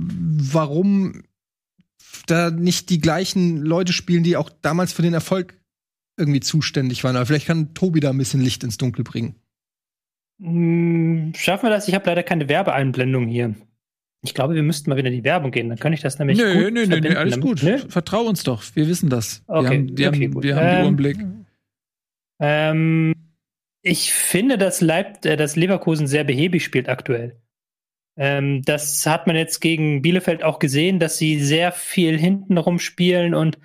[0.53, 1.23] warum
[2.27, 5.59] da nicht die gleichen Leute spielen, die auch damals für den Erfolg
[6.17, 7.17] irgendwie zuständig waren.
[7.17, 9.35] Aber vielleicht kann Tobi da ein bisschen Licht ins Dunkel bringen.
[10.41, 11.89] Hm, Schaffen wir das?
[11.89, 13.55] Ich habe leider keine Werbeeinblendung hier.
[14.25, 15.69] Ich glaube, wir müssten mal wieder in die Werbung gehen.
[15.69, 16.39] Dann könnte ich das nämlich.
[16.39, 17.63] Nö, gut nö, nö, nö, alles gut.
[17.63, 17.79] Nö?
[17.89, 18.63] Vertrau uns doch.
[18.75, 19.43] Wir wissen das.
[19.49, 20.43] Okay, wir haben, wir okay, haben, gut.
[20.45, 21.17] wir haben die Ähm, Uhr im Blick.
[22.41, 23.15] Ähm,
[23.83, 27.37] ich finde, dass, Leip äh, dass Leverkusen sehr behäbig spielt aktuell.
[28.17, 33.35] Ähm, das hat man jetzt gegen Bielefeld auch gesehen, dass sie sehr viel hinten rumspielen
[33.35, 33.59] und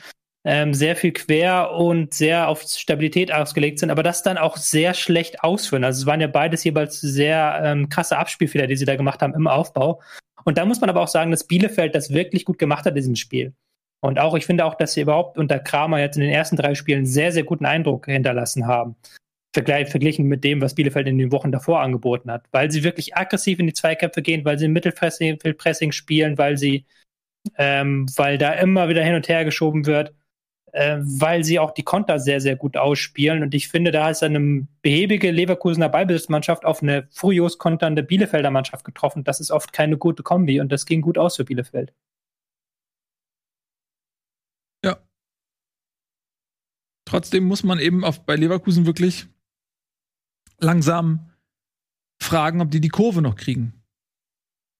[0.45, 4.93] ähm, sehr viel quer und sehr auf Stabilität ausgelegt sind, aber das dann auch sehr
[4.93, 5.83] schlecht ausführen.
[5.83, 9.35] Also es waren ja beides jeweils sehr ähm, krasse Abspielfehler, die sie da gemacht haben
[9.35, 10.01] im Aufbau.
[10.47, 12.95] Und da muss man aber auch sagen, dass Bielefeld das wirklich gut gemacht hat in
[12.95, 13.53] diesem Spiel.
[13.99, 16.73] Und auch, ich finde auch, dass sie überhaupt unter Kramer jetzt in den ersten drei
[16.73, 18.95] Spielen sehr, sehr guten Eindruck hinterlassen haben.
[19.53, 22.45] Vergleich, verglichen mit dem, was Bielefeld in den Wochen davor angeboten hat.
[22.53, 26.57] Weil sie wirklich aggressiv in die Zweikämpfe gehen, weil sie im Mittelpressing Pressing spielen, weil
[26.57, 26.85] sie,
[27.57, 30.13] ähm, weil da immer wieder hin und her geschoben wird,
[30.77, 33.43] äh, weil sie auch die Konter sehr, sehr gut ausspielen.
[33.43, 38.85] Und ich finde, da ist eine behäbige Leverkusener Ballbesitzmannschaft auf eine furios konternde Bielefelder Mannschaft
[38.85, 39.23] getroffen.
[39.23, 41.93] Das ist oft keine gute Kombi und das ging gut aus für Bielefeld.
[47.07, 49.27] Trotzdem muss man eben auf, bei Leverkusen wirklich
[50.59, 51.31] langsam
[52.21, 53.81] fragen, ob die die Kurve noch kriegen.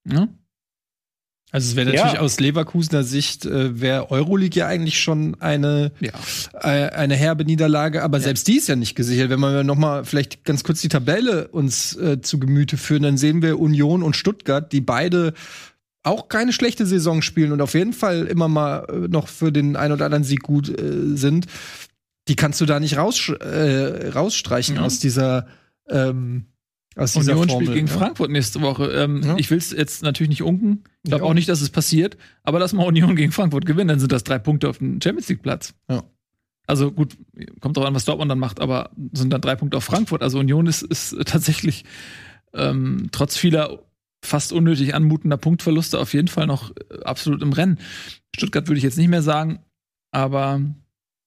[0.06, 0.28] Ja?
[1.52, 2.04] Also es wäre Ja.
[2.04, 6.12] natürlich aus Leverkusener Sicht äh, wäre Euroleague ja eigentlich schon eine Ja.
[6.62, 9.30] äh, eine herbe Niederlage, aber selbst die ist ja nicht gesichert.
[9.30, 13.18] Wenn wir noch mal vielleicht ganz kurz die Tabelle uns äh, zu Gemüte führen, dann
[13.18, 15.34] sehen wir Union und Stuttgart, die beide
[16.04, 19.76] auch keine schlechte Saison spielen und auf jeden Fall immer mal äh, noch für den
[19.78, 21.46] ein oder anderen Sieg gut äh, sind.
[22.28, 24.82] Die kannst du da nicht raus, äh, rausstreichen Ja.
[24.82, 25.48] aus dieser
[25.90, 26.46] ähm,
[26.98, 27.94] aus Union Formel, spielt gegen ja.
[27.94, 28.86] Frankfurt nächste Woche.
[28.88, 29.36] Ähm, Ja.
[29.38, 30.84] Ich will es jetzt natürlich nicht unken.
[31.04, 32.18] Ich glaube auch nicht, dass es passiert.
[32.44, 35.30] Aber lass mal Union gegen Frankfurt gewinnen, dann sind das drei Punkte auf dem Champions
[35.30, 35.74] League Platz.
[35.90, 36.04] Ja.
[36.66, 37.18] Also gut,
[37.62, 40.22] kommt drauf an, was Dortmund dann macht, aber sind dann drei Punkte auf Frankfurt.
[40.22, 41.86] Also Union ist, ist tatsächlich
[42.54, 43.84] ähm, trotz vieler
[44.24, 47.80] fast unnötig anmutender Punktverluste auf jeden Fall noch äh, absolut im Rennen.
[48.36, 49.60] Stuttgart würde ich jetzt nicht mehr sagen,
[50.12, 50.62] aber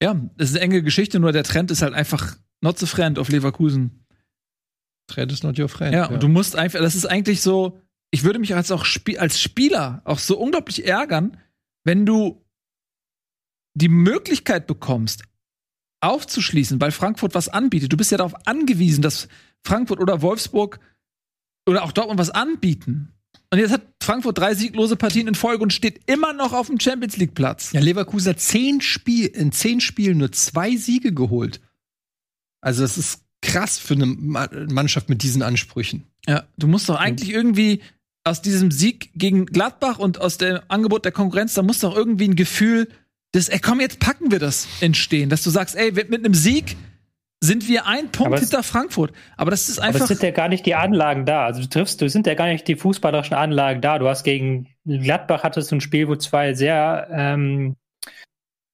[0.01, 3.17] ja, es ist eine enge Geschichte, nur der Trend ist halt einfach not so friend
[3.17, 4.05] auf Leverkusen.
[5.07, 5.93] Trend is not your friend.
[5.93, 7.79] Ja, und du musst einfach, das ist eigentlich so,
[8.11, 11.37] ich würde mich als auch Spie als Spieler auch so unglaublich ärgern,
[11.83, 12.45] wenn du
[13.73, 15.23] die Möglichkeit bekommst,
[16.01, 17.91] aufzuschließen, weil Frankfurt was anbietet.
[17.91, 19.27] Du bist ja darauf angewiesen, dass
[19.65, 20.79] Frankfurt oder Wolfsburg
[21.67, 23.13] oder auch Dortmund was anbieten.
[23.53, 26.79] Und jetzt hat Frankfurt drei sieglose Partien in Folge und steht immer noch auf dem
[26.79, 27.73] Champions League Platz.
[27.73, 31.61] Ja, Leverkusen hat zehn Spiel, in zehn Spielen nur zwei Siege geholt.
[32.61, 36.03] Also das ist krass für eine Mannschaft mit diesen Ansprüchen.
[36.27, 37.81] Ja, du musst doch eigentlich irgendwie
[38.23, 42.27] aus diesem Sieg gegen Gladbach und aus dem Angebot der Konkurrenz, da muss doch irgendwie
[42.27, 42.87] ein Gefühl
[43.33, 46.75] des, ey, komm, jetzt packen wir das entstehen, dass du sagst, ey, mit einem Sieg
[47.43, 49.13] sind wir ein Punkt hinter Frankfurt.
[49.35, 50.01] Aber das ist einfach.
[50.01, 51.45] Aber es sind ja gar nicht die Anlagen da.
[51.45, 53.97] Also du triffst, du sind ja gar nicht die fußballerischen Anlagen da.
[53.97, 57.77] Du hast gegen Gladbach hattest du ein Spiel, wo zwei sehr ähm,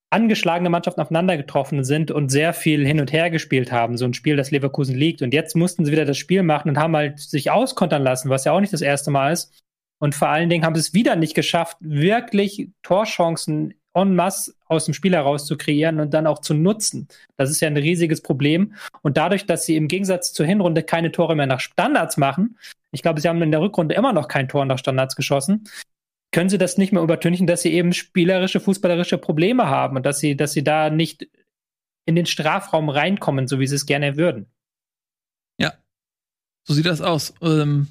[0.10, 3.98] angeschlagene Mannschaften aufeinander getroffen sind und sehr viel hin und her gespielt haben.
[3.98, 5.22] So ein Spiel, das Leverkusen liegt.
[5.22, 8.46] Und jetzt mussten sie wieder das Spiel machen und haben halt sich auskontern lassen, was
[8.46, 9.54] ja auch nicht das erste Mal ist.
[10.00, 14.86] Und vor allen Dingen haben sie es wieder nicht geschafft, wirklich Torchancen en masse aus
[14.86, 17.08] dem Spiel heraus zu kreieren und dann auch zu nutzen.
[17.36, 18.76] Das ist ja ein riesiges Problem.
[19.02, 22.58] Und dadurch, dass sie im Gegensatz zur Hinrunde keine Tore mehr nach Standards machen,
[22.92, 25.68] ich glaube, sie haben in der Rückrunde immer noch kein Tor nach Standards geschossen,
[26.32, 30.20] können sie das nicht mehr übertünchen, dass sie eben spielerische, fußballerische Probleme haben und dass
[30.20, 31.28] sie, dass sie da nicht
[32.06, 34.48] in den Strafraum reinkommen, so wie sie es gerne würden.
[35.60, 35.74] Ja,
[36.64, 37.34] so sieht das aus.
[37.42, 37.88] Ähm,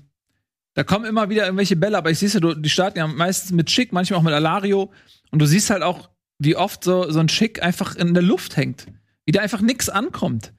[0.74, 3.70] da kommen immer wieder irgendwelche Bälle, aber ich sehe ja, die starten ja meistens mit
[3.70, 4.92] Schick, manchmal auch mit Alario.
[5.30, 8.56] Und du siehst halt auch, wie oft so, so ein Schick einfach in der Luft
[8.56, 8.86] hängt.
[9.24, 10.52] Wie da einfach nichts ankommt.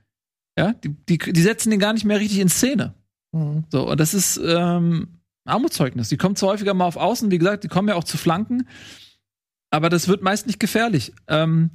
[0.58, 2.96] Ja, die, die, die, setzen den gar nicht mehr richtig in Szene.
[3.32, 3.66] Mhm.
[3.70, 5.17] So, und das ist ähm,
[5.48, 6.10] Armutszeugnis.
[6.10, 8.68] Die kommen zwar häufiger mal auf Außen, wie gesagt, die kommen ja auch zu Flanken,
[9.70, 11.14] aber das wird meist nicht gefährlich.
[11.28, 11.72] Ähm,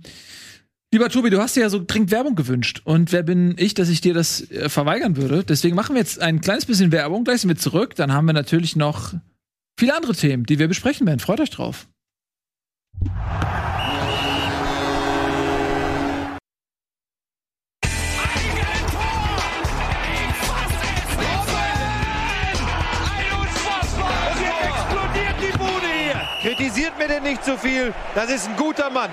[0.92, 2.82] lieber Tobi, du hast dir ja so dringend Werbung gewünscht.
[2.84, 5.44] Und wer bin ich, dass ich dir das äh, verweigern würde?
[5.44, 7.94] Deswegen machen wir jetzt ein kleines bisschen Werbung, gleich sind wir zurück.
[7.96, 9.14] Dann haben wir natürlich noch
[9.78, 11.20] viele andere Themen, die wir besprechen werden.
[11.20, 11.88] Freut euch drauf.
[26.92, 27.92] Kritisiert mir denn nicht zu so viel.
[28.14, 29.10] Das ist ein guter Mann.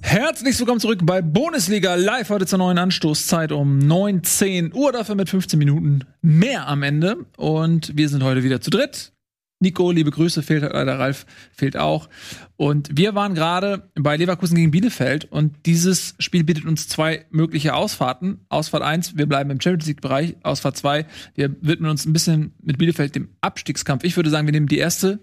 [0.00, 5.28] Herzlich willkommen zurück bei Bundesliga Live heute zur neuen Anstoßzeit um 19 Uhr, dafür mit
[5.28, 7.26] 15 Minuten mehr am Ende.
[7.36, 9.12] Und wir sind heute wieder zu dritt.
[9.60, 12.08] Nico, liebe Grüße, fehlt leider Ralf, fehlt auch.
[12.56, 17.74] Und wir waren gerade bei Leverkusen gegen Bielefeld und dieses Spiel bietet uns zwei mögliche
[17.74, 18.44] Ausfahrten.
[18.48, 20.36] Ausfahrt 1, wir bleiben im Champions League Bereich.
[20.44, 24.04] Ausfahrt 2, wir widmen uns ein bisschen mit Bielefeld dem Abstiegskampf.
[24.04, 25.18] Ich würde sagen, wir nehmen die erste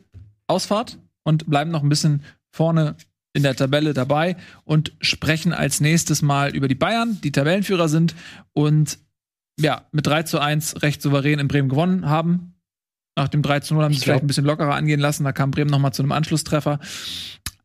[0.47, 2.95] Ausfahrt und bleiben noch ein bisschen vorne
[3.34, 8.15] in der Tabelle dabei und sprechen als nächstes mal über die Bayern, die Tabellenführer sind
[8.53, 8.97] und
[9.59, 12.55] ja, mit 3 zu 1 recht souverän in Bremen gewonnen haben.
[13.17, 15.23] Nach dem 3 zu 0 haben sie es vielleicht ein bisschen lockerer angehen lassen.
[15.23, 16.80] Da kam Bremen noch mal zu einem Anschlusstreffer.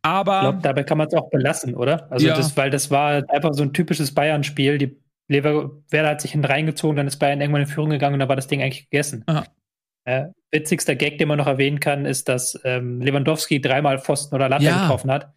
[0.01, 0.35] Aber.
[0.35, 2.09] Ich glaube, dabei kann man es auch belassen, oder?
[2.11, 2.35] Also, ja.
[2.35, 4.77] das, weil das war einfach so ein typisches Bayern-Spiel.
[4.77, 4.97] Die
[5.27, 8.35] Lever Werder hat sich reingezogen, dann ist Bayern irgendwann in Führung gegangen und dann war
[8.35, 9.23] das Ding eigentlich gegessen.
[9.27, 9.45] Aha.
[10.03, 14.49] Äh, witzigster Gag, den man noch erwähnen kann, ist, dass ähm, Lewandowski dreimal Pfosten oder
[14.49, 14.81] Latte ja.
[14.81, 15.33] getroffen hat.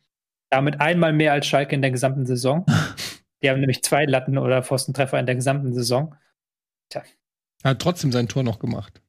[0.50, 2.64] Damit einmal mehr als Schalke in der gesamten Saison.
[3.42, 6.14] Die haben nämlich zwei Latten- oder Pfostentreffer in der gesamten Saison.
[6.88, 7.02] Tja.
[7.62, 9.02] Er hat trotzdem sein Tor noch gemacht.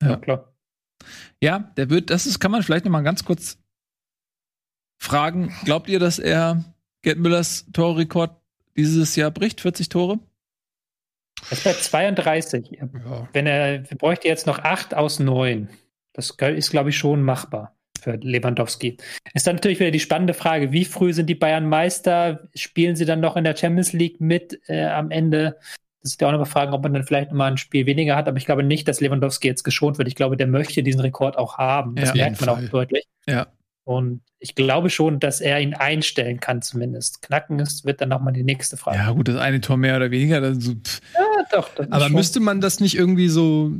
[0.00, 0.52] Ja, ja klar.
[1.40, 3.58] Ja, der wird, das ist, kann man vielleicht noch mal ganz kurz
[4.98, 5.52] fragen.
[5.64, 6.64] Glaubt ihr, dass er
[7.02, 8.40] Gerd Müllers Torrekord
[8.76, 9.60] dieses Jahr bricht?
[9.60, 10.18] 40 Tore?
[11.50, 12.78] Er ist bei 32.
[12.80, 13.28] Ja.
[13.32, 15.68] Wenn er, bräuchte jetzt noch 8 aus 9.
[16.12, 18.96] Das ist, glaube ich, schon machbar für Lewandowski.
[19.34, 22.48] Ist dann natürlich wieder die spannende Frage, wie früh sind die Bayern Meister?
[22.54, 25.56] Spielen sie dann noch in der Champions League mit äh, am Ende?
[26.02, 28.16] Das ist ja auch noch mal Fragen, ob man dann vielleicht mal ein Spiel weniger
[28.16, 30.08] hat, aber ich glaube nicht, dass Lewandowski jetzt geschont wird.
[30.08, 31.96] Ich glaube, der möchte diesen Rekord auch haben.
[31.96, 32.64] Das ja, merkt man Fall.
[32.64, 33.04] auch deutlich.
[33.26, 33.48] Ja.
[33.88, 37.22] Und ich glaube schon, dass er ihn einstellen kann, zumindest.
[37.22, 38.98] Knacken ist, wird dann nochmal die nächste Frage.
[38.98, 40.42] Ja, gut, das eine Tor mehr oder weniger.
[40.42, 41.70] Dann so, ja, doch.
[41.88, 43.72] Aber müsste man das nicht irgendwie so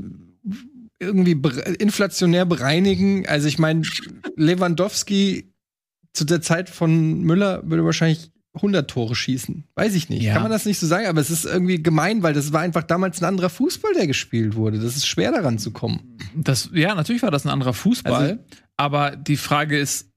[0.99, 1.39] irgendwie
[1.79, 3.29] inflationär bereinigen?
[3.29, 3.83] Also, ich meine,
[4.37, 5.53] Lewandowski
[6.15, 9.65] zu der Zeit von Müller würde wahrscheinlich 100 Tore schießen.
[9.75, 10.23] Weiß ich nicht.
[10.23, 10.35] Ja.
[10.35, 11.07] Kann man das nicht so sagen?
[11.07, 14.55] Aber es ist irgendwie gemein, weil das war einfach damals ein anderer Fußball, der gespielt
[14.55, 14.79] wurde.
[14.79, 16.19] Das ist schwer daran zu kommen.
[16.35, 18.13] Das, ja, natürlich war das ein anderer Fußball.
[18.13, 18.39] Also,
[18.77, 20.13] aber die Frage ist,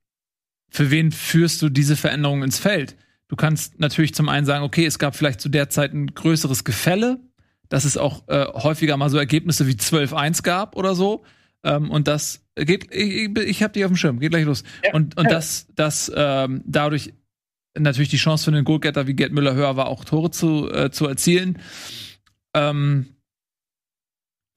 [0.70, 2.96] für wen führst du diese Veränderung ins Feld?
[3.28, 6.64] Du kannst natürlich zum einen sagen, okay, es gab vielleicht zu der Zeit ein größeres
[6.64, 7.20] Gefälle,
[7.70, 11.24] dass es auch äh, häufiger mal so Ergebnisse wie 12-1 gab oder so.
[11.64, 14.64] Ähm, und das geht, ich, ich habe dich auf dem Schirm, geht gleich los.
[14.84, 14.94] Ja.
[14.94, 17.14] Und, und das, das ähm, dadurch
[17.78, 20.92] natürlich die Chance für einen Goalgetter wie Gerd Müller höher war, auch Tore zu, äh,
[20.92, 21.60] zu erzielen.
[22.54, 23.06] Ähm,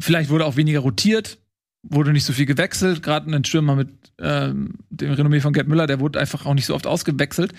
[0.00, 1.38] vielleicht wurde auch weniger rotiert,
[1.82, 3.02] wurde nicht so viel gewechselt.
[3.02, 6.66] Gerade ein Stürmer mit ähm, dem Renommee von Gerd Müller, der wurde einfach auch nicht
[6.66, 7.52] so oft ausgewechselt.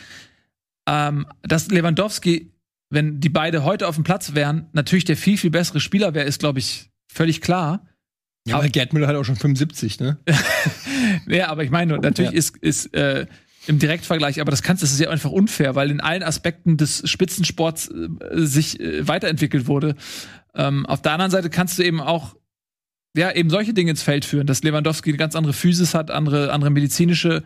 [0.87, 2.51] Ähm, dass Lewandowski,
[2.89, 6.27] wenn die beide heute auf dem Platz wären, natürlich der viel, viel bessere Spieler wäre,
[6.27, 7.87] ist, glaube ich, völlig klar.
[8.47, 10.17] Ja, aber Gerd Müller hat auch schon 75, ne?
[11.27, 12.37] Ja, aber ich meine, natürlich Ja.
[12.37, 13.25] ist, ist äh,
[13.67, 17.09] im Direktvergleich, aber das kannst das ist ja einfach unfair, weil in allen Aspekten des
[17.09, 19.95] Spitzensports äh, sich äh, weiterentwickelt wurde.
[20.53, 22.35] Ähm, auf der anderen Seite kannst du eben auch
[23.17, 26.51] ja eben solche Dinge ins Feld führen, dass Lewandowski eine ganz andere Physis hat, andere
[26.51, 27.43] andere medizinische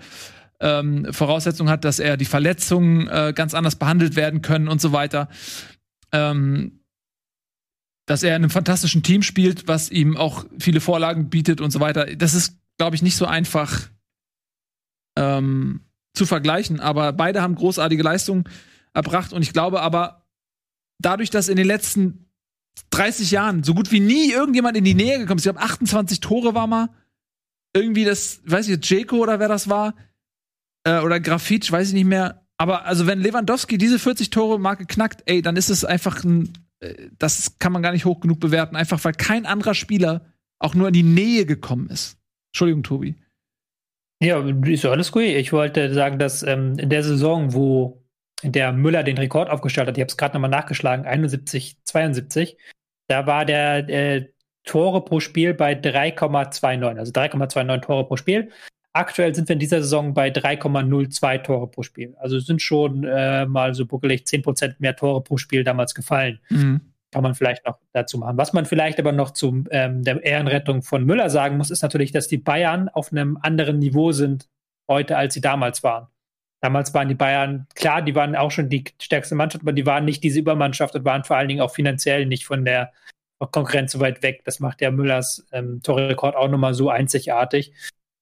[0.59, 4.91] ähm, Voraussetzungen hat, dass er die Verletzungen äh, ganz anders behandelt werden können und so
[4.91, 5.29] weiter.
[6.11, 6.79] Ähm,
[8.07, 11.79] dass er in einem fantastischen Team spielt, was ihm auch viele Vorlagen bietet und so
[11.79, 12.07] weiter.
[12.15, 13.87] Das ist, glaube ich, nicht so einfach
[15.15, 15.81] ähm,
[16.19, 16.79] zu vergleichen.
[16.79, 18.43] Aber beide haben großartige Leistungen
[18.93, 20.27] erbracht und ich glaube aber,
[20.99, 22.29] dadurch, dass in den letzten
[22.91, 26.19] 30 Jahren so gut wie nie irgendjemand in die Nähe gekommen ist, ich glaube 28
[26.19, 26.89] Tore war mal,
[27.73, 29.95] irgendwie das, weiß ich jetzt, Jeko oder wer das war,
[30.83, 32.45] äh, oder Grafitsch, weiß ich nicht mehr.
[32.57, 36.51] Aber also wenn Lewandowski diese 40 Tore Marke knackt, ey, dann ist es einfach ein,
[36.81, 40.25] äh, das kann man gar nicht hoch genug bewerten, einfach weil kein anderer Spieler
[40.59, 42.17] auch nur in die Nähe gekommen ist.
[42.51, 43.15] Entschuldigung, Tobi.
[44.21, 45.23] Ja, ist ja alles gut.
[45.23, 48.03] Ich wollte sagen, dass ähm, in der Saison, wo
[48.43, 52.57] der Müller den Rekord aufgestellt hat, ich habe es gerade nochmal nachgeschlagen, 71, 72,
[53.07, 54.29] da war der äh,
[54.65, 58.51] Tore pro Spiel bei 3,29, also 3,29 Tore pro Spiel.
[58.91, 62.15] Aktuell sind wir in dieser Saison bei 3,02 Tore pro Spiel.
[62.19, 66.39] Also sind schon äh, mal so buckelig 10% mehr Tore pro Spiel damals gefallen.
[66.49, 66.81] Mhm.
[67.11, 68.37] Kann man vielleicht noch dazu machen.
[68.37, 72.11] Was man vielleicht aber noch zu ähm, der Ehrenrettung von Müller sagen muss, ist natürlich,
[72.11, 74.47] dass die Bayern auf einem anderen Niveau sind
[74.87, 76.07] heute, als sie damals waren.
[76.61, 80.05] Damals waren die Bayern, klar, die waren auch schon die stärkste Mannschaft, aber die waren
[80.05, 82.91] nicht diese Übermannschaft und waren vor allen Dingen auch finanziell nicht von der
[83.39, 84.41] Konkurrenz so weit weg.
[84.43, 87.73] Das macht ja Müllers ähm, Torrekord auch nochmal so einzigartig,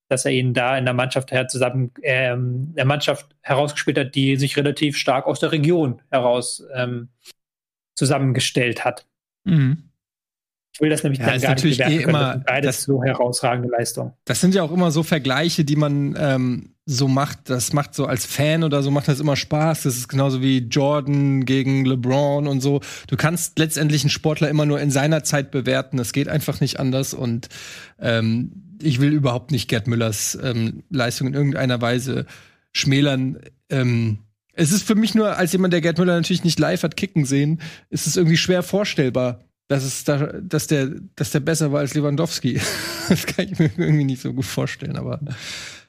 [0.08, 4.36] dass er ihn da in der Mannschaft her zusammen, ähm, der Mannschaft herausgespielt hat, die
[4.38, 7.10] sich relativ stark aus der Region heraus ähm,
[7.98, 9.06] zusammengestellt hat.
[9.44, 9.84] Mhm.
[10.74, 12.16] Ich will das nämlich Ja, dann gar nicht natürlich bewerten eh können.
[12.16, 14.14] immer- beides das- so herausragende Leistungen.
[14.26, 17.50] Das sind ja auch immer so Vergleiche, die man ähm, so macht.
[17.50, 19.84] Das macht so als Fan oder so macht das immer Spaß.
[19.84, 22.82] Das ist genauso wie Jordan gegen LeBron und so.
[23.08, 25.98] Du kannst letztendlich einen Sportler immer nur in seiner Zeit bewerten.
[25.98, 27.16] Das geht einfach nicht anders.
[27.16, 27.50] Und
[28.00, 32.28] ähm, ich will überhaupt nicht Gerd Müllers ähm, Leistung in irgendeiner Weise
[32.72, 33.40] schmälern.
[33.72, 34.20] Ähm,
[34.58, 37.26] es ist für mich nur, als jemand, der Gerd Müller natürlich nicht live hat kicken
[37.26, 41.80] sehen, ist es irgendwie schwer vorstellbar, dass es da, dass der, dass der besser war
[41.80, 42.60] als Lewandowski.
[43.10, 45.20] das kann ich mir irgendwie nicht so gut vorstellen, aber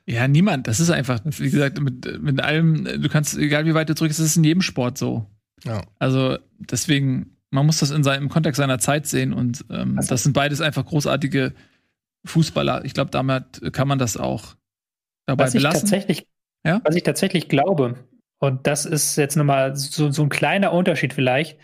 [0.06, 0.66] Ja, niemand.
[0.66, 4.18] Das ist einfach, wie gesagt, mit, mit allem, du kannst, egal wie weit du drückst,
[4.18, 5.26] das ist in jedem Sport so.
[5.64, 5.82] ja.
[5.98, 10.10] Also deswegen, man muss das in seinem im Kontext seiner Zeit sehen und ähm, Also-
[10.10, 11.54] das sind beides einfach großartige
[12.24, 12.84] Fußballer.
[12.84, 14.56] Ich glaube, damit kann man das auch
[15.26, 15.80] dabei Was ich belassen.
[15.82, 16.26] tatsächlich,
[16.64, 16.80] Ja?
[16.84, 17.94] was ich tatsächlich glaube,
[18.40, 21.58] und das ist jetzt nochmal so, so ein kleiner Unterschied vielleicht.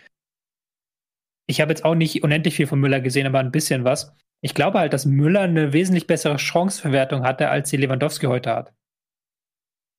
[1.47, 4.13] Ich habe jetzt auch nicht unendlich viel von Müller gesehen, aber ein bisschen was.
[4.41, 8.73] Ich glaube halt, dass Müller eine wesentlich bessere Chanceverwertung hatte, als die Lewandowski heute hat.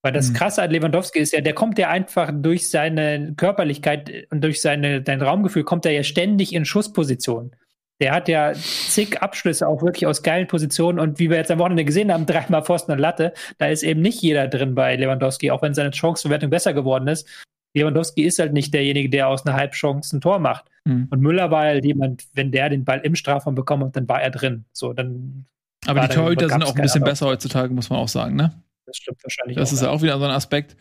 [0.02, 0.34] Weil das Hm.
[0.34, 5.02] Krasse an Lewandowski ist ja, der kommt ja einfach durch seine Körperlichkeit und durch seine,
[5.04, 7.56] sein Raumgefühl kommt er ja ständig in Schussposition.
[8.00, 11.58] Der hat ja zig Abschlüsse auch wirklich aus geilen Positionen und wie wir jetzt am
[11.58, 15.50] Wochenende gesehen haben, dreimal Pfosten und Latte, da ist eben nicht jeder drin bei Lewandowski,
[15.50, 17.26] auch wenn seine Chancenverwertung besser geworden ist.
[17.74, 20.66] Lewandowski ist halt nicht derjenige, der aus einer Halbchance ein Tor macht.
[20.84, 21.08] Mhm.
[21.10, 24.22] Und Müller war halt jemand, wenn der den Ball im Strafraum bekommen hat, dann war
[24.22, 24.64] er drin.
[24.72, 25.46] So, dann,
[25.86, 28.52] Aber die Torhüter sind auch ein bisschen besser heutzutage, muss man auch sagen, ne?
[28.86, 29.72] das stimmt wahrscheinlich Das auch.
[29.74, 30.76] ist ja auch wieder so ein Aspekt.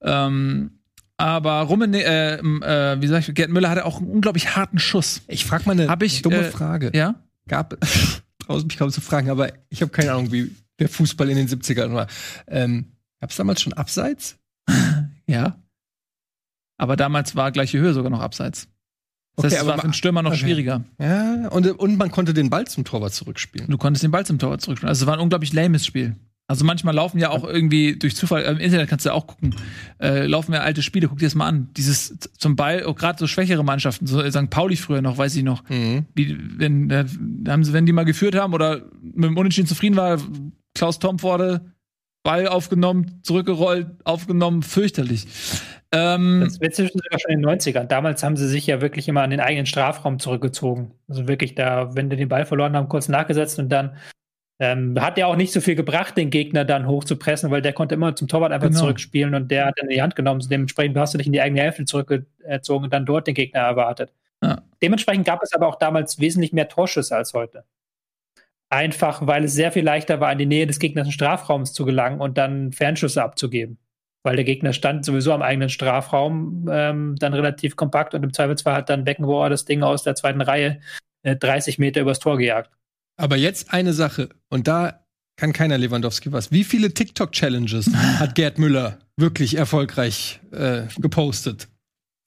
[0.00, 0.75] Ähm,
[1.16, 5.22] aber Rummenigge, äh, äh, wie sag ich, Gerd Müller hatte auch einen unglaublich harten Schuss.
[5.28, 6.90] Ich frage mal eine Hab ich, dumme äh, Frage.
[6.94, 7.16] Ja?
[7.48, 7.78] Gab
[8.38, 11.48] traue mich kaum zu fragen, aber ich habe keine Ahnung, wie der Fußball in den
[11.48, 12.06] 70ern war.
[12.46, 14.36] Ähm, Gab es damals schon Abseits?
[15.28, 15.60] Ja.
[16.78, 18.68] Aber damals war gleiche Höhe sogar noch abseits.
[19.34, 20.38] Das Okay, heißt, es war für einen Stürmer noch okay.
[20.38, 20.84] schwieriger.
[21.00, 23.68] Ja, und, und man konnte den Ball zum Torwart zurückspielen.
[23.68, 24.88] Du konntest den Ball zum Tor zurückspielen.
[24.88, 26.14] Also es war ein unglaublich lames Spiel.
[26.48, 29.26] Also manchmal laufen ja auch irgendwie durch Zufall, äh, im Internet kannst du ja auch
[29.26, 29.54] gucken,
[30.00, 31.70] äh, laufen ja alte Spiele, guck dir das mal an.
[31.76, 34.48] Dieses zum Ball, auch gerade so schwächere Mannschaften, so St.
[34.48, 36.06] Pauli früher noch, weiß ich noch, Mhm.
[36.14, 37.04] wie, wenn, äh,
[37.42, 40.20] da haben sie, wenn die mal geführt haben oder mit dem Unentschieden zufrieden war,
[40.74, 41.72] Klaus Tomforde,
[42.22, 45.26] Ball aufgenommen, zurückgerollt, aufgenommen, fürchterlich.
[45.92, 47.84] Ähm, Das wird sogar schon in den 90ern.
[47.86, 50.92] Damals haben sie sich ja wirklich immer an den eigenen Strafraum zurückgezogen.
[51.08, 53.96] Also wirklich da, wenn die den Ball verloren haben, kurz nachgesetzt und dann
[54.58, 57.94] Ähm, hat ja auch nicht so viel gebracht, den Gegner dann hochzupressen, weil der konnte
[57.94, 58.80] immer zum Torwart einfach Genau.
[58.80, 60.40] zurückspielen und der hat dann in die Hand genommen.
[60.48, 64.14] Dementsprechend hast du dich in die eigene Hälfte zurückgezogen und dann dort den Gegner erwartet.
[64.42, 64.62] Ja.
[64.82, 67.64] Dementsprechend gab es aber auch damals wesentlich mehr Torschüsse als heute.
[68.68, 72.20] Einfach, weil es sehr viel leichter war, in die Nähe des gegnerischen Strafraums zu gelangen
[72.20, 73.78] und dann Fernschüsse abzugeben.
[74.24, 78.74] Weil der Gegner stand sowieso am eigenen Strafraum, ähm, dann relativ kompakt und im Zweifelsfall
[78.74, 80.80] hat dann Beckenbauer das Ding aus der zweiten Reihe
[81.22, 82.70] äh, 30 Meter übers Tor gejagt.
[83.16, 85.04] Aber jetzt eine Sache, und da
[85.36, 86.50] kann keiner Lewandowski was.
[86.52, 91.68] Wie viele TikTok-Challenges hat Gerd Müller wirklich erfolgreich äh, gepostet?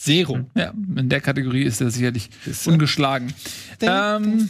[0.01, 0.45] Zero.
[0.55, 3.33] Ja, in der Kategorie ist er sicherlich Ist er- ungeschlagen.
[3.81, 4.49] Ähm,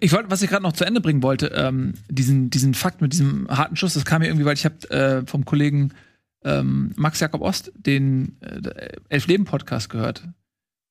[0.00, 3.12] ich wollte, was ich gerade noch zu Ende bringen wollte, ähm, diesen, diesen Fakt mit
[3.12, 5.92] diesem harten Schuss, das kam mir irgendwie, weil ich habe äh, vom Kollegen
[6.44, 10.26] ähm, Max Jakob Ost den äh, Elf Leben Podcast gehört.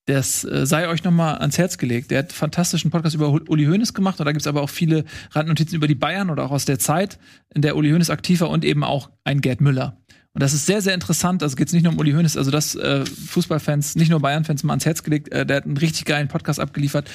[0.05, 2.09] Das äh, sei euch noch mal ans Herz gelegt.
[2.11, 4.61] Der hat einen fantastischen Podcast über Ul- Uli Hoeneß gemacht und da gibt es aber
[4.63, 7.19] auch viele Randnotizen über die Bayern oder auch aus der Zeit,
[7.53, 9.97] in der Uli Hoeneß aktiv war und eben auch ein Gerd Müller.
[10.33, 11.43] Und das ist sehr, sehr interessant.
[11.43, 14.63] Also geht es nicht nur um Uli Hoeneß, also das äh, Fußballfans, nicht nur Bayern-Fans
[14.63, 15.29] mal ans Herz gelegt.
[15.31, 17.09] Äh, der hat einen richtig geilen Podcast abgeliefert.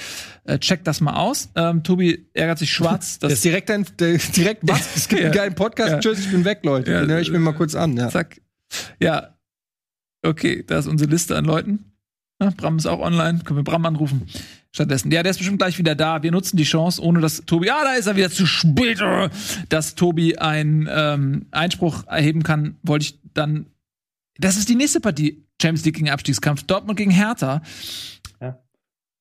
[0.44, 1.48] Äh, checkt das mal aus.
[1.56, 3.18] Ähm, Tobi ärgert sich schwarz.
[3.20, 4.94] Das ist direkt ein, direkt was?
[4.94, 5.90] Es gibt einen geilen Podcast.
[5.90, 5.98] Ja.
[6.00, 6.92] Tschüss, ich bin weg, Leute.
[6.92, 7.00] Ja.
[7.00, 7.96] Den höre ich mir mal kurz an.
[7.96, 8.10] Ja.
[8.10, 8.40] Zack.
[9.00, 9.34] Ja.
[10.22, 11.95] Okay, da ist unsere Liste an Leuten.
[12.40, 13.40] Ja, Bram ist auch online.
[13.44, 14.28] Können wir Bram anrufen?
[14.72, 15.10] Stattdessen.
[15.10, 16.22] Ja, der ist bestimmt gleich wieder da.
[16.22, 19.02] Wir nutzen die Chance, ohne dass Tobi, ah, da ist er wieder zu spät,
[19.70, 23.66] dass Tobi einen ähm, Einspruch erheben kann, wollte ich dann.
[24.38, 25.46] Das ist die nächste Partie.
[25.60, 26.64] Champions League gegen Abstiegskampf.
[26.64, 27.62] Dortmund gegen Hertha.
[28.42, 28.58] Ja.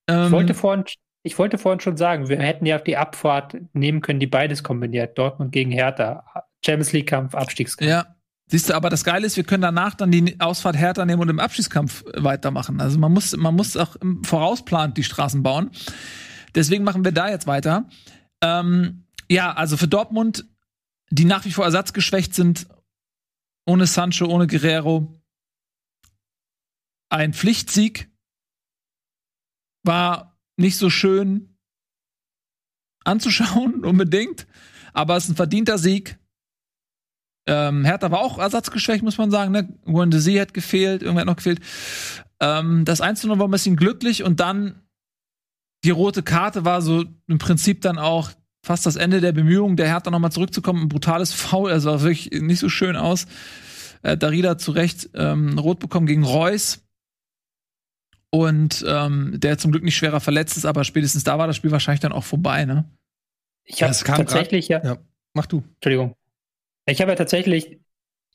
[0.10, 0.84] Ähm, Ich wollte, vorhin,
[1.24, 5.18] ich wollte vorhin schon sagen, wir hätten ja die Abfahrt nehmen können, die beides kombiniert.
[5.18, 6.26] Dortmund gegen Hertha.
[6.66, 7.90] Champions League-Kampf, Abstiegskampf.
[7.90, 8.15] Ja.
[8.48, 11.30] Siehst du, aber das Geile ist, wir können danach dann die Ausfahrt Hertha nehmen und
[11.30, 12.80] im Abschießkampf weitermachen.
[12.80, 15.72] Also man muss, man muss auch im Vorausplan die Straßen bauen.
[16.54, 17.90] Deswegen machen wir da jetzt weiter.
[18.42, 20.46] Ähm, ja, also für Dortmund,
[21.10, 22.68] die nach wie vor ersatzgeschwächt sind,
[23.66, 25.12] ohne Sancho, ohne Guerrero,
[27.10, 28.12] ein Pflichtsieg
[29.84, 31.58] war nicht so schön
[33.04, 34.48] anzuschauen, unbedingt,
[34.94, 36.20] aber es ist ein verdienter Sieg.
[37.48, 39.52] Ähm, Hertha war auch ersatzgeschwächt, muss man sagen.
[39.52, 39.70] Ne?
[39.86, 41.60] Guendouzi hat gefehlt, irgendwer hat noch gefehlt.
[42.40, 44.82] Ähm, das 1 war ein bisschen glücklich und dann
[45.84, 48.32] die rote Karte war so im Prinzip dann auch
[48.66, 50.84] fast das Ende der Bemühungen, der Hertha nochmal zurückzukommen.
[50.84, 53.28] Ein brutales Foul, also sah wirklich nicht so schön aus.
[54.02, 56.82] Äh, Darida zu Recht ähm, rot bekommen gegen Reus.
[58.32, 61.72] Und ähm, der zum Glück nicht schwerer verletzt ist, aber spätestens da war das Spiel
[61.72, 62.86] wahrscheinlich dann auch vorbei, ne?
[63.64, 64.98] Ich habe Das kam tatsächlich ja, Ja.
[65.34, 65.64] Mach du.
[65.76, 66.16] Entschuldigung.
[66.86, 67.80] Ich habe ja tatsächlich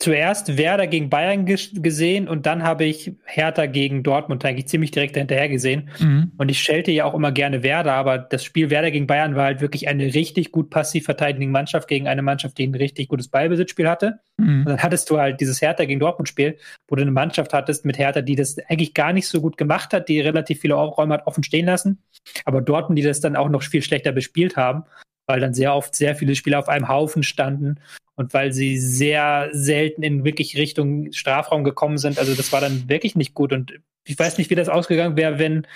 [0.01, 4.93] zuerst Werder gegen Bayern ges gesehen und dann habe ich Hertha gegen Dortmund eigentlich ziemlich
[4.93, 5.90] direkt dahinterher gesehen.
[6.01, 6.32] Mhm.
[6.39, 9.44] Und ich schelte ja auch immer gerne Werder, aber das Spiel Werder gegen Bayern war
[9.44, 13.28] halt wirklich eine richtig gut passiv verteidigende Mannschaft gegen eine Mannschaft, die ein richtig gutes
[13.28, 14.20] Ballbesitzspiel hatte.
[14.39, 14.64] Und Mhm.
[14.64, 16.56] dann hattest du halt dieses Hertha gegen Dortmund-Spiel,
[16.89, 19.93] wo du eine Mannschaft hattest mit Hertha, die das eigentlich gar nicht so gut gemacht
[19.93, 22.02] hat, die relativ viele Räume hat offen stehen lassen.
[22.47, 24.85] Aber Dortmund, die das dann auch noch viel schlechter bespielt haben,
[25.31, 27.81] weil dann sehr oft sehr viele Spieler auf einem Haufen standen
[28.16, 32.19] und weil sie sehr selten in wirklich Richtung Strafraum gekommen sind.
[32.19, 33.52] Also das war dann wirklich nicht gut.
[33.52, 35.66] Und ich weiß nicht, wie das ausgegangen wäre, wenn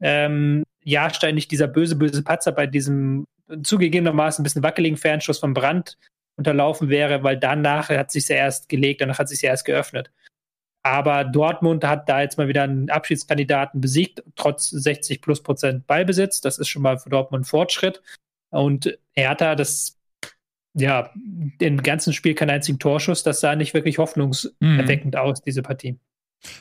[0.00, 3.26] ähm, Jahrstein nicht dieser böse, böse Patzer bei diesem
[3.62, 5.98] zugegebenermaßen ein bisschen wackeligen Fernschuss vom Brand
[6.36, 10.10] unterlaufen wäre, weil danach hat sich ja erst gelegt, danach hat sich ja erst geöffnet.
[10.82, 16.40] Aber Dortmund hat da jetzt mal wieder einen Abschiedskandidaten besiegt, trotz 60 plus Prozent Ballbesitz.
[16.40, 18.00] Das ist schon mal für Dortmund ein Fortschritt.
[18.50, 19.98] Und Hertha, das,
[20.74, 21.10] ja,
[21.58, 25.98] im ganzen Spiel kein einzigen Torschuss, das sah nicht wirklich hoffnungserweckend aus, diese Partie.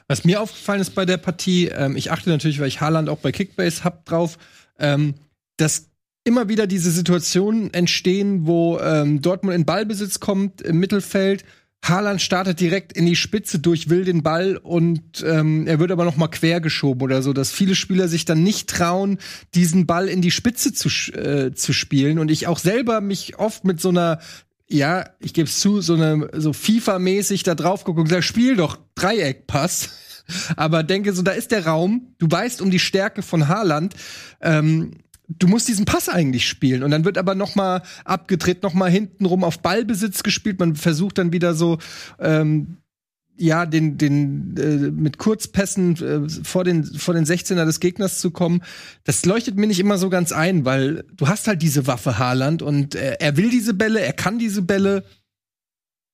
[0.08, 3.20] Was mir aufgefallen ist bei der Partie, ähm, ich achte natürlich, weil ich Haaland auch
[3.20, 4.38] bei Kickbase hab drauf,
[4.78, 5.16] ähm,
[5.58, 5.90] dass
[6.24, 11.44] immer wieder diese Situationen entstehen, wo ähm, Dortmund in Ballbesitz kommt im Mittelfeld.
[11.84, 16.06] Haaland startet direkt in die Spitze durch, will den Ball und ähm, er wird aber
[16.06, 19.18] noch mal quer geschoben oder so, dass viele Spieler sich dann nicht trauen,
[19.56, 23.64] diesen Ball in die Spitze zu, äh, zu spielen und ich auch selber mich oft
[23.64, 24.20] mit so einer
[24.72, 28.56] ja, ich gebe es zu, so eine so FIFA-mäßig da drauf gucke und sage, spiel
[28.56, 29.90] doch Dreieckpass.
[30.56, 32.14] Aber denke so, da ist der Raum.
[32.20, 33.96] Du weißt um die Stärke von Haaland.
[34.42, 34.92] Ähm,
[35.30, 38.90] du musst diesen Pass eigentlich spielen und dann wird aber noch mal abgedreht, noch mal
[38.90, 40.60] hintenrum auf Ballbesitz gespielt.
[40.60, 41.78] Man versucht dann wieder so
[42.20, 42.78] ähm,
[43.38, 48.32] ja, den, den äh, mit Kurzpässen äh, vor den vor den 16er des Gegners zu
[48.32, 48.62] kommen,
[49.06, 52.62] das leuchtet mir nicht immer so ganz ein, weil du hast halt diese Waffe Haaland
[52.62, 55.06] und äh, er will diese Bälle, er kann diese Bälle.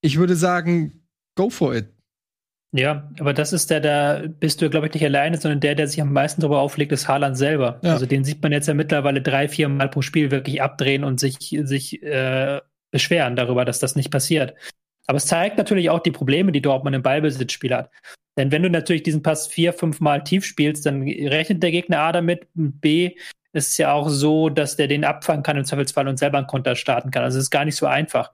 [0.02, 1.02] Ich würde sagen,
[1.36, 1.95] go for it.
[2.72, 5.88] Ja, aber das ist der, da bist du, glaube ich, nicht alleine, sondern der, der
[5.88, 7.80] sich am meisten darüber auflegt, ist Haaland selber.
[7.84, 7.94] Ja.
[7.94, 11.20] Also den sieht man jetzt ja mittlerweile drei, vier Mal pro Spiel wirklich abdrehen und
[11.20, 12.60] sich, sich äh,
[12.92, 14.56] beschweren darüber, dass das nicht passiert.
[15.08, 17.92] Aber es zeigt natürlich auch die Probleme, die Dortmund im Ballbesitzspiel hat.
[18.38, 22.00] Denn wenn du natürlich diesen Pass vier, fünf Mal tief spielst, dann rechnet der Gegner
[22.00, 22.48] A damit.
[22.54, 23.16] B
[23.54, 26.48] ist es ja auch so, dass der den abfangen kann im Zweifelsfall und selber einen
[26.48, 27.24] Konter starten kann.
[27.24, 28.34] Also es ist gar nicht so einfach.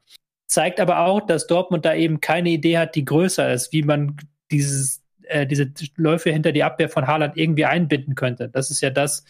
[0.51, 4.17] Zeigt aber auch, dass Dortmund da eben keine Idee hat, die größer ist, wie man
[4.51, 8.49] dieses, äh, diese Läufe hinter die Abwehr von Haaland irgendwie einbinden könnte.
[8.49, 9.23] Das ist ja das,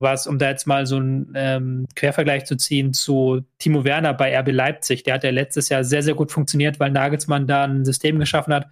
[0.00, 4.36] was, um da jetzt mal so einen ähm, Quervergleich zu ziehen zu Timo Werner bei
[4.36, 5.04] RB Leipzig.
[5.04, 8.52] Der hat ja letztes Jahr sehr, sehr gut funktioniert, weil Nagelsmann da ein System geschaffen
[8.52, 8.66] hat,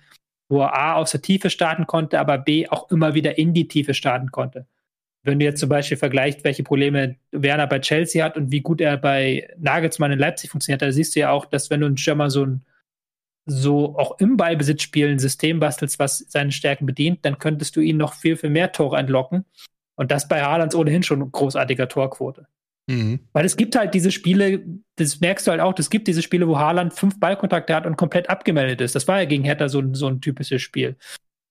[0.49, 3.69] wo er A aus der Tiefe starten konnte, aber B auch immer wieder in die
[3.69, 4.67] Tiefe starten konnte.
[5.27, 8.81] Wenn du jetzt zum Beispiel vergleichst, welche Probleme Werner bei Chelsea hat und wie gut
[8.81, 11.97] er bei Nagelsmann in Leipzig funktioniert, da siehst du ja auch, dass wenn du einen
[11.97, 12.65] Stürmer so ein
[13.47, 17.97] so auch im Ballbesitzspiel ein System bastelst, was seine Stärken bedient, dann könntest du ihn
[17.97, 19.45] noch viel, viel mehr Tore entlocken.
[19.95, 22.49] Und das bei Haalands ohnehin schon großartiger Torquote.
[22.89, 23.21] Mhm.
[23.33, 24.65] Weil es gibt halt diese Spiele,
[24.97, 27.97] das merkst du halt auch, es gibt diese Spiele, wo Haaland fünf Ballkontakte hat und
[27.97, 28.95] komplett abgemeldet ist.
[28.95, 30.97] Das war ja gegen Hertha so, so ein typisches Spiel.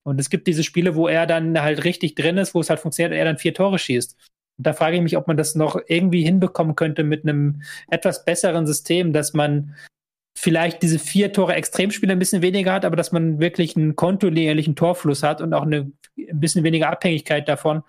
[0.05, 2.79] Und es gibt diese Spiele, wo er dann halt richtig drin ist, wo es halt
[2.79, 4.15] funktioniert und er dann vier Tore schießt.
[4.57, 8.23] Und da frage ich mich, ob man das noch irgendwie hinbekommen könnte mit einem etwas
[8.23, 9.75] besseren System, dass man
[10.37, 14.75] vielleicht diese vier Tore Extremspiele ein bisschen weniger hat, aber dass man wirklich einen kontinuierlichen
[14.75, 17.83] Torfluss hat und auch eine ein bisschen weniger Abhängigkeit davon,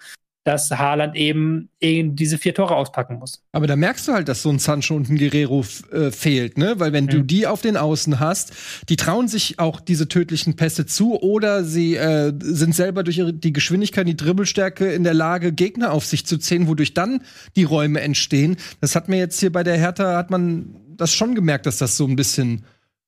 [0.46, 3.42] dass Haaland eben, eben diese vier Tore auspacken muss.
[3.50, 6.74] Aber da merkst du halt, dass so ein Sancho und ein Guerrero äh, fehlt, ne?
[6.78, 7.10] Weil wenn mhm.
[7.10, 8.52] du die auf den Außen hast,
[8.88, 13.32] die trauen sich auch diese tödlichen Pässe zu oder sie äh, sind selber durch ihre,
[13.32, 17.22] die Geschwindigkeit, die Dribbelstärke in der Lage, Gegner auf sich zu ziehen, wodurch dann
[17.56, 18.56] die Räume entstehen.
[18.80, 21.96] Das hat mir jetzt hier bei der Hertha, hat man das schon gemerkt, dass das
[21.96, 22.64] so ein bisschen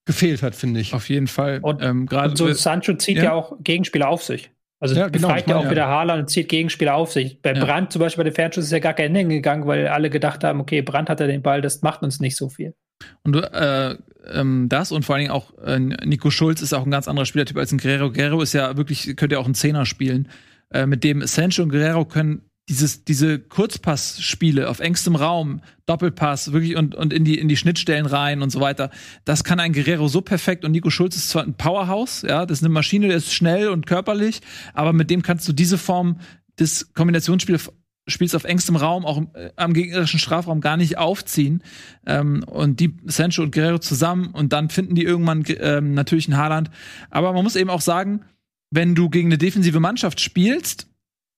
[0.06, 0.92] gefehlt hat, finde ich.
[0.92, 1.60] Auf jeden Fall.
[1.62, 3.24] Und, ähm, und so Sancho zieht ja.
[3.24, 4.50] ja auch Gegenspieler auf sich.
[4.80, 5.70] Also ja, genau, befreit ja auch ja.
[5.70, 7.42] wieder Haaland und zieht Gegenspieler auf sich.
[7.42, 7.64] Bei ja.
[7.64, 10.44] Brandt zum Beispiel bei den Fernschuss ist ja gar kein Ende gegangen, weil alle gedacht
[10.44, 12.74] haben, okay, Brandt hat ja den Ball, das macht uns nicht so viel.
[13.22, 13.96] Und äh,
[14.32, 17.26] ähm, das und vor allen Dingen auch äh, Nico Schulz ist auch ein ganz anderer
[17.26, 18.12] Spielertyp als ein Guerrero.
[18.12, 20.28] Guerrero ist ja wirklich, könnte ja auch ein Zehner spielen.
[20.70, 26.76] Äh, mit dem Sancho und Guerrero können dieses, diese Kurzpassspiele auf engstem Raum, Doppelpass, wirklich
[26.76, 28.90] und, und in die, in die Schnittstellen rein und so weiter,
[29.24, 32.58] das kann ein Guerrero so perfekt und Nico Schulz ist zwar ein Powerhouse, ja, das
[32.58, 34.40] ist eine Maschine, der ist schnell und körperlich,
[34.74, 36.20] aber mit dem kannst du diese Form
[36.58, 37.72] des Kombinationsspiels
[38.10, 41.62] Spiels auf engstem Raum, auch äh, am gegnerischen Strafraum gar nicht aufziehen.
[42.06, 46.38] Ähm, und die Sancho und Guerrero zusammen und dann finden die irgendwann ähm, natürlich ein
[46.38, 46.70] Haaland.
[47.10, 48.22] Aber man muss eben auch sagen,
[48.70, 50.88] wenn du gegen eine defensive Mannschaft spielst,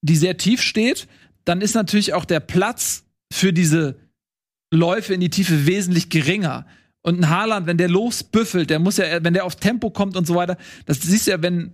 [0.02, 1.09] die sehr tief steht,
[1.44, 3.96] dann ist natürlich auch der Platz für diese
[4.72, 6.66] Läufe in die Tiefe wesentlich geringer.
[7.02, 10.26] Und ein Haaland, wenn der losbüffelt, der muss ja, wenn der auf Tempo kommt und
[10.26, 10.56] so weiter,
[10.86, 11.72] das siehst du ja, wenn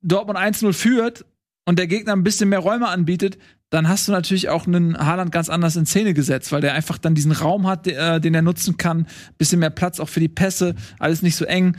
[0.00, 1.24] Dortmund 1-0 führt
[1.64, 3.38] und der Gegner ein bisschen mehr Räume anbietet,
[3.70, 6.98] dann hast du natürlich auch einen Haaland ganz anders in Szene gesetzt, weil der einfach
[6.98, 9.06] dann diesen Raum hat, äh, den er nutzen kann,
[9.38, 11.76] bisschen mehr Platz auch für die Pässe, alles nicht so eng.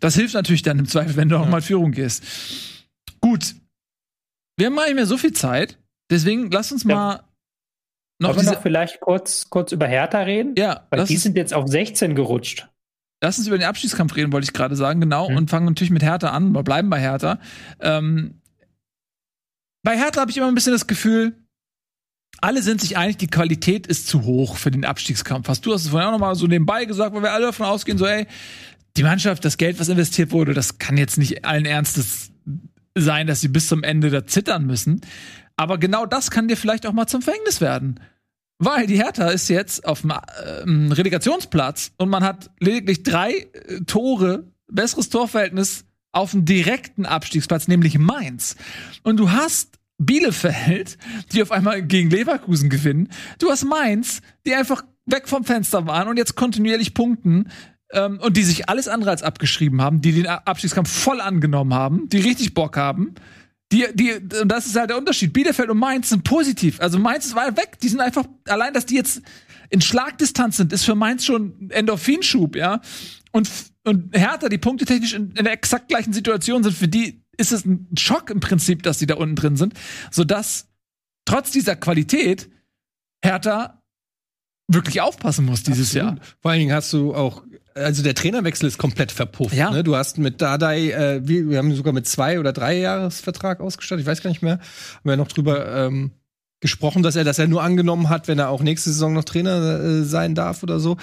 [0.00, 2.24] Das hilft natürlich dann im Zweifel, wenn du auch mal Führung gehst.
[3.20, 3.54] Gut.
[4.60, 5.78] Wir haben mal nicht mehr so viel Zeit.
[6.10, 7.24] Deswegen lass uns mal ja.
[8.20, 10.54] noch, Wollen wir noch vielleicht kurz, kurz über Hertha reden?
[10.58, 10.86] Ja.
[10.90, 12.68] Weil die sind jetzt auf 16 gerutscht.
[13.22, 15.30] Lass uns über den Abstiegskampf reden, wollte ich gerade sagen, genau.
[15.30, 15.36] Mhm.
[15.38, 17.38] Und fangen natürlich mit Hertha an, wir bleiben bei Hertha.
[17.80, 18.42] Ähm,
[19.82, 21.32] bei Hertha habe ich immer ein bisschen das Gefühl,
[22.42, 25.48] alle sind sich einig, die Qualität ist zu hoch für den Abstiegskampf.
[25.48, 27.96] Hast du hast es vorhin auch nochmal so nebenbei gesagt, weil wir alle davon ausgehen,
[27.96, 28.26] so, ey,
[28.98, 32.30] die Mannschaft, das Geld, was investiert wurde, das kann jetzt nicht allen Ernstes
[32.96, 35.00] sein, dass sie bis zum Ende da zittern müssen.
[35.56, 38.00] Aber genau das kann dir vielleicht auch mal zum Verhängnis werden.
[38.58, 43.80] Weil die Hertha ist jetzt auf dem äh, Relegationsplatz und man hat lediglich drei äh,
[43.86, 48.56] Tore, besseres Torverhältnis auf dem direkten Abstiegsplatz, nämlich Mainz.
[49.02, 50.98] Und du hast Bielefeld,
[51.32, 53.08] die auf einmal gegen Leverkusen gewinnen.
[53.38, 57.48] Du hast Mainz, die einfach weg vom Fenster waren und jetzt kontinuierlich punkten
[57.92, 62.08] ähm, und die sich alles andere als abgeschrieben haben, die den Abstiegskampf voll angenommen haben,
[62.08, 63.14] die richtig Bock haben.
[63.72, 65.32] Die, die, und das ist halt der Unterschied.
[65.32, 66.80] Bielefeld und Mainz sind positiv.
[66.80, 67.78] Also Mainz ist weit weg.
[67.80, 69.22] Die sind einfach, allein, dass die jetzt
[69.68, 72.80] in Schlagdistanz sind, ist für Mainz schon Endorphinschub, ja.
[73.30, 73.48] Und,
[73.84, 77.64] und Hertha, die punktetechnisch in, in der exakt gleichen Situation sind, für die ist es
[77.64, 79.74] ein Schock im Prinzip, dass die da unten drin sind,
[80.10, 80.68] sodass
[81.24, 82.50] trotz dieser Qualität
[83.24, 83.82] Hertha
[84.66, 86.18] wirklich aufpassen muss dieses Absolut.
[86.18, 86.26] Jahr.
[86.40, 87.44] Vor allen Dingen hast du auch
[87.80, 89.54] also der Trainerwechsel ist komplett verpufft.
[89.54, 89.70] Ja.
[89.70, 89.82] Ne?
[89.82, 94.02] Du hast mit Dadai, äh, wir, wir haben sogar mit zwei oder drei Jahresvertrag ausgestattet,
[94.02, 96.12] ich weiß gar nicht mehr, haben wir noch drüber ähm,
[96.60, 99.80] gesprochen, dass er das ja nur angenommen hat, wenn er auch nächste Saison noch Trainer
[99.80, 100.98] äh, sein darf oder so.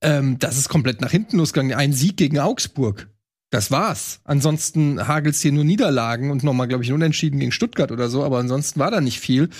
[0.00, 1.76] Ähm, das ist komplett nach hinten losgegangen.
[1.76, 3.08] Ein Sieg gegen Augsburg.
[3.50, 4.20] das war's.
[4.24, 8.38] Ansonsten hagelt's hier nur Niederlagen und nochmal, glaube ich, unentschieden gegen Stuttgart oder so, aber
[8.38, 9.50] ansonsten war da nicht viel.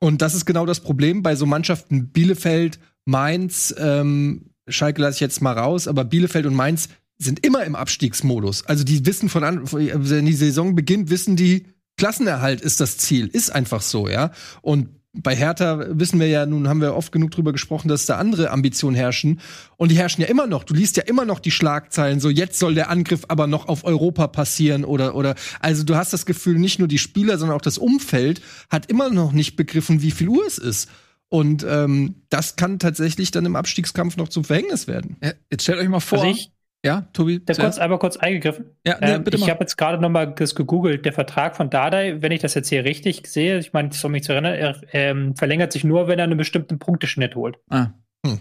[0.00, 5.20] Und das ist genau das Problem bei so Mannschaften Bielefeld, Mainz, ähm, Schalke lasse ich
[5.20, 6.88] jetzt mal raus, aber Bielefeld und Mainz
[7.18, 8.66] sind immer im Abstiegsmodus.
[8.66, 11.66] Also die wissen von an, wenn die Saison beginnt, wissen die,
[11.96, 13.28] Klassenerhalt ist das Ziel.
[13.28, 14.32] Ist einfach so, ja.
[14.62, 18.16] Und bei Hertha wissen wir ja, nun haben wir oft genug drüber gesprochen, dass da
[18.16, 19.40] andere Ambitionen herrschen.
[19.76, 20.64] Und die herrschen ja immer noch.
[20.64, 23.84] Du liest ja immer noch die Schlagzeilen, so jetzt soll der Angriff aber noch auf
[23.84, 27.62] Europa passieren oder, oder, also du hast das Gefühl, nicht nur die Spieler, sondern auch
[27.62, 30.88] das Umfeld hat immer noch nicht begriffen, wie viel Uhr es ist.
[31.28, 35.16] Und ähm, das kann tatsächlich dann im Abstiegskampf noch zum Verhängnis werden.
[35.22, 36.18] Ja, jetzt stellt euch mal vor.
[36.18, 36.52] Also ich,
[36.84, 37.42] ja, Tobi.
[37.44, 38.66] Da kurz, einmal kurz eingegriffen.
[38.86, 41.06] Ja, nee, ähm, ich habe jetzt gerade noch mal das gegoogelt.
[41.06, 44.10] Der Vertrag von Dardai, wenn ich das jetzt hier richtig sehe, ich meine, ich soll
[44.10, 47.56] mich zu erinnern, er ähm, verlängert sich nur, wenn er einen bestimmten Punkteschnitt holt.
[47.70, 47.88] Ah.
[48.24, 48.40] Hm.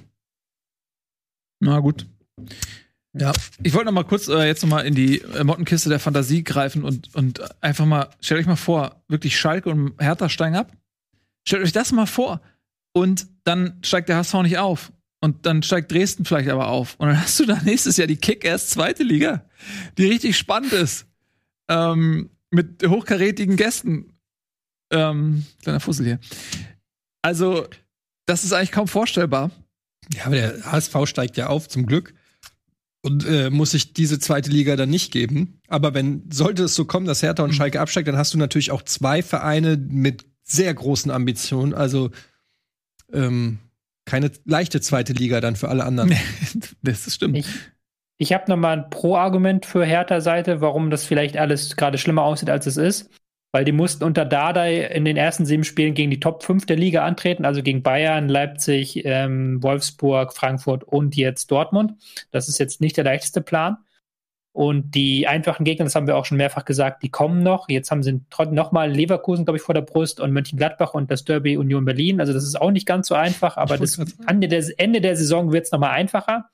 [1.62, 2.06] Na gut.
[3.18, 3.32] Ja,
[3.62, 6.44] ich wollte noch mal kurz äh, jetzt noch mal in die äh, Mottenkiste der Fantasie
[6.44, 10.72] greifen und, und einfach mal, stellt euch mal vor, wirklich Schalke und Hertha steigen ab.
[11.48, 12.42] Stellt euch das mal vor.
[12.94, 14.92] Und dann steigt der HSV nicht auf.
[15.20, 16.96] Und dann steigt Dresden vielleicht aber auf.
[16.98, 19.46] Und dann hast du da nächstes Jahr die Kick-Ass zweite Liga,
[19.98, 21.06] die richtig spannend ist.
[21.70, 24.14] Ähm, mit hochkarätigen Gästen.
[24.92, 26.20] Ähm, kleiner Fussel hier.
[27.22, 27.68] Also,
[28.26, 29.52] das ist eigentlich kaum vorstellbar.
[30.14, 32.14] Ja, aber der HSV steigt ja auf, zum Glück.
[33.02, 35.62] Und äh, muss sich diese zweite Liga dann nicht geben.
[35.68, 37.56] Aber wenn, sollte es so kommen, dass Hertha und mhm.
[37.56, 41.74] Schalke absteigt, dann hast du natürlich auch zwei Vereine mit sehr großen Ambitionen.
[41.74, 42.12] Also,
[43.14, 43.60] ähm,
[44.06, 46.14] keine leichte zweite Liga dann für alle anderen.
[46.82, 47.38] das stimmt.
[47.38, 47.48] Ich,
[48.18, 52.66] ich habe nochmal ein Pro-Argument für Hertha-Seite, warum das vielleicht alles gerade schlimmer aussieht, als
[52.66, 53.10] es ist.
[53.56, 56.76] Weil die mussten unter Dardai in den ersten sieben Spielen gegen die Top 5 der
[56.76, 61.94] Liga antreten, also gegen Bayern, Leipzig, ähm, Wolfsburg, Frankfurt und jetzt Dortmund.
[62.32, 63.78] Das ist jetzt nicht der leichteste Plan.
[64.54, 67.70] Und die einfachen Gegner, das haben wir auch schon mehrfach gesagt, die kommen noch.
[67.70, 68.22] Jetzt haben sie
[68.52, 72.20] nochmal Leverkusen, glaube ich, vor der Brust und Mönchengladbach und das Derby Union Berlin.
[72.20, 75.52] Also das ist auch nicht ganz so einfach, aber das Ende der, Ende der Saison
[75.52, 76.50] wird es nochmal einfacher.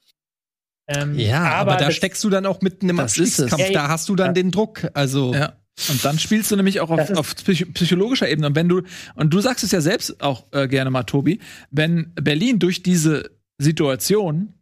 [0.87, 3.71] Ähm, ja, aber, aber da steckst du dann auch mitten im Abstiegskampf.
[3.73, 4.33] Da hast du dann ja.
[4.33, 4.89] den Druck.
[4.93, 5.53] Also ja.
[5.89, 8.47] Und dann spielst du nämlich auch auf, auf psychologischer Ebene.
[8.47, 8.81] Und wenn du,
[9.15, 11.39] und du sagst es ja selbst auch äh, gerne mal, Tobi,
[11.71, 14.53] wenn Berlin durch diese Situation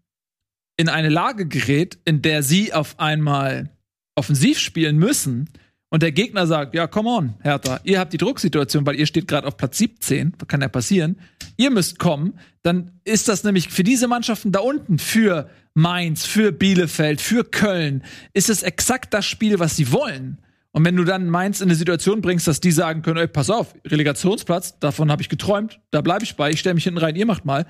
[0.78, 3.70] in eine Lage gerät, in der sie auf einmal
[4.16, 5.50] offensiv spielen müssen.
[5.90, 9.28] Und der Gegner sagt, ja, come on, Hertha, ihr habt die Drucksituation, weil ihr steht
[9.28, 11.18] gerade auf Platz 17, kann ja passieren,
[11.56, 16.52] ihr müsst kommen, dann ist das nämlich für diese Mannschaften da unten, für Mainz, für
[16.52, 20.40] Bielefeld, für Köln, ist es exakt das Spiel, was sie wollen.
[20.72, 23.50] Und wenn du dann Mainz in eine Situation bringst, dass die sagen können, ey, pass
[23.50, 27.16] auf, Relegationsplatz, davon habe ich geträumt, da bleibe ich bei, ich stelle mich hinten rein,
[27.16, 27.66] ihr macht mal,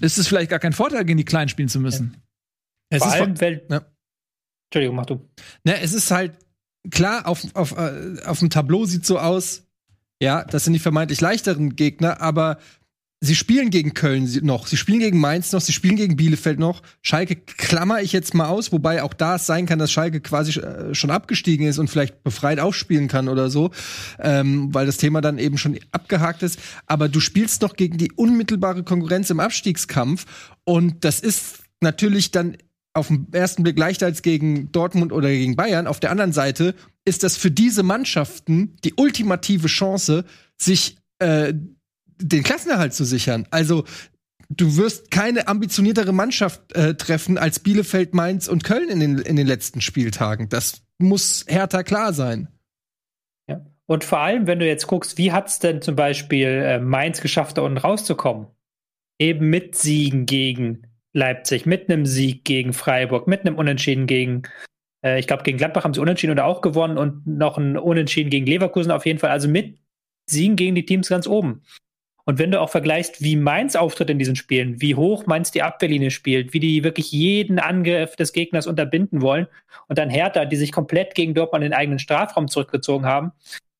[0.00, 2.22] ist es vielleicht gar kein Vorteil, gegen die Kleinen spielen zu müssen.
[2.92, 2.98] Ja.
[2.98, 3.66] Vor allem, weil.
[3.70, 3.82] Ja.
[4.70, 5.28] Entschuldigung, mach du.
[5.64, 6.36] Ne, es ist halt
[6.90, 9.66] klar, auf, auf, äh, auf dem Tableau sieht so aus,
[10.20, 12.58] ja, das sind die vermeintlich leichteren Gegner, aber
[13.20, 16.82] Sie spielen gegen Köln noch, sie spielen gegen Mainz noch, sie spielen gegen Bielefeld noch.
[17.02, 20.60] Schalke klammer ich jetzt mal aus, wobei auch da es sein kann, dass Schalke quasi
[20.60, 23.72] äh, schon abgestiegen ist und vielleicht befreit aufspielen kann oder so,
[24.20, 26.60] ähm, weil das Thema dann eben schon abgehakt ist.
[26.86, 30.26] Aber du spielst noch gegen die unmittelbare Konkurrenz im Abstiegskampf
[30.62, 32.56] und das ist natürlich dann
[32.94, 35.88] auf den ersten Blick leichter als gegen Dortmund oder gegen Bayern.
[35.88, 40.24] Auf der anderen Seite ist das für diese Mannschaften die ultimative Chance,
[40.56, 41.52] sich äh,
[42.20, 43.46] den Klassenerhalt zu sichern.
[43.50, 43.84] Also
[44.50, 49.36] du wirst keine ambitioniertere Mannschaft äh, treffen als Bielefeld, Mainz und Köln in den, in
[49.36, 50.48] den letzten Spieltagen.
[50.48, 52.48] Das muss härter klar sein.
[53.48, 53.64] Ja.
[53.86, 57.20] Und vor allem, wenn du jetzt guckst, wie hat es denn zum Beispiel äh, Mainz
[57.20, 58.48] geschafft, da unten rauszukommen?
[59.20, 64.42] Eben mit Siegen gegen Leipzig, mit einem Sieg gegen Freiburg, mit einem Unentschieden gegen,
[65.04, 68.30] äh, ich glaube, gegen Gladbach haben sie unentschieden oder auch gewonnen und noch ein Unentschieden
[68.30, 69.30] gegen Leverkusen auf jeden Fall.
[69.30, 69.78] Also mit
[70.28, 71.62] Siegen gegen die Teams ganz oben.
[72.28, 75.62] Und wenn du auch vergleichst, wie Mainz auftritt in diesen Spielen, wie hoch Mainz die
[75.62, 79.46] Abwehrlinie spielt, wie die wirklich jeden Angriff des Gegners unterbinden wollen
[79.86, 83.32] und dann Hertha, die sich komplett gegen Dortmund in den eigenen Strafraum zurückgezogen haben,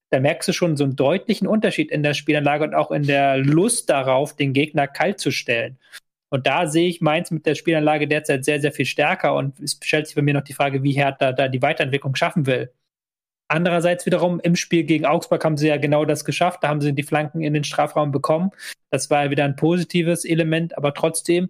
[0.09, 3.37] da merkst du schon so einen deutlichen Unterschied in der Spielanlage und auch in der
[3.37, 5.77] Lust darauf, den Gegner kalt zu stellen.
[6.31, 9.79] Und da sehe ich Mainz mit der Spielanlage derzeit sehr, sehr viel stärker und es
[9.83, 12.73] stellt sich bei mir noch die Frage, wie Hertha da die Weiterentwicklung schaffen will.
[13.49, 16.63] Andererseits wiederum im Spiel gegen Augsburg haben sie ja genau das geschafft.
[16.63, 18.51] Da haben sie die Flanken in den Strafraum bekommen.
[18.91, 21.49] Das war ja wieder ein positives Element, aber trotzdem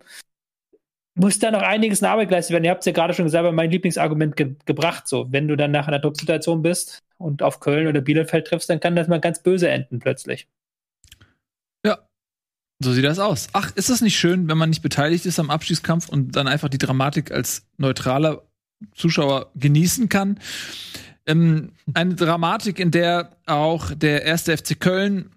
[1.19, 2.65] muss da noch einiges in Arbeit geleistet werden.
[2.65, 5.09] Ihr habt es ja gerade schon selber mein Lieblingsargument ge gebracht.
[5.09, 8.79] So, wenn du dann nach einer Drucksituation bist und auf Köln oder Bielefeld triffst, dann
[8.79, 10.47] kann das mal ganz böse enden plötzlich.
[11.85, 11.99] Ja,
[12.79, 13.49] so sieht das aus.
[13.53, 16.69] Ach, ist das nicht schön, wenn man nicht beteiligt ist am Abstiegskampf und dann einfach
[16.69, 18.43] die Dramatik als neutraler
[18.95, 20.39] Zuschauer genießen kann.
[21.29, 25.31] Ähm, eine Dramatik, in der auch der erste FC Köln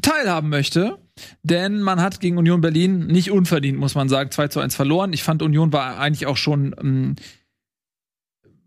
[0.00, 0.98] teilhaben möchte.
[1.42, 5.12] Denn man hat gegen Union Berlin nicht unverdient, muss man sagen, 2 zu 1 verloren.
[5.12, 7.16] Ich fand, Union war eigentlich auch schon ähm,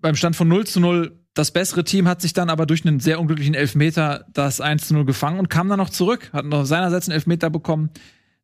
[0.02, 3.00] beim Stand von 0 zu 0 das bessere Team, hat sich dann aber durch einen
[3.00, 6.30] sehr unglücklichen Elfmeter das 1 zu 0 gefangen und kam dann noch zurück.
[6.34, 7.90] Hat noch seinerseits einen Elfmeter bekommen,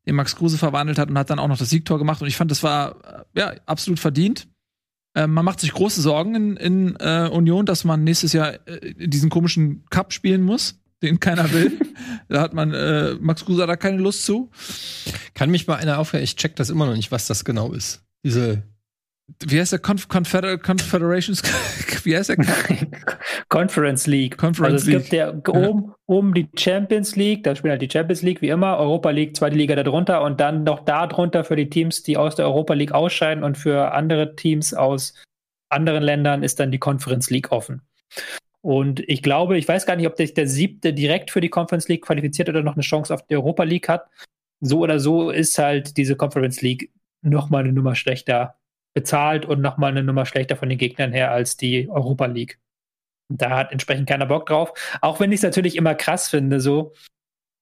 [0.06, 2.22] den Max Kruse verwandelt hat und hat dann auch noch das Siegtor gemacht.
[2.22, 4.48] Und ich fand, das war äh, ja absolut verdient.
[5.18, 8.94] Äh, man macht sich große Sorgen in, in äh, Union, dass man nächstes Jahr äh,
[8.94, 11.78] diesen komischen Cup spielen muss den keiner will.
[12.28, 14.50] da hat man äh, Max Kruse da keine Lust zu.
[15.34, 16.24] Kann mich mal einer aufhören?
[16.24, 18.02] Ich check das immer noch nicht, was das genau ist.
[18.24, 18.62] Diese
[19.46, 21.42] wie heißt der Conf Confeder Confederations?
[22.04, 22.36] Wie heißt der?
[23.48, 24.38] Conference League.
[24.38, 25.10] Conference also es League.
[25.10, 28.78] gibt ja oben, oben die Champions League, da spielen halt die Champions League wie immer,
[28.78, 32.36] Europa League, zweite Liga darunter und dann noch da drunter für die Teams, die aus
[32.36, 35.14] der Europa League ausscheiden und für andere Teams aus
[35.68, 37.82] anderen Ländern ist dann die Conference League offen.
[38.60, 41.88] Und ich glaube, ich weiß gar nicht, ob sich der siebte direkt für die Conference
[41.88, 44.08] League qualifiziert oder noch eine Chance auf die Europa League hat.
[44.60, 46.90] So oder so ist halt diese Conference League
[47.22, 48.57] nochmal eine Nummer schlechter
[48.98, 52.58] bezahlt und nochmal eine Nummer schlechter von den Gegnern her als die Europa League.
[53.28, 54.72] Da hat entsprechend keiner Bock drauf.
[55.00, 56.94] Auch wenn ich es natürlich immer krass finde, so.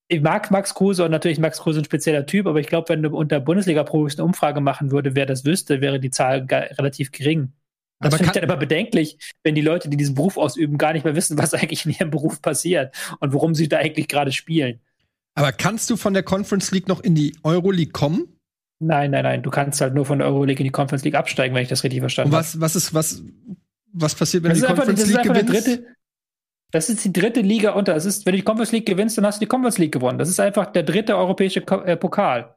[0.09, 3.03] Ich mag Max Kruse und natürlich Max Kruse ein spezieller Typ, aber ich glaube, wenn
[3.03, 7.53] du unter Bundesliga-Profis eine Umfrage machen würde, wer das wüsste, wäre die Zahl relativ gering.
[8.01, 11.05] Das finde ich dann aber bedenklich, wenn die Leute, die diesen Beruf ausüben, gar nicht
[11.05, 14.81] mehr wissen, was eigentlich in ihrem Beruf passiert und worum sie da eigentlich gerade spielen.
[15.35, 18.36] Aber kannst du von der Conference League noch in die Euroleague kommen?
[18.79, 19.43] Nein, nein, nein.
[19.43, 21.83] Du kannst halt nur von der Euroleague in die Conference League absteigen, wenn ich das
[21.83, 22.41] richtig verstanden habe.
[22.41, 23.23] Was, was ist, was,
[23.93, 25.67] was passiert, wenn das du die Conference einfach, League gewinnst?
[25.67, 25.87] Dritte,
[26.73, 27.95] das ist die dritte Liga unter.
[27.95, 30.19] Das ist, wenn du die Conference League gewinnst, dann hast du die Conference League gewonnen.
[30.19, 32.55] Das ist einfach der dritte europäische äh, Pokal.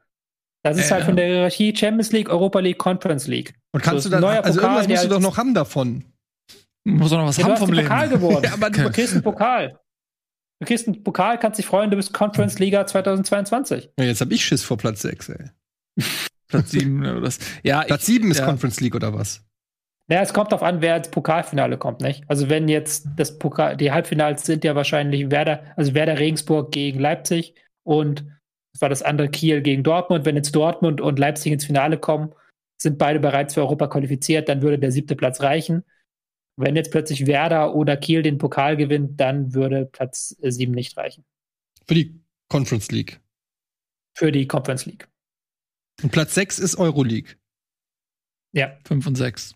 [0.63, 3.53] Das ist äh, halt von der Hierarchie Champions League, Europa League, Conference League.
[3.71, 6.03] Und kannst so, du dann, also Pokal, irgendwas musst du doch noch haben davon.
[6.83, 7.87] Muss doch noch was ja, haben vom Leben.
[7.87, 8.41] Pokal gewonnen.
[8.43, 9.79] ja, aber du kriegst einen Pokal.
[10.59, 13.91] Du kriegst einen Pokal, kannst dich freuen, du bist Conference Liga 2022.
[13.97, 15.49] Ja, jetzt hab ich Schiss vor Platz 6, ey.
[16.47, 17.39] Platz 7 oder was?
[17.63, 18.45] Ja, Platz 7 ist ja.
[18.45, 19.45] Conference League oder was?
[20.11, 22.23] Ja, es kommt darauf an, wer ins Pokalfinale kommt, nicht?
[22.27, 26.99] Also wenn jetzt das Pokal, die Halbfinals sind ja wahrscheinlich Werder, also Werder Regensburg gegen
[26.99, 27.53] Leipzig
[27.83, 28.25] und
[28.73, 30.25] das war das andere Kiel gegen Dortmund.
[30.25, 32.33] Wenn jetzt Dortmund und Leipzig ins Finale kommen,
[32.81, 35.83] sind beide bereits für Europa qualifiziert, dann würde der siebte Platz reichen.
[36.55, 41.23] Wenn jetzt plötzlich Werder oder Kiel den Pokal gewinnt, dann würde Platz sieben nicht reichen.
[41.87, 43.19] Für die Conference League.
[44.17, 45.07] Für die Conference League.
[46.01, 47.35] Und Platz sechs ist Euroleague.
[48.53, 48.77] Ja.
[48.85, 49.55] Fünf und sechs.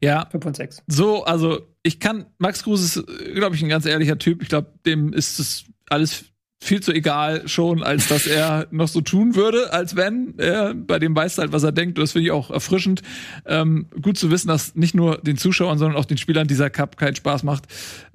[0.00, 0.28] Ja.
[0.30, 0.82] Fünf und sechs.
[0.86, 4.42] So, also ich kann, Max Kruse ist, glaube ich, ein ganz ehrlicher Typ.
[4.42, 6.24] Ich glaube, dem ist es alles
[6.60, 10.34] viel zu egal schon, als dass er noch so tun würde, als wenn.
[10.38, 11.98] Er, bei dem weiß halt, was er denkt.
[11.98, 13.02] Das finde ich auch erfrischend.
[13.44, 16.96] Ähm, gut zu wissen, dass nicht nur den Zuschauern, sondern auch den Spielern dieser Cup
[16.96, 17.64] keinen Spaß macht,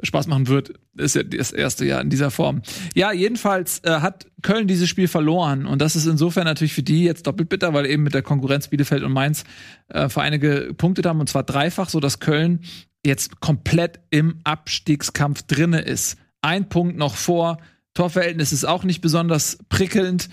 [0.02, 0.74] Spaß machen wird.
[0.98, 2.62] Ist ja das erste Jahr in dieser Form.
[2.96, 5.66] Ja, jedenfalls äh, hat Köln dieses Spiel verloren.
[5.68, 8.68] Und das ist insofern natürlich für die jetzt doppelt bitter, weil eben mit der Konkurrenz
[8.68, 9.44] Bielefeld und Mainz
[9.90, 11.20] äh, Vereine gepunktet haben.
[11.20, 12.62] Und zwar dreifach, so dass Köln
[13.06, 16.18] jetzt komplett im Abstiegskampf drinne ist.
[16.42, 17.60] Ein Punkt noch vor
[17.94, 20.30] Torverhältnis ist auch nicht besonders prickelnd.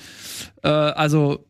[0.62, 1.46] Äh, also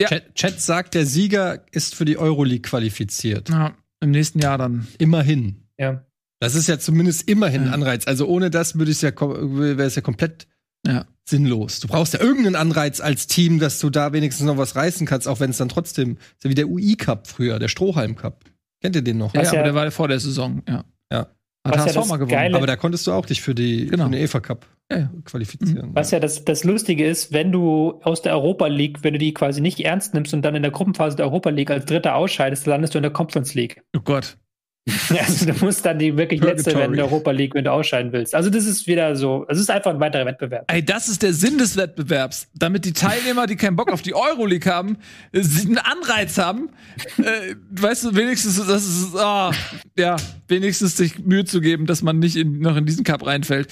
[0.00, 0.08] ja.
[0.08, 3.48] Chat, Chat, sagt, der Sieger ist für die Euroleague qualifiziert.
[3.48, 4.86] Ja, im nächsten Jahr dann.
[4.98, 5.68] Immerhin.
[5.78, 6.04] Ja.
[6.40, 8.06] Das ist ja zumindest immerhin ein Anreiz.
[8.06, 10.46] Also ohne das würde es ja wäre es ja komplett
[10.86, 11.06] ja.
[11.24, 11.80] sinnlos.
[11.80, 15.28] Du brauchst ja irgendeinen Anreiz als Team, dass du da wenigstens noch was reißen kannst,
[15.28, 18.44] auch wenn es dann trotzdem, so wie der UI Cup früher, der Strohhalm Cup.
[18.82, 19.34] Kennt ihr den noch?
[19.34, 20.84] Ja, ja, aber der war vor der Saison, ja.
[21.10, 21.28] Ja.
[21.66, 22.30] Hat HSV ja mal gewonnen.
[22.30, 24.04] Geile aber da konntest du auch dich für, die, genau.
[24.04, 25.94] für den EFA Cup ja, qualifizieren.
[25.94, 29.34] Was ja das, das Lustige ist, wenn du aus der Europa League, wenn du die
[29.34, 32.66] quasi nicht ernst nimmst und dann in der Gruppenphase der Europa League als Dritter ausscheidest,
[32.66, 33.82] landest du in der Conference League.
[33.96, 34.38] Oh Gott.
[35.18, 38.12] Also du musst dann die wirklich letzte werden in der Europa League, wenn du ausscheiden
[38.12, 38.34] willst.
[38.34, 40.64] Also das ist wieder so, es ist einfach ein weiterer Wettbewerb.
[40.68, 44.14] Ey, das ist der Sinn des Wettbewerbs, damit die Teilnehmer, die keinen Bock auf die
[44.14, 44.98] Euroleague haben,
[45.34, 46.70] einen Anreiz haben,
[47.18, 49.50] äh, weißt du, wenigstens, das ist, oh,
[49.98, 50.16] ja,
[50.48, 53.68] wenigstens sich Mühe zu geben, dass man nicht in, noch in diesen Cup reinfällt.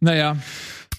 [0.00, 0.36] Naja.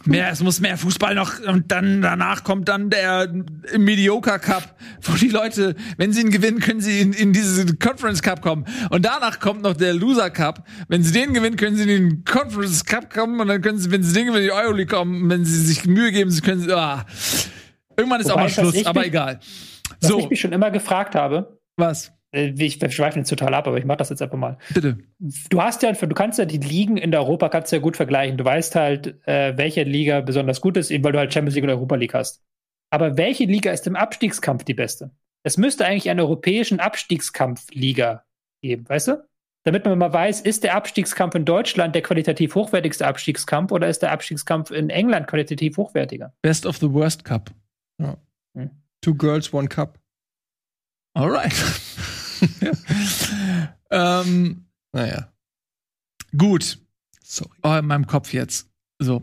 [0.07, 3.31] Mehr, es muss mehr Fußball noch und dann danach kommt dann der
[3.77, 8.21] Mediocre Cup, wo die Leute, wenn sie ihn gewinnen, können sie in, in diese Conference
[8.21, 8.65] Cup kommen.
[8.89, 10.65] Und danach kommt noch der Loser Cup.
[10.87, 13.91] Wenn sie den gewinnen, können sie in den Conference Cup kommen und dann können sie,
[13.91, 15.29] wenn sie den gewinnen, in die Euroleague kommen.
[15.29, 17.05] wenn sie sich Mühe geben, sie können, ah.
[17.97, 19.39] Irgendwann ist Wobei, auch mal Schluss, aber mich, egal.
[19.99, 20.19] Was so.
[20.19, 21.59] ich mich schon immer gefragt habe.
[21.75, 22.11] Was?
[22.31, 24.57] Äh, ich schweife jetzt total ab, aber ich mache das jetzt einfach mal.
[24.73, 24.97] Bitte.
[25.49, 28.37] Du hast ja, du kannst ja die Ligen in der Europa kannst ja gut vergleichen.
[28.37, 31.63] Du weißt halt, äh, welche Liga besonders gut ist, eben weil du halt Champions League
[31.63, 32.43] oder Europa League hast.
[32.89, 35.11] Aber welche Liga ist im Abstiegskampf die beste?
[35.43, 38.25] Es müsste eigentlich eine europäischen Abstiegskampf-Liga
[38.61, 39.27] geben, weißt du?
[39.63, 44.01] Damit man mal weiß, ist der Abstiegskampf in Deutschland der qualitativ hochwertigste Abstiegskampf oder ist
[44.01, 46.33] der Abstiegskampf in England qualitativ hochwertiger?
[46.41, 47.51] Best of the Worst Cup.
[47.99, 48.71] Hm.
[49.01, 49.99] Two Girls, One Cup.
[51.13, 51.53] Alright.
[53.91, 55.31] ähm, Naja.
[56.37, 56.79] gut.
[57.23, 57.49] Sorry.
[57.63, 58.69] Oh, in meinem Kopf jetzt.
[58.99, 59.21] So.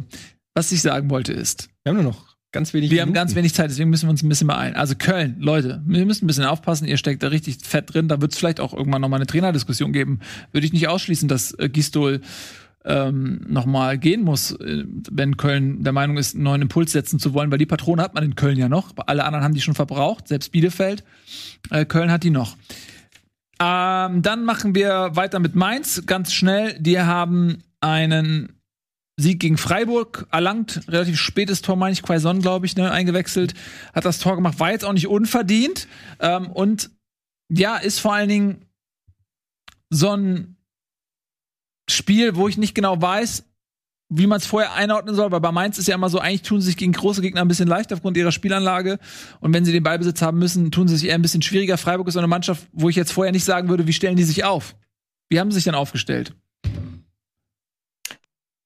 [0.54, 2.90] Was ich sagen wollte ist, Wir haben nur noch ganz wenig.
[2.90, 3.14] wir haben Minuten.
[3.14, 4.76] ganz wenig Zeit, deswegen müssen wir uns ein bisschen beeilen.
[4.76, 8.20] Also Köln, Leute, wir müssen ein bisschen aufpassen, ihr steckt da richtig fett drin, da
[8.20, 10.20] wird es vielleicht auch irgendwann noch mal eine Trainerdiskussion geben.
[10.52, 12.20] Würde ich nicht ausschließen, dass äh, Gistol
[12.84, 17.18] ähm, noch mal gehen muss, äh, wenn Köln der Meinung ist, einen neuen Impuls setzen
[17.18, 18.92] zu wollen, weil die Patrone hat man in Köln ja noch.
[19.06, 21.02] Alle anderen haben die schon verbraucht, selbst Bielefeld.
[21.70, 22.56] Äh, Köln hat die noch.
[23.64, 26.78] Ähm, dann machen wir weiter mit Mainz, ganz schnell.
[26.78, 28.60] Die haben einen
[29.16, 33.54] Sieg gegen Freiburg erlangt, relativ spätes Tor, meine ich, Quaison, glaube ich, ne, eingewechselt,
[33.94, 35.88] hat das Tor gemacht, war jetzt auch nicht unverdient.
[36.20, 36.90] Ähm, und
[37.48, 38.66] ja, ist vor allen Dingen
[39.88, 40.56] so ein
[41.88, 43.44] Spiel, wo ich nicht genau weiß,
[44.08, 46.60] wie man es vorher einordnen soll, weil bei Mainz ist ja immer so, eigentlich tun
[46.60, 48.98] sie sich gegen große Gegner ein bisschen leicht aufgrund ihrer Spielanlage
[49.40, 51.78] und wenn sie den Ballbesitz haben müssen, tun sie sich eher ein bisschen schwieriger.
[51.78, 54.24] Freiburg ist so eine Mannschaft, wo ich jetzt vorher nicht sagen würde, wie stellen die
[54.24, 54.76] sich auf?
[55.30, 56.34] Wie haben sie sich denn aufgestellt?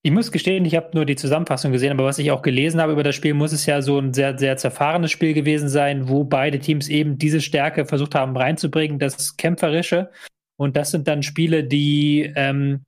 [0.02, 2.92] Ich muss gestehen, ich habe nur die Zusammenfassung gesehen, aber was ich auch gelesen habe
[2.92, 6.24] über das Spiel, muss es ja so ein sehr, sehr zerfahrenes Spiel gewesen sein, wo
[6.24, 10.10] beide Teams eben diese Stärke versucht haben reinzubringen, das Kämpferische.
[10.56, 12.84] Und das sind dann Spiele, die ähm,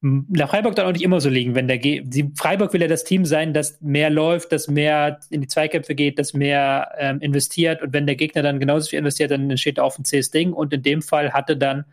[0.00, 1.54] nach Freiburg dann auch nicht immer so liegen.
[1.54, 5.20] Wenn der Ge die, Freiburg will ja das Team sein, das mehr läuft, das mehr
[5.30, 7.82] in die Zweikämpfe geht, das mehr ähm, investiert.
[7.82, 10.52] Und wenn der Gegner dann genauso viel investiert, dann entsteht auch ein zähes Ding.
[10.52, 11.84] Und in dem Fall hatte dann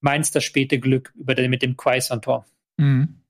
[0.00, 2.44] Mainz das späte Glück über den, mit dem Quaison-Tor.
[2.78, 3.20] Mhm.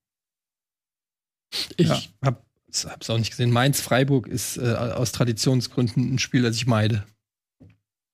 [1.76, 2.00] Ich Ja.
[2.24, 2.42] hab,
[2.86, 3.50] hab's auch nicht gesehen.
[3.50, 7.04] Mainz-Freiburg ist äh, aus Traditionsgründen ein Spiel, das ich meide.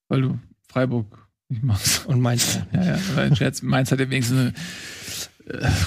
[0.09, 0.39] Weil du
[0.69, 2.07] Freiburg nicht machst.
[2.07, 2.61] Und Mainz.
[2.73, 2.99] Ja, ja.
[3.63, 4.55] Mainz hat ja wenigstens eine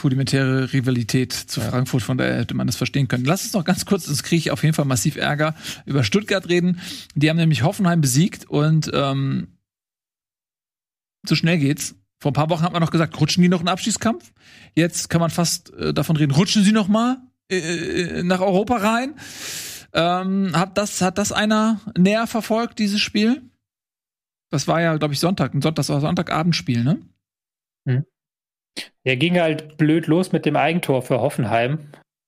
[0.04, 3.26] rudimentäre Rivalität zu Frankfurt, von daher hätte man das verstehen können.
[3.26, 6.48] Lass uns noch ganz kurz, das kriege ich auf jeden Fall massiv Ärger, über Stuttgart
[6.50, 6.80] reden.
[7.16, 9.48] Die haben nämlich Hoffenheim besiegt und ähm,
[11.26, 11.96] so schnell geht's.
[12.20, 14.32] Vor ein paar Wochen hat man noch gesagt, rutschen die noch in den Abstiegskampf?
[14.76, 17.18] Jetzt kann man fast äh, davon reden, rutschen sie noch mal
[17.52, 19.16] äh, äh, nach Europa rein?
[19.94, 23.42] Ähm, hat, das, hat das einer näher verfolgt, dieses Spiel?
[24.50, 27.00] Das war ja, glaube ich, Sonntag, ein Sonntag, das war Sonntagabendspiel, ne?
[29.06, 31.80] Der ging halt blöd los mit dem Eigentor für Hoffenheim.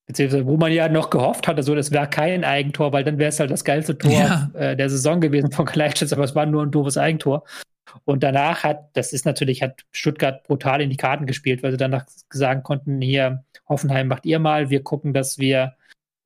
[0.08, 3.30] Beziehungsweise, wo man ja noch gehofft hatte, so, das wäre kein Eigentor, weil dann wäre
[3.30, 4.52] es halt das geilste Tor Ja.
[4.54, 7.44] äh, der Saison gewesen von Kalajdzic, aber es war nur ein doofes Eigentor.
[8.04, 11.78] Und danach hat, das ist natürlich, hat Stuttgart brutal in die Karten gespielt, weil sie
[11.78, 15.76] danach sagen konnten, hier, Hoffenheim macht ihr mal, wir gucken, dass wir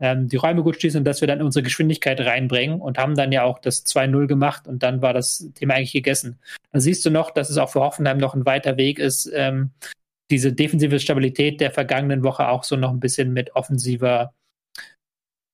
[0.01, 3.31] ähm, die Räume gut schließen und dass wir dann unsere Geschwindigkeit reinbringen und haben dann
[3.31, 6.39] ja auch das 2-0 gemacht und dann war das Thema eigentlich gegessen.
[6.71, 9.71] Dann siehst du noch, dass es auch für Hoffenheim noch ein weiter Weg ist, ähm,
[10.31, 14.33] diese defensive Stabilität der vergangenen Woche auch so noch ein bisschen mit offensiver,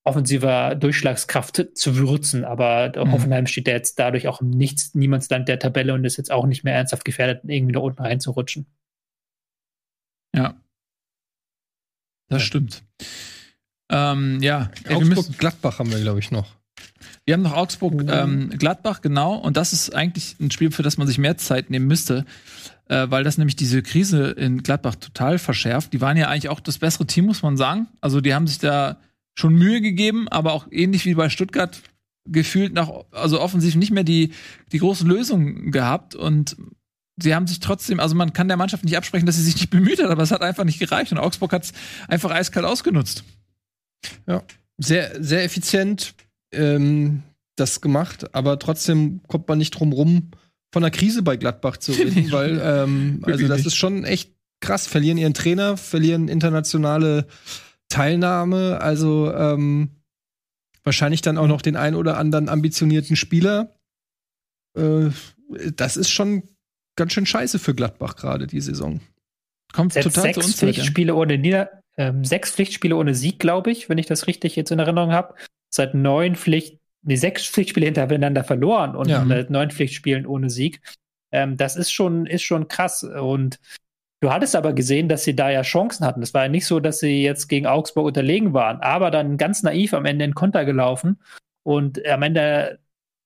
[0.03, 2.43] offensiver Durchschlagskraft zu würzen.
[2.45, 3.11] Aber Mhm.
[3.11, 6.45] Hoffenheim steht ja jetzt dadurch auch im Nichts, Niemandsland der Tabelle und ist jetzt auch
[6.45, 8.65] nicht mehr ernsthaft gefährdet, irgendwie da unten reinzurutschen.
[10.35, 10.55] Ja.
[12.29, 12.45] Das Ja.
[12.47, 12.83] stimmt.
[13.89, 16.55] Ähm, ja, ey, wir, Augsburg, müssen, Gladbach haben wir, glaube ich, noch.
[17.25, 18.09] wir haben noch Augsburg, Mhm.
[18.09, 19.35] ähm, Gladbach, genau.
[19.35, 22.25] Und das ist eigentlich ein Spiel, für das man sich mehr Zeit nehmen müsste,
[22.87, 25.93] äh, weil das nämlich diese Krise in Gladbach total verschärft.
[25.93, 27.87] Die waren ja eigentlich auch das bessere Team, muss man sagen.
[28.01, 28.97] Also die haben sich da
[29.33, 31.81] schon Mühe gegeben, aber auch ähnlich wie bei Stuttgart
[32.27, 34.33] gefühlt nach, also offensiv nicht mehr die,
[34.71, 36.57] die großen Lösungen gehabt und
[37.17, 39.69] sie haben sich trotzdem, also man kann der Mannschaft nicht absprechen, dass sie sich nicht
[39.69, 41.73] bemüht hat, aber es hat einfach nicht gereicht und Augsburg hat es
[42.07, 43.23] einfach eiskalt ausgenutzt.
[44.77, 46.15] Sehr, sehr effizient
[46.51, 47.23] ähm,
[47.55, 50.31] das gemacht, aber trotzdem kommt man nicht drum rum,
[50.75, 54.87] von einer Krise bei Gladbach zu reden, weil ähm, also das ist schon echt krass.
[54.87, 57.27] Verlieren ihren Trainer, verlieren internationale
[57.87, 59.91] Teilnahme, also ähm,
[60.83, 63.73] wahrscheinlich dann auch noch den ein oder anderen ambitionierten Spieler.
[64.77, 65.11] Äh,
[65.77, 66.43] das ist schon
[66.97, 68.99] ganz schön scheiße für Gladbach gerade die Saison.
[69.71, 70.55] Kommt Jetzt total sechs zu uns.
[70.57, 74.71] Pflichtspiele ohne Nieder ähm, sechs Pflichtspiele ohne Sieg, glaube ich, wenn ich das richtig jetzt
[74.71, 75.35] in Erinnerung habe.
[75.69, 79.25] Seit neun Pflicht, nee, sechs Pflichtspiele hintereinander verloren und Ja.
[79.25, 80.81] seit neun Pflichtspielen ohne Sieg.
[81.31, 83.03] Ähm, das ist schon, ist schon krass.
[83.03, 83.59] Und
[84.21, 86.21] du hattest aber gesehen, dass sie da ja Chancen hatten.
[86.21, 89.63] Es war ja nicht so, dass sie jetzt gegen Augsburg unterlegen waren, aber dann ganz
[89.63, 91.19] naiv am Ende in Konter gelaufen
[91.63, 92.79] und am Ende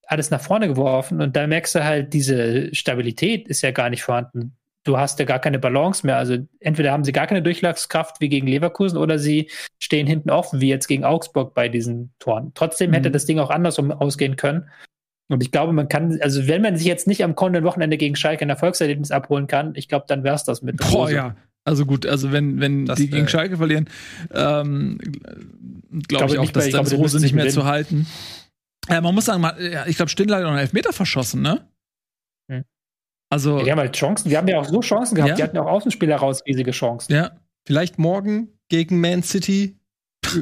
[0.08, 1.22] alles nach vorne geworfen.
[1.22, 5.26] Und da merkst du halt, diese Stabilität ist ja gar nicht vorhanden du hast ja
[5.26, 6.18] gar keine Balance mehr.
[6.18, 10.62] Also entweder haben sie gar keine Durchschlagskraft wie gegen Leverkusen oder sie stehen hinten offen,
[10.62, 12.52] wie jetzt gegen Augsburg bei diesen Toren.
[12.56, 13.14] Trotzdem hätte Mhm.
[13.14, 14.70] das Ding auch andersrum ausgehen können.
[15.32, 18.16] Und ich glaube, man kann, also wenn man sich jetzt nicht am kommenden Wochenende gegen
[18.16, 20.78] Schalke ein Erfolgserlebnis abholen kann, ich glaube, dann wäre es das mit.
[20.78, 21.14] Boah, Rose.
[21.14, 21.36] ja.
[21.66, 23.88] Also gut, also wenn, wenn Das, die gegen äh, Schalke verlieren,
[24.34, 27.62] ähm, glaube glaube ich auch, dass dann Rose nicht mehr gewinnen.
[27.62, 28.08] zu halten.
[28.90, 31.62] Ja, man muss sagen, man, ja, ich glaube, Stindl hat noch einen Elfmeter verschossen, ne?
[33.30, 35.36] Also, Die haben halt Chancen, wir haben ja auch so Chancen gehabt, Ja.
[35.36, 37.14] die hatten ja auch Außenspieler raus riesige Chancen.
[37.14, 37.32] ja,
[37.66, 39.76] Vielleicht morgen gegen Man City.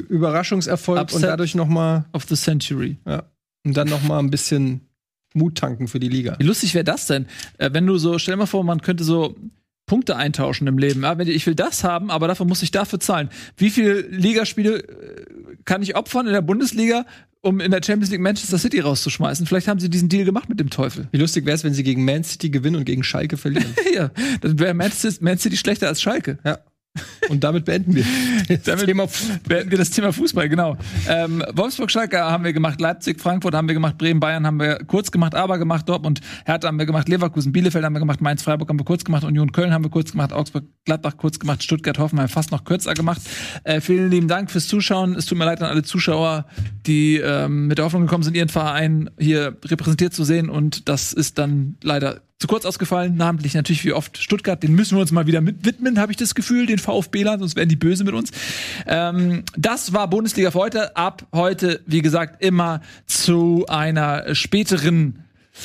[0.08, 1.22] Überraschungserfolg und Upset.
[1.24, 2.96] dadurch noch mal of the Century.
[3.64, 4.80] und dann noch mal ein bisschen
[5.34, 6.36] Mut tanken für die Liga.
[6.38, 7.26] Wie lustig wäre das denn?
[7.58, 9.36] Äh, wenn du so, stell dir mal vor, man könnte so
[9.86, 11.02] Punkte eintauschen im Leben.
[11.02, 13.28] Ja, ich will das haben, aber dafür muss ich dafür zahlen.
[13.56, 15.24] Wie viele Ligaspiele äh,
[15.68, 17.04] kann ich opfern in der Bundesliga,
[17.42, 19.46] um in der Champions League Manchester City rauszuschmeißen?
[19.46, 21.08] Vielleicht haben sie diesen Deal gemacht mit dem Teufel.
[21.12, 23.74] Wie lustig wäre es, wenn sie gegen Man City gewinnen und gegen Schalke verlieren.
[23.94, 26.38] ja, dann wäre Man City, Man City schlechter als Schalke.
[26.42, 26.58] ja.
[27.28, 28.04] Und damit beenden wir
[28.48, 29.06] das Damit- Thema
[29.46, 30.76] Beenden wir das Thema Fußball, genau.
[31.08, 34.78] Ähm, Wolfsburg, Schalke haben wir gemacht, Leipzig, Frankfurt haben wir gemacht, Bremen, Bayern haben wir
[34.86, 38.42] kurz gemacht, aber gemacht, Dortmund, Hertha haben wir gemacht, Leverkusen, Bielefeld haben wir gemacht, Mainz,
[38.42, 41.62] Freiburg haben wir kurz gemacht, Union Köln haben wir kurz gemacht, Augsburg, Gladbach kurz gemacht,
[41.62, 43.20] Stuttgart, Hoffenheim fast noch kürzer gemacht.
[43.64, 45.14] Äh, vielen lieben Dank fürs Zuschauen.
[45.14, 46.46] Es tut mir leid an alle Zuschauer,
[46.86, 51.12] die ähm, mit der Hoffnung gekommen sind, ihren Verein hier repräsentiert zu sehen und das
[51.12, 55.10] ist dann leider zu kurz ausgefallen, namentlich natürlich wie oft Stuttgart, den müssen wir uns
[55.10, 58.14] mal wieder mit widmen, habe ich das Gefühl, den VfB-Lern, sonst werden die böse mit
[58.14, 58.30] uns.
[58.86, 60.96] Ähm, das war Bundesliga für heute.
[60.96, 65.24] Ab heute, wie gesagt, immer zu einer späteren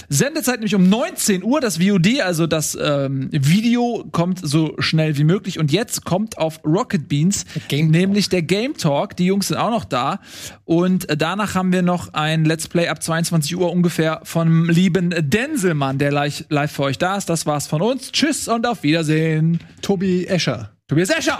[0.10, 1.61] Sendezeit, nämlich um 19 Uhr.
[1.61, 5.60] Das VOD, also das ähm, Video, kommt so schnell wie möglich.
[5.60, 9.15] Und jetzt kommt auf Rocket Beans Game nämlich der Game Talk.
[9.18, 10.20] Die Jungs sind auch noch da.
[10.65, 15.14] Und äh, danach haben wir noch ein Let's Play ab 22 Uhr ungefähr vom lieben
[15.18, 17.30] Denselmann, der live, live für euch da ist.
[17.30, 18.11] Das war's von uns.
[18.11, 19.60] Tschüss und auf Wiedersehen.
[19.82, 20.72] Tobi Escher.
[20.88, 21.40] Tobias Escher.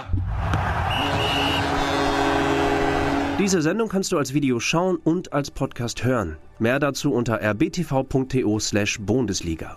[3.38, 6.36] Diese Sendung kannst du als Video schauen und als Podcast hören.
[6.58, 9.76] Mehr dazu unter rbtv.to/bundesliga.